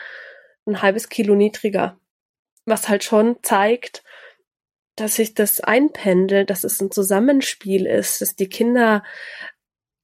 ein 0.67 0.81
halbes 0.81 1.09
Kilo 1.09 1.35
niedriger. 1.35 1.99
Was 2.65 2.89
halt 2.89 3.03
schon 3.03 3.39
zeigt, 3.43 4.05
dass 4.95 5.17
sich 5.17 5.35
das 5.35 5.61
einpendelt, 5.61 6.49
dass 6.49 6.63
es 6.63 6.81
ein 6.81 6.93
Zusammenspiel 6.93 7.87
ist, 7.87 8.21
dass 8.21 8.37
die 8.37 8.49
Kinder 8.49 9.03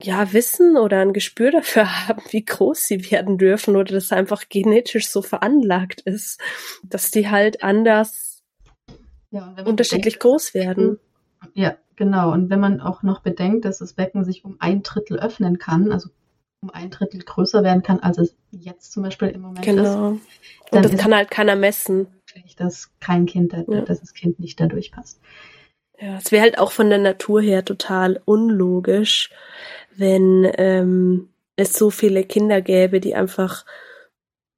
ja 0.03 0.33
wissen 0.33 0.77
oder 0.77 1.01
ein 1.01 1.13
Gespür 1.13 1.53
dafür 1.53 1.87
haben, 2.09 2.23
wie 2.31 2.45
groß 2.45 2.83
sie 2.83 3.13
werden 3.13 3.39
dürfen 3.39 3.77
oder 3.77 3.95
dass 3.95 4.11
einfach 4.11 4.49
genetisch 4.49 5.09
so 5.09 5.23
veranlagt 5.23 6.01
ist, 6.01 6.41
dass 6.83 7.13
die 7.13 7.29
halt 7.29 7.63
anders 7.63 8.36
ja, 9.31 9.55
unterschiedlich 9.65 10.15
bedenkt, 10.15 10.23
groß 10.23 10.55
werden. 10.55 10.99
Ja, 11.55 11.77
genau. 11.97 12.33
Und 12.33 12.51
wenn 12.51 12.61
man 12.61 12.81
auch 12.81 13.03
noch 13.03 13.21
bedenkt, 13.21 13.65
dass 13.65 13.79
das 13.79 13.95
Becken 13.95 14.25
sich 14.25 14.45
um 14.45 14.57
ein 14.59 14.83
Drittel 14.83 15.19
öffnen 15.19 15.59
kann, 15.59 15.93
also 15.93 16.11
um 16.61 16.71
ein 16.71 16.91
Drittel 16.91 17.21
größer 17.21 17.63
werden 17.63 17.83
kann, 17.83 18.01
als 18.01 18.19
es 18.19 18.37
jetzt 18.51 18.93
zum 18.93 19.03
Beispiel 19.03 19.29
im 19.29 19.43
Moment 19.43 19.65
genau. 19.65 20.13
ist. 20.13 20.21
Und 20.73 20.85
das 20.85 20.97
kann 20.97 21.15
halt 21.15 21.31
keiner 21.31 21.57
messen. 21.57 22.09
Dass 22.59 22.91
kein 23.01 23.27
Kind, 23.27 23.53
ja. 23.55 23.81
dass 23.81 24.01
das 24.01 24.13
Kind 24.13 24.39
nicht 24.39 24.61
da 24.61 24.67
durchpasst. 24.67 25.21
Ja, 25.99 26.17
es 26.19 26.31
wäre 26.31 26.43
halt 26.43 26.59
auch 26.59 26.71
von 26.71 26.91
der 26.91 26.99
Natur 26.99 27.41
her 27.41 27.65
total 27.65 28.21
unlogisch, 28.27 29.31
wenn 29.97 30.51
ähm, 30.59 31.31
es 31.57 31.73
so 31.73 31.91
viele 31.91 32.25
Kinder 32.25 32.61
gäbe, 32.61 33.01
die 33.01 33.15
einfach 33.15 33.65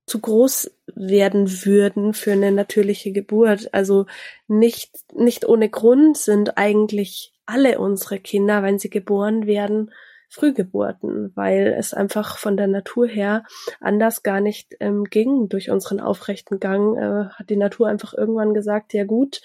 zu 0.09 0.21
groß 0.21 0.71
werden 0.87 1.65
würden 1.65 2.15
für 2.15 2.33
eine 2.33 2.51
natürliche 2.51 3.13
Geburt. 3.13 3.73
Also 3.73 4.07
nicht, 4.49 4.91
nicht 5.15 5.47
ohne 5.47 5.69
Grund 5.69 6.17
sind 6.17 6.59
eigentlich 6.59 7.33
alle 7.47 7.79
unsere 7.79 8.19
Kinder, 8.19 8.63
wenn 8.63 8.79
sie 8.79 8.91
geboren 8.91 9.47
werden, 9.47 9.93
Frühgeburten, 10.31 11.33
weil 11.35 11.75
es 11.79 11.95
einfach 11.95 12.37
von 12.37 12.59
der 12.59 12.67
Natur 12.67 13.07
her 13.07 13.45
anders 13.81 14.23
gar 14.23 14.41
nicht 14.41 14.77
ähm, 14.79 15.05
ging. 15.05 15.49
Durch 15.49 15.71
unseren 15.71 16.01
aufrechten 16.01 16.61
Gang 16.61 16.99
äh, 16.99 17.31
hat 17.31 17.49
die 17.49 17.57
Natur 17.57 17.89
einfach 17.89 18.13
irgendwann 18.13 18.53
gesagt, 18.53 18.93
ja 18.93 19.05
gut, 19.05 19.41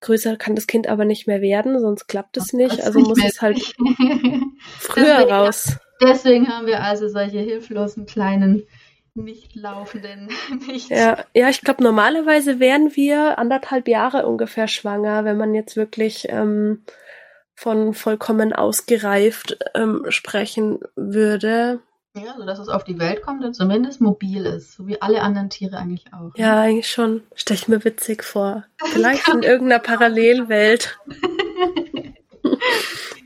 größer 0.00 0.36
kann 0.36 0.56
das 0.56 0.66
Kind 0.66 0.88
aber 0.88 1.04
nicht 1.04 1.28
mehr 1.28 1.40
werden, 1.40 1.78
sonst 1.78 2.08
klappt 2.08 2.36
es 2.36 2.52
nicht. 2.52 2.82
Also 2.82 2.98
muss 2.98 3.22
es 3.24 3.40
halt 3.40 3.60
früher 4.78 5.04
deswegen, 5.04 5.30
raus. 5.30 5.76
Deswegen 6.02 6.48
haben 6.48 6.66
wir 6.66 6.82
also 6.82 7.08
solche 7.08 7.38
hilflosen 7.38 8.06
kleinen 8.06 8.64
nicht 9.16 9.54
laufenden, 9.54 10.28
nicht. 10.66 10.90
Ja, 10.90 11.24
ja 11.34 11.48
ich 11.48 11.62
glaube, 11.62 11.82
normalerweise 11.82 12.60
wären 12.60 12.94
wir 12.94 13.38
anderthalb 13.38 13.88
Jahre 13.88 14.26
ungefähr 14.26 14.68
schwanger, 14.68 15.24
wenn 15.24 15.36
man 15.36 15.54
jetzt 15.54 15.76
wirklich 15.76 16.26
ähm, 16.28 16.82
von 17.54 17.94
vollkommen 17.94 18.52
ausgereift 18.52 19.58
ähm, 19.74 20.04
sprechen 20.08 20.80
würde. 20.94 21.80
Ja, 22.14 22.34
so 22.36 22.46
dass 22.46 22.58
es 22.58 22.68
auf 22.68 22.84
die 22.84 22.98
Welt 22.98 23.22
kommt 23.22 23.44
und 23.44 23.54
zumindest 23.54 24.00
mobil 24.00 24.46
ist, 24.46 24.72
so 24.72 24.86
wie 24.86 25.00
alle 25.02 25.20
anderen 25.20 25.50
Tiere 25.50 25.76
eigentlich 25.76 26.06
auch. 26.12 26.20
Ne? 26.20 26.32
Ja, 26.36 26.60
eigentlich 26.60 26.90
schon. 26.90 27.22
Stell 27.34 27.56
ich 27.56 27.68
mir 27.68 27.84
witzig 27.84 28.24
vor. 28.24 28.64
Vielleicht 28.84 29.28
in 29.28 29.42
irgendeiner 29.42 29.82
Parallelwelt 29.82 30.98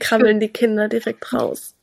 krabbeln 0.01 0.41
die 0.41 0.49
Kinder 0.49 0.89
direkt 0.89 1.33
raus. 1.33 1.77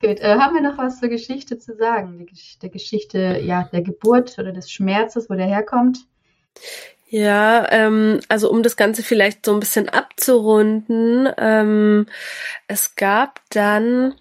Gut, 0.00 0.20
äh, 0.20 0.36
haben 0.36 0.54
wir 0.54 0.62
noch 0.62 0.78
was 0.78 1.00
zur 1.00 1.08
Geschichte 1.08 1.58
zu 1.58 1.74
sagen? 1.74 2.24
Der 2.62 2.70
Geschichte 2.70 3.40
ja, 3.42 3.68
der 3.72 3.82
Geburt 3.82 4.38
oder 4.38 4.52
des 4.52 4.70
Schmerzes, 4.70 5.28
wo 5.28 5.34
der 5.34 5.46
herkommt? 5.46 6.06
Ja, 7.08 7.66
ähm, 7.72 8.20
also 8.28 8.50
um 8.50 8.62
das 8.62 8.76
Ganze 8.76 9.02
vielleicht 9.02 9.44
so 9.46 9.54
ein 9.54 9.60
bisschen 9.60 9.88
abzurunden, 9.88 11.28
ähm, 11.36 12.06
es 12.68 12.94
gab 12.94 13.40
dann 13.50 14.14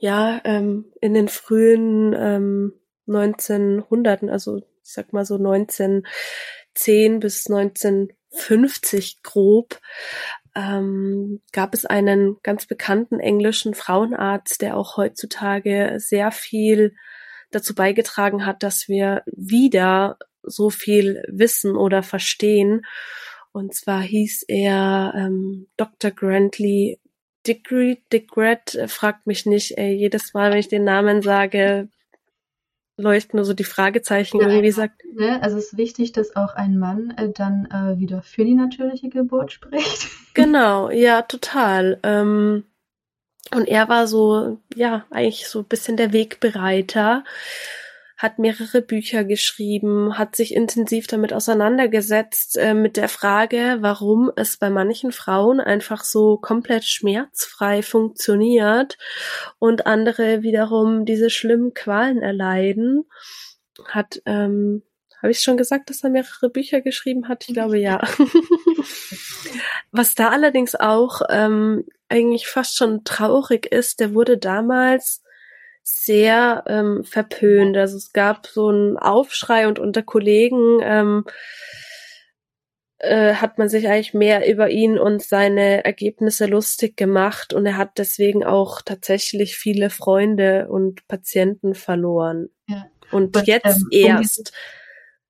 ja 0.00 0.40
ähm, 0.44 0.92
in 1.00 1.14
den 1.14 1.28
frühen 1.28 2.12
ähm, 2.14 2.72
1900 3.06 4.24
also 4.24 4.58
ich 4.58 4.64
sag 4.82 5.12
mal 5.12 5.24
so 5.24 5.36
1910 5.36 7.20
bis 7.20 7.46
1950 7.48 9.22
grob, 9.22 9.78
ähm, 10.54 11.40
gab 11.52 11.74
es 11.74 11.86
einen 11.86 12.36
ganz 12.42 12.66
bekannten 12.66 13.20
englischen 13.20 13.74
Frauenarzt, 13.74 14.60
der 14.60 14.76
auch 14.76 14.96
heutzutage 14.96 15.94
sehr 15.98 16.30
viel 16.30 16.94
dazu 17.50 17.74
beigetragen 17.74 18.46
hat, 18.46 18.62
dass 18.62 18.88
wir 18.88 19.22
wieder 19.26 20.18
so 20.42 20.70
viel 20.70 21.22
wissen 21.28 21.76
oder 21.76 22.02
verstehen. 22.02 22.82
Und 23.52 23.74
zwar 23.74 24.00
hieß 24.00 24.44
er 24.48 25.12
ähm, 25.16 25.68
Dr. 25.76 26.10
Grantley 26.10 26.98
Digre, 27.46 27.98
Digret, 28.12 28.78
fragt 28.86 29.26
mich 29.26 29.46
nicht, 29.46 29.76
ey, 29.76 29.92
jedes 29.94 30.32
Mal, 30.32 30.50
wenn 30.50 30.58
ich 30.58 30.68
den 30.68 30.84
Namen 30.84 31.22
sage, 31.22 31.88
leuchten 32.96 33.36
nur 33.36 33.44
so 33.44 33.54
die 33.54 33.64
Fragezeichen 33.64 34.40
ja, 34.40 34.48
irgendwie 34.48 34.70
sagt. 34.70 35.02
Ne? 35.14 35.42
Also 35.42 35.56
es 35.56 35.72
ist 35.72 35.76
wichtig, 35.76 36.12
dass 36.12 36.36
auch 36.36 36.54
ein 36.54 36.78
Mann 36.78 37.12
äh, 37.16 37.30
dann 37.30 37.66
äh, 37.66 37.98
wieder 37.98 38.22
für 38.22 38.44
die 38.44 38.54
natürliche 38.54 39.08
Geburt 39.08 39.52
spricht. 39.52 40.08
Genau, 40.34 40.88
ja, 40.88 41.20
total. 41.20 42.00
Ähm, 42.02 42.64
und 43.54 43.68
er 43.68 43.90
war 43.90 44.06
so, 44.06 44.60
ja, 44.74 45.04
eigentlich 45.10 45.46
so 45.46 45.58
ein 45.58 45.66
bisschen 45.66 45.98
der 45.98 46.14
Wegbereiter 46.14 47.22
hat 48.22 48.38
mehrere 48.38 48.82
Bücher 48.82 49.24
geschrieben, 49.24 50.16
hat 50.16 50.36
sich 50.36 50.54
intensiv 50.54 51.08
damit 51.08 51.32
auseinandergesetzt 51.32 52.56
äh, 52.56 52.72
mit 52.72 52.96
der 52.96 53.08
Frage, 53.08 53.78
warum 53.80 54.30
es 54.36 54.56
bei 54.58 54.70
manchen 54.70 55.10
Frauen 55.10 55.58
einfach 55.58 56.04
so 56.04 56.36
komplett 56.36 56.84
schmerzfrei 56.84 57.82
funktioniert 57.82 58.96
und 59.58 59.86
andere 59.86 60.42
wiederum 60.42 61.04
diese 61.04 61.30
schlimmen 61.30 61.74
Qualen 61.74 62.22
erleiden. 62.22 63.06
Hat, 63.86 64.22
ähm, 64.24 64.84
habe 65.20 65.32
ich 65.32 65.40
schon 65.40 65.56
gesagt, 65.56 65.90
dass 65.90 66.04
er 66.04 66.10
mehrere 66.10 66.48
Bücher 66.48 66.80
geschrieben 66.80 67.26
hat? 67.26 67.44
Ich 67.48 67.54
glaube 67.54 67.78
ja. 67.78 68.00
Was 69.90 70.14
da 70.14 70.28
allerdings 70.28 70.76
auch 70.76 71.22
ähm, 71.28 71.84
eigentlich 72.08 72.46
fast 72.46 72.76
schon 72.76 73.02
traurig 73.02 73.66
ist, 73.66 73.98
der 73.98 74.14
wurde 74.14 74.38
damals 74.38 75.21
sehr 75.82 76.64
ähm, 76.66 77.04
verpönt. 77.04 77.76
Also 77.76 77.96
es 77.96 78.12
gab 78.12 78.46
so 78.46 78.68
einen 78.68 78.96
Aufschrei 78.96 79.66
und 79.68 79.78
unter 79.78 80.02
Kollegen 80.02 80.80
ähm, 80.82 81.24
äh, 82.98 83.34
hat 83.34 83.58
man 83.58 83.68
sich 83.68 83.88
eigentlich 83.88 84.14
mehr 84.14 84.48
über 84.48 84.70
ihn 84.70 84.98
und 84.98 85.22
seine 85.22 85.84
Ergebnisse 85.84 86.46
lustig 86.46 86.96
gemacht 86.96 87.52
und 87.52 87.66
er 87.66 87.76
hat 87.76 87.98
deswegen 87.98 88.44
auch 88.44 88.80
tatsächlich 88.80 89.56
viele 89.56 89.90
Freunde 89.90 90.68
und 90.68 91.06
Patienten 91.08 91.74
verloren. 91.74 92.48
Ja. 92.68 92.86
Und, 93.10 93.36
und 93.36 93.46
jetzt 93.46 93.82
ähm, 93.82 93.88
erst 93.90 94.52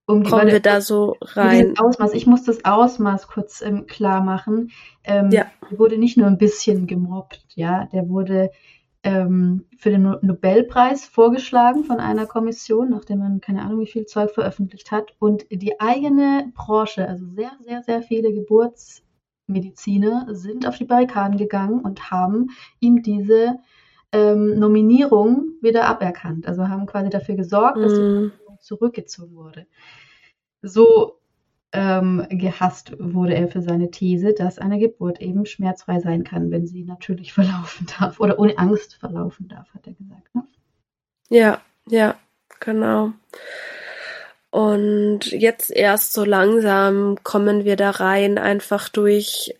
um 0.05 0.22
die, 0.22 0.30
kommen 0.30 0.48
wir 0.48 0.61
da 0.61 0.82
so 0.82 1.16
rein. 1.22 1.74
Ausmaß. 1.78 2.12
Ich 2.12 2.26
muss 2.26 2.44
das 2.44 2.64
Ausmaß 2.64 3.28
kurz 3.28 3.62
ähm, 3.62 3.86
klar 3.86 4.22
machen. 4.22 4.70
Ähm, 5.05 5.30
ja. 5.30 5.50
Der 5.70 5.78
wurde 5.78 5.96
nicht 5.96 6.18
nur 6.18 6.26
ein 6.26 6.38
bisschen 6.38 6.86
gemobbt, 6.86 7.42
ja, 7.55 7.88
der 7.92 8.09
wurde 8.09 8.50
ähm, 9.05 9.64
für 9.76 9.90
den 9.90 10.03
Nobelpreis 10.03 11.05
vorgeschlagen 11.07 11.84
von 11.84 11.98
einer 11.98 12.26
Kommission, 12.26 12.90
nachdem 12.90 13.18
man 13.18 13.40
keine 13.40 13.62
Ahnung 13.62 13.80
wie 13.80 13.86
viel 13.86 14.07
Zeug 14.07 14.30
veröffentlicht 14.30 14.92
hat. 14.92 15.14
Und 15.18 15.46
die 15.50 15.80
eigene 15.80 16.53
Branche, 16.55 17.09
also 17.09 17.26
sehr, 17.26 17.53
sehr, 17.61 17.82
sehr 17.82 18.03
viele 18.03 18.32
Geburtsmediziner 18.32 20.28
sind 20.30 20.66
auf 20.66 20.78
die 20.78 20.84
Barrikaden 20.84 21.36
gegangen 21.36 21.80
und 21.80 22.11
haben 22.11 22.50
ihm 22.78 23.03
diese 23.03 23.59
ähm, 24.12 24.59
Nominierung 24.59 25.55
wieder 25.61 25.86
aberkannt. 25.86 26.46
Also 26.46 26.68
haben 26.68 26.86
quasi 26.86 27.11
dafür 27.11 27.34
gesorgt, 27.34 27.78
dass 27.78 27.94
die 27.94 28.00
mm. 28.00 28.14
Nominierung 28.14 28.59
zurückgezogen 28.61 29.34
wurde. 29.34 29.66
So 30.61 31.18
ähm, 31.72 32.26
gehasst 32.30 32.92
wurde 32.98 33.34
er 33.34 33.48
für 33.48 33.62
seine 33.62 33.90
These, 33.90 34.34
dass 34.34 34.58
eine 34.58 34.78
Geburt 34.78 35.20
eben 35.20 35.46
schmerzfrei 35.46 36.00
sein 36.00 36.22
kann, 36.24 36.50
wenn 36.50 36.66
sie 36.66 36.84
natürlich 36.84 37.32
verlaufen 37.34 37.86
darf 37.98 38.20
oder 38.20 38.38
ohne 38.38 38.58
Angst 38.58 38.96
verlaufen 38.96 39.48
darf, 39.48 39.72
hat 39.74 39.86
er 39.86 39.94
gesagt. 39.94 40.34
Ne? 40.34 40.44
Ja, 41.28 41.60
ja, 41.88 42.16
genau. 42.60 43.12
Und 44.50 45.32
jetzt 45.32 45.70
erst 45.70 46.12
so 46.12 46.24
langsam 46.24 47.16
kommen 47.22 47.64
wir 47.64 47.76
da 47.76 47.90
rein, 47.90 48.36
einfach 48.36 48.90
durch 48.90 49.54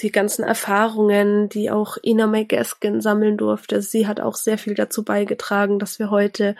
die 0.00 0.10
ganzen 0.10 0.42
Erfahrungen, 0.42 1.48
die 1.48 1.70
auch 1.70 1.98
Ina 2.02 2.26
May 2.26 2.46
Gaskin 2.46 3.00
sammeln 3.00 3.36
durfte. 3.36 3.80
Sie 3.80 4.08
hat 4.08 4.18
auch 4.18 4.34
sehr 4.34 4.58
viel 4.58 4.74
dazu 4.74 5.04
beigetragen, 5.04 5.78
dass 5.78 6.00
wir 6.00 6.10
heute 6.10 6.56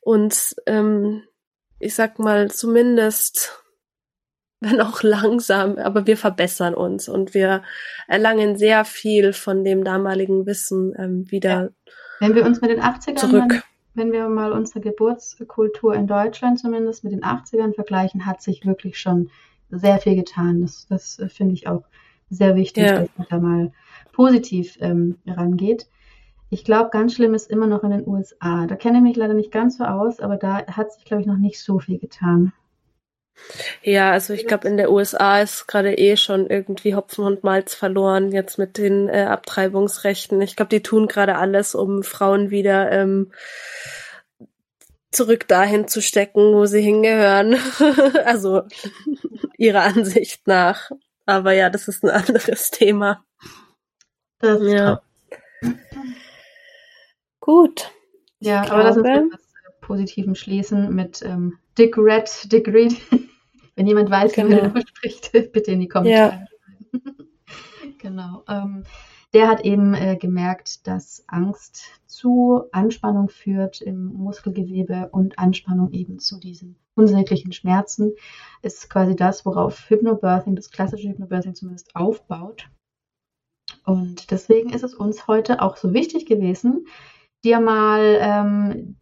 uns, 0.00 0.54
ähm, 0.66 1.24
ich 1.80 1.96
sag 1.96 2.20
mal, 2.20 2.52
zumindest 2.52 3.61
wenn 4.62 4.80
auch 4.80 5.02
langsam, 5.02 5.76
aber 5.76 6.06
wir 6.06 6.16
verbessern 6.16 6.74
uns 6.74 7.08
und 7.08 7.34
wir 7.34 7.62
erlangen 8.06 8.56
sehr 8.56 8.84
viel 8.84 9.32
von 9.32 9.64
dem 9.64 9.84
damaligen 9.84 10.46
Wissen 10.46 10.94
ähm, 10.96 11.30
wieder. 11.30 11.50
Ja. 11.50 11.68
Wenn 12.20 12.34
wir 12.34 12.44
uns 12.46 12.60
mit 12.60 12.70
den 12.70 12.80
80ern, 12.80 13.16
zurück. 13.16 13.48
Dann, 13.48 13.62
wenn 13.94 14.12
wir 14.12 14.28
mal 14.28 14.52
unsere 14.52 14.80
Geburtskultur 14.80 15.94
in 15.94 16.06
Deutschland 16.06 16.58
zumindest 16.58 17.04
mit 17.04 17.12
den 17.12 17.22
80ern 17.22 17.74
vergleichen, 17.74 18.24
hat 18.24 18.40
sich 18.40 18.64
wirklich 18.64 18.98
schon 18.98 19.30
sehr 19.70 19.98
viel 19.98 20.14
getan. 20.14 20.62
Das, 20.62 20.86
das 20.88 21.18
äh, 21.18 21.28
finde 21.28 21.54
ich 21.54 21.66
auch 21.66 21.82
sehr 22.30 22.54
wichtig, 22.56 22.84
ja. 22.84 23.00
dass 23.00 23.10
man 23.16 23.26
da 23.28 23.38
mal 23.38 23.72
positiv 24.12 24.78
ähm, 24.80 25.18
rangeht. 25.26 25.88
Ich 26.48 26.64
glaube, 26.64 26.90
ganz 26.90 27.14
schlimm 27.14 27.34
ist 27.34 27.50
immer 27.50 27.66
noch 27.66 27.82
in 27.82 27.90
den 27.90 28.06
USA. 28.06 28.66
Da 28.66 28.76
kenne 28.76 28.98
ich 28.98 29.02
mich 29.02 29.16
leider 29.16 29.34
nicht 29.34 29.50
ganz 29.50 29.78
so 29.78 29.84
aus, 29.84 30.20
aber 30.20 30.36
da 30.36 30.66
hat 30.66 30.92
sich, 30.92 31.04
glaube 31.04 31.22
ich, 31.22 31.26
noch 31.26 31.38
nicht 31.38 31.60
so 31.60 31.78
viel 31.78 31.98
getan. 31.98 32.52
Ja, 33.82 34.12
also 34.12 34.32
ich 34.32 34.46
glaube, 34.46 34.68
in 34.68 34.76
der 34.76 34.90
USA 34.90 35.40
ist 35.40 35.66
gerade 35.66 35.98
eh 35.98 36.16
schon 36.16 36.48
irgendwie 36.48 36.94
Hopfen 36.94 37.24
und 37.24 37.44
Malz 37.44 37.74
verloren, 37.74 38.30
jetzt 38.30 38.58
mit 38.58 38.78
den 38.78 39.08
äh, 39.08 39.22
Abtreibungsrechten. 39.22 40.40
Ich 40.40 40.56
glaube, 40.56 40.70
die 40.70 40.82
tun 40.82 41.08
gerade 41.08 41.36
alles, 41.36 41.74
um 41.74 42.02
Frauen 42.02 42.50
wieder 42.50 42.90
ähm, 42.92 43.32
zurück 45.10 45.46
dahin 45.48 45.88
zu 45.88 46.00
stecken, 46.00 46.54
wo 46.54 46.66
sie 46.66 46.80
hingehören. 46.80 47.56
also 48.24 48.62
ihrer 49.58 49.82
Ansicht 49.82 50.46
nach. 50.46 50.90
Aber 51.26 51.52
ja, 51.52 51.70
das 51.70 51.88
ist 51.88 52.04
ein 52.04 52.10
anderes 52.10 52.70
Thema. 52.70 53.24
Das 54.38 54.60
ja. 54.62 55.02
Gut. 57.40 57.92
Ja, 58.40 58.62
aber 58.62 58.82
lass 58.82 58.96
uns 58.96 59.06
mit 59.06 59.32
was 59.32 59.80
Positivem 59.80 60.34
schließen 60.34 60.94
mit 60.94 61.22
ähm, 61.22 61.58
Dick 61.78 61.96
Red, 61.96 62.52
Dick 62.52 62.68
Reed. 62.68 63.00
Wenn 63.74 63.86
jemand 63.86 64.10
weiß, 64.10 64.36
wie 64.36 64.44
man 64.44 64.72
genau. 64.72 64.80
spricht, 64.86 65.32
bitte 65.52 65.72
in 65.72 65.80
die 65.80 65.88
Kommentare. 65.88 66.46
Ja. 66.92 67.00
genau. 67.98 68.44
Ähm, 68.48 68.84
der 69.32 69.48
hat 69.48 69.62
eben 69.64 69.94
äh, 69.94 70.16
gemerkt, 70.16 70.86
dass 70.86 71.24
Angst 71.26 72.02
zu 72.06 72.64
Anspannung 72.72 73.30
führt 73.30 73.80
im 73.80 74.12
Muskelgewebe 74.12 75.08
und 75.10 75.38
Anspannung 75.38 75.90
eben 75.92 76.18
zu 76.18 76.38
diesen 76.38 76.76
unsäglichen 76.94 77.52
Schmerzen. 77.52 78.12
Ist 78.60 78.90
quasi 78.90 79.16
das, 79.16 79.46
worauf 79.46 79.88
Hypnobirthing, 79.88 80.54
das 80.54 80.70
klassische 80.70 81.08
Hypnobirthing 81.08 81.54
zumindest 81.54 81.96
aufbaut. 81.96 82.68
Und 83.86 84.30
deswegen 84.30 84.70
ist 84.70 84.84
es 84.84 84.94
uns 84.94 85.26
heute 85.26 85.62
auch 85.62 85.78
so 85.78 85.94
wichtig 85.94 86.26
gewesen, 86.26 86.86
dir 87.42 87.58
mal 87.58 88.18
ähm, 88.20 88.96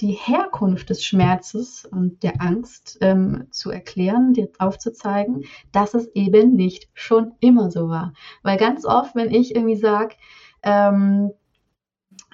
die 0.00 0.12
Herkunft 0.12 0.90
des 0.90 1.04
Schmerzes 1.04 1.84
und 1.84 2.22
der 2.22 2.40
Angst 2.40 2.98
ähm, 3.00 3.46
zu 3.50 3.70
erklären, 3.70 4.32
dir 4.32 4.48
aufzuzeigen, 4.58 5.44
dass 5.72 5.94
es 5.94 6.08
eben 6.14 6.54
nicht 6.54 6.88
schon 6.94 7.32
immer 7.40 7.70
so 7.70 7.88
war. 7.88 8.12
Weil 8.42 8.56
ganz 8.56 8.84
oft, 8.84 9.14
wenn 9.14 9.30
ich 9.32 9.54
irgendwie 9.54 9.76
sage, 9.76 10.16
ähm, 10.62 11.32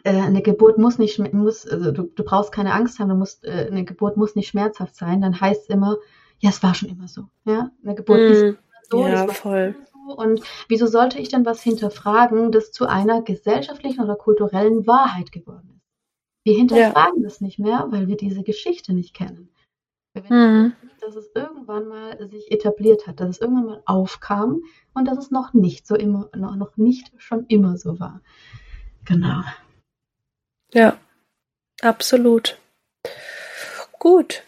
äh, 0.05 0.11
eine 0.11 0.43
Geburt 0.43 0.79
muss 0.79 0.99
nicht, 0.99 1.19
muss, 1.33 1.67
also 1.67 1.91
du, 1.91 2.05
du 2.05 2.25
brauchst 2.25 2.53
keine 2.53 2.73
Angst 2.73 2.99
haben, 2.99 3.09
du 3.09 3.17
musst, 3.17 3.45
äh, 3.45 3.69
eine 3.71 3.85
Geburt 3.85 4.17
muss 4.17 4.37
nicht 4.37 4.49
schmerzhaft 4.49 4.95
sein, 4.95 5.21
dann 5.21 5.41
heißt 5.41 5.63
es 5.63 5.69
immer, 5.69 5.97
ja, 6.39 6.51
es 6.51 6.63
war 6.63 6.75
schon 6.75 6.89
immer 6.89 7.09
so. 7.09 7.25
Ja, 7.45 7.71
eine 7.83 7.95
Geburt 7.95 8.21
mm, 8.21 8.33
ist 8.33 8.43
immer 8.43 8.57
so. 8.91 9.07
Ja, 9.07 9.27
voll. 9.27 9.75
So. 10.07 10.17
Und 10.17 10.41
wieso 10.69 10.87
sollte 10.87 11.19
ich 11.19 11.29
denn 11.29 11.45
was 11.45 11.63
hinterfragen, 11.63 12.53
das 12.53 12.71
zu 12.71 12.87
einer 12.87 13.23
gesellschaftlichen 13.23 14.05
oder 14.05 14.15
kulturellen 14.15 14.87
Wahrheit 14.87 15.33
geworden 15.33 15.63
ist? 15.65 15.66
Wir 16.47 16.55
hinterfragen 16.55 17.23
ja. 17.23 17.29
das 17.29 17.41
nicht 17.41 17.59
mehr, 17.59 17.87
weil 17.89 18.07
wir 18.07 18.17
diese 18.17 18.45
Geschichte 18.45 18.93
nicht 18.93 19.15
kennen. 19.15 19.49
Mhm. 20.15 20.75
Dass 21.01 21.17
es 21.17 21.29
irgendwann 21.35 21.89
mal 21.89 22.29
sich 22.29 22.53
etabliert 22.53 23.09
hat, 23.09 23.19
dass 23.19 23.31
es 23.31 23.41
irgendwann 23.41 23.67
mal 23.67 23.83
aufkam 23.85 24.63
und 24.95 25.09
dass 25.09 25.19
es 25.19 25.33
noch 25.33 25.55
nicht 25.55 25.89
so 25.89 25.97
immer, 25.97 26.31
noch, 26.37 26.55
noch 26.55 26.77
nicht 26.77 27.11
schon 27.17 27.47
immer 27.49 27.77
so 27.77 27.99
war. 27.99 28.21
Genau. 29.05 29.43
Ja, 30.73 30.97
absolut. 31.83 32.59
Gut. 33.99 34.45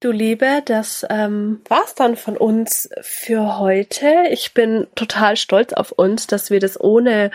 Du 0.00 0.12
Liebe, 0.12 0.62
das 0.64 1.04
ähm, 1.10 1.60
war's 1.68 1.94
dann 1.94 2.16
von 2.16 2.38
uns 2.38 2.88
für 3.02 3.58
heute. 3.58 4.24
Ich 4.30 4.54
bin 4.54 4.86
total 4.94 5.36
stolz 5.36 5.74
auf 5.74 5.92
uns, 5.92 6.26
dass 6.26 6.48
wir 6.48 6.60
das 6.60 6.80
ohne 6.80 7.30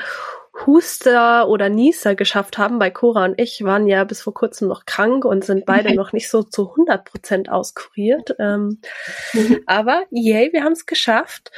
Huster 0.66 1.48
oder 1.48 1.70
Nieser 1.70 2.16
geschafft 2.16 2.58
haben. 2.58 2.78
Bei 2.78 2.90
Cora 2.90 3.26
und 3.26 3.40
ich 3.40 3.64
waren 3.64 3.88
ja 3.88 4.04
bis 4.04 4.22
vor 4.22 4.34
kurzem 4.34 4.68
noch 4.68 4.86
krank 4.86 5.26
und 5.26 5.46
sind 5.46 5.66
beide 5.66 5.96
noch 5.96 6.12
nicht 6.14 6.30
so 6.30 6.44
zu 6.44 6.72
100 6.72 7.06
Prozent 7.06 7.50
auskuriert. 7.50 8.36
Ähm, 8.38 8.80
mhm. 9.34 9.62
Aber 9.66 10.04
yay, 10.12 10.52
wir 10.52 10.64
haben 10.64 10.74
es 10.74 10.86
geschafft. 10.86 11.52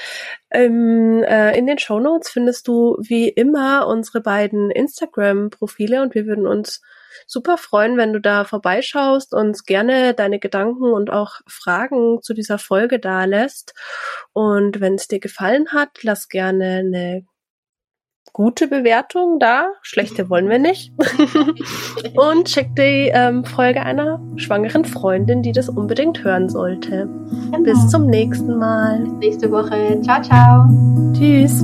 Ähm, 0.51 1.23
äh, 1.23 1.57
in 1.57 1.65
den 1.65 1.79
Show 1.79 1.99
Notes 1.99 2.29
findest 2.29 2.67
du 2.67 2.97
wie 2.99 3.29
immer 3.29 3.87
unsere 3.87 4.21
beiden 4.21 4.69
Instagram-Profile 4.69 6.01
und 6.01 6.13
wir 6.13 6.25
würden 6.25 6.45
uns 6.45 6.81
super 7.27 7.57
freuen, 7.57 7.97
wenn 7.97 8.13
du 8.13 8.19
da 8.19 8.43
vorbeischaust, 8.43 9.33
und 9.33 9.65
gerne 9.65 10.13
deine 10.13 10.39
Gedanken 10.39 10.91
und 10.91 11.09
auch 11.11 11.41
Fragen 11.47 12.21
zu 12.21 12.33
dieser 12.33 12.57
Folge 12.57 12.99
da 12.99 13.25
lässt. 13.25 13.73
Und 14.33 14.79
wenn 14.81 14.95
es 14.95 15.07
dir 15.07 15.19
gefallen 15.19 15.69
hat, 15.71 16.03
lass 16.03 16.27
gerne 16.29 16.79
eine 16.79 17.25
gute 18.33 18.67
Bewertung 18.67 19.39
da. 19.39 19.67
Schlechte 19.81 20.29
wollen 20.29 20.49
wir 20.49 20.59
nicht. 20.59 20.91
und 22.15 22.49
schick 22.49 22.75
die 22.75 23.11
ähm, 23.13 23.45
Folge 23.45 23.81
einer 23.83 24.19
schwangeren 24.35 24.85
Freundin, 24.85 25.43
die 25.43 25.51
das 25.51 25.69
unbedingt 25.69 26.23
hören 26.23 26.49
sollte. 26.49 27.07
Genau. 27.51 27.63
Bis 27.63 27.87
zum 27.89 28.07
nächsten 28.07 28.57
Mal. 28.57 28.99
Bis 28.99 29.13
nächste 29.19 29.51
Woche. 29.51 30.01
Ciao, 30.01 30.21
ciao. 30.21 30.67
Tschüss. 31.13 31.63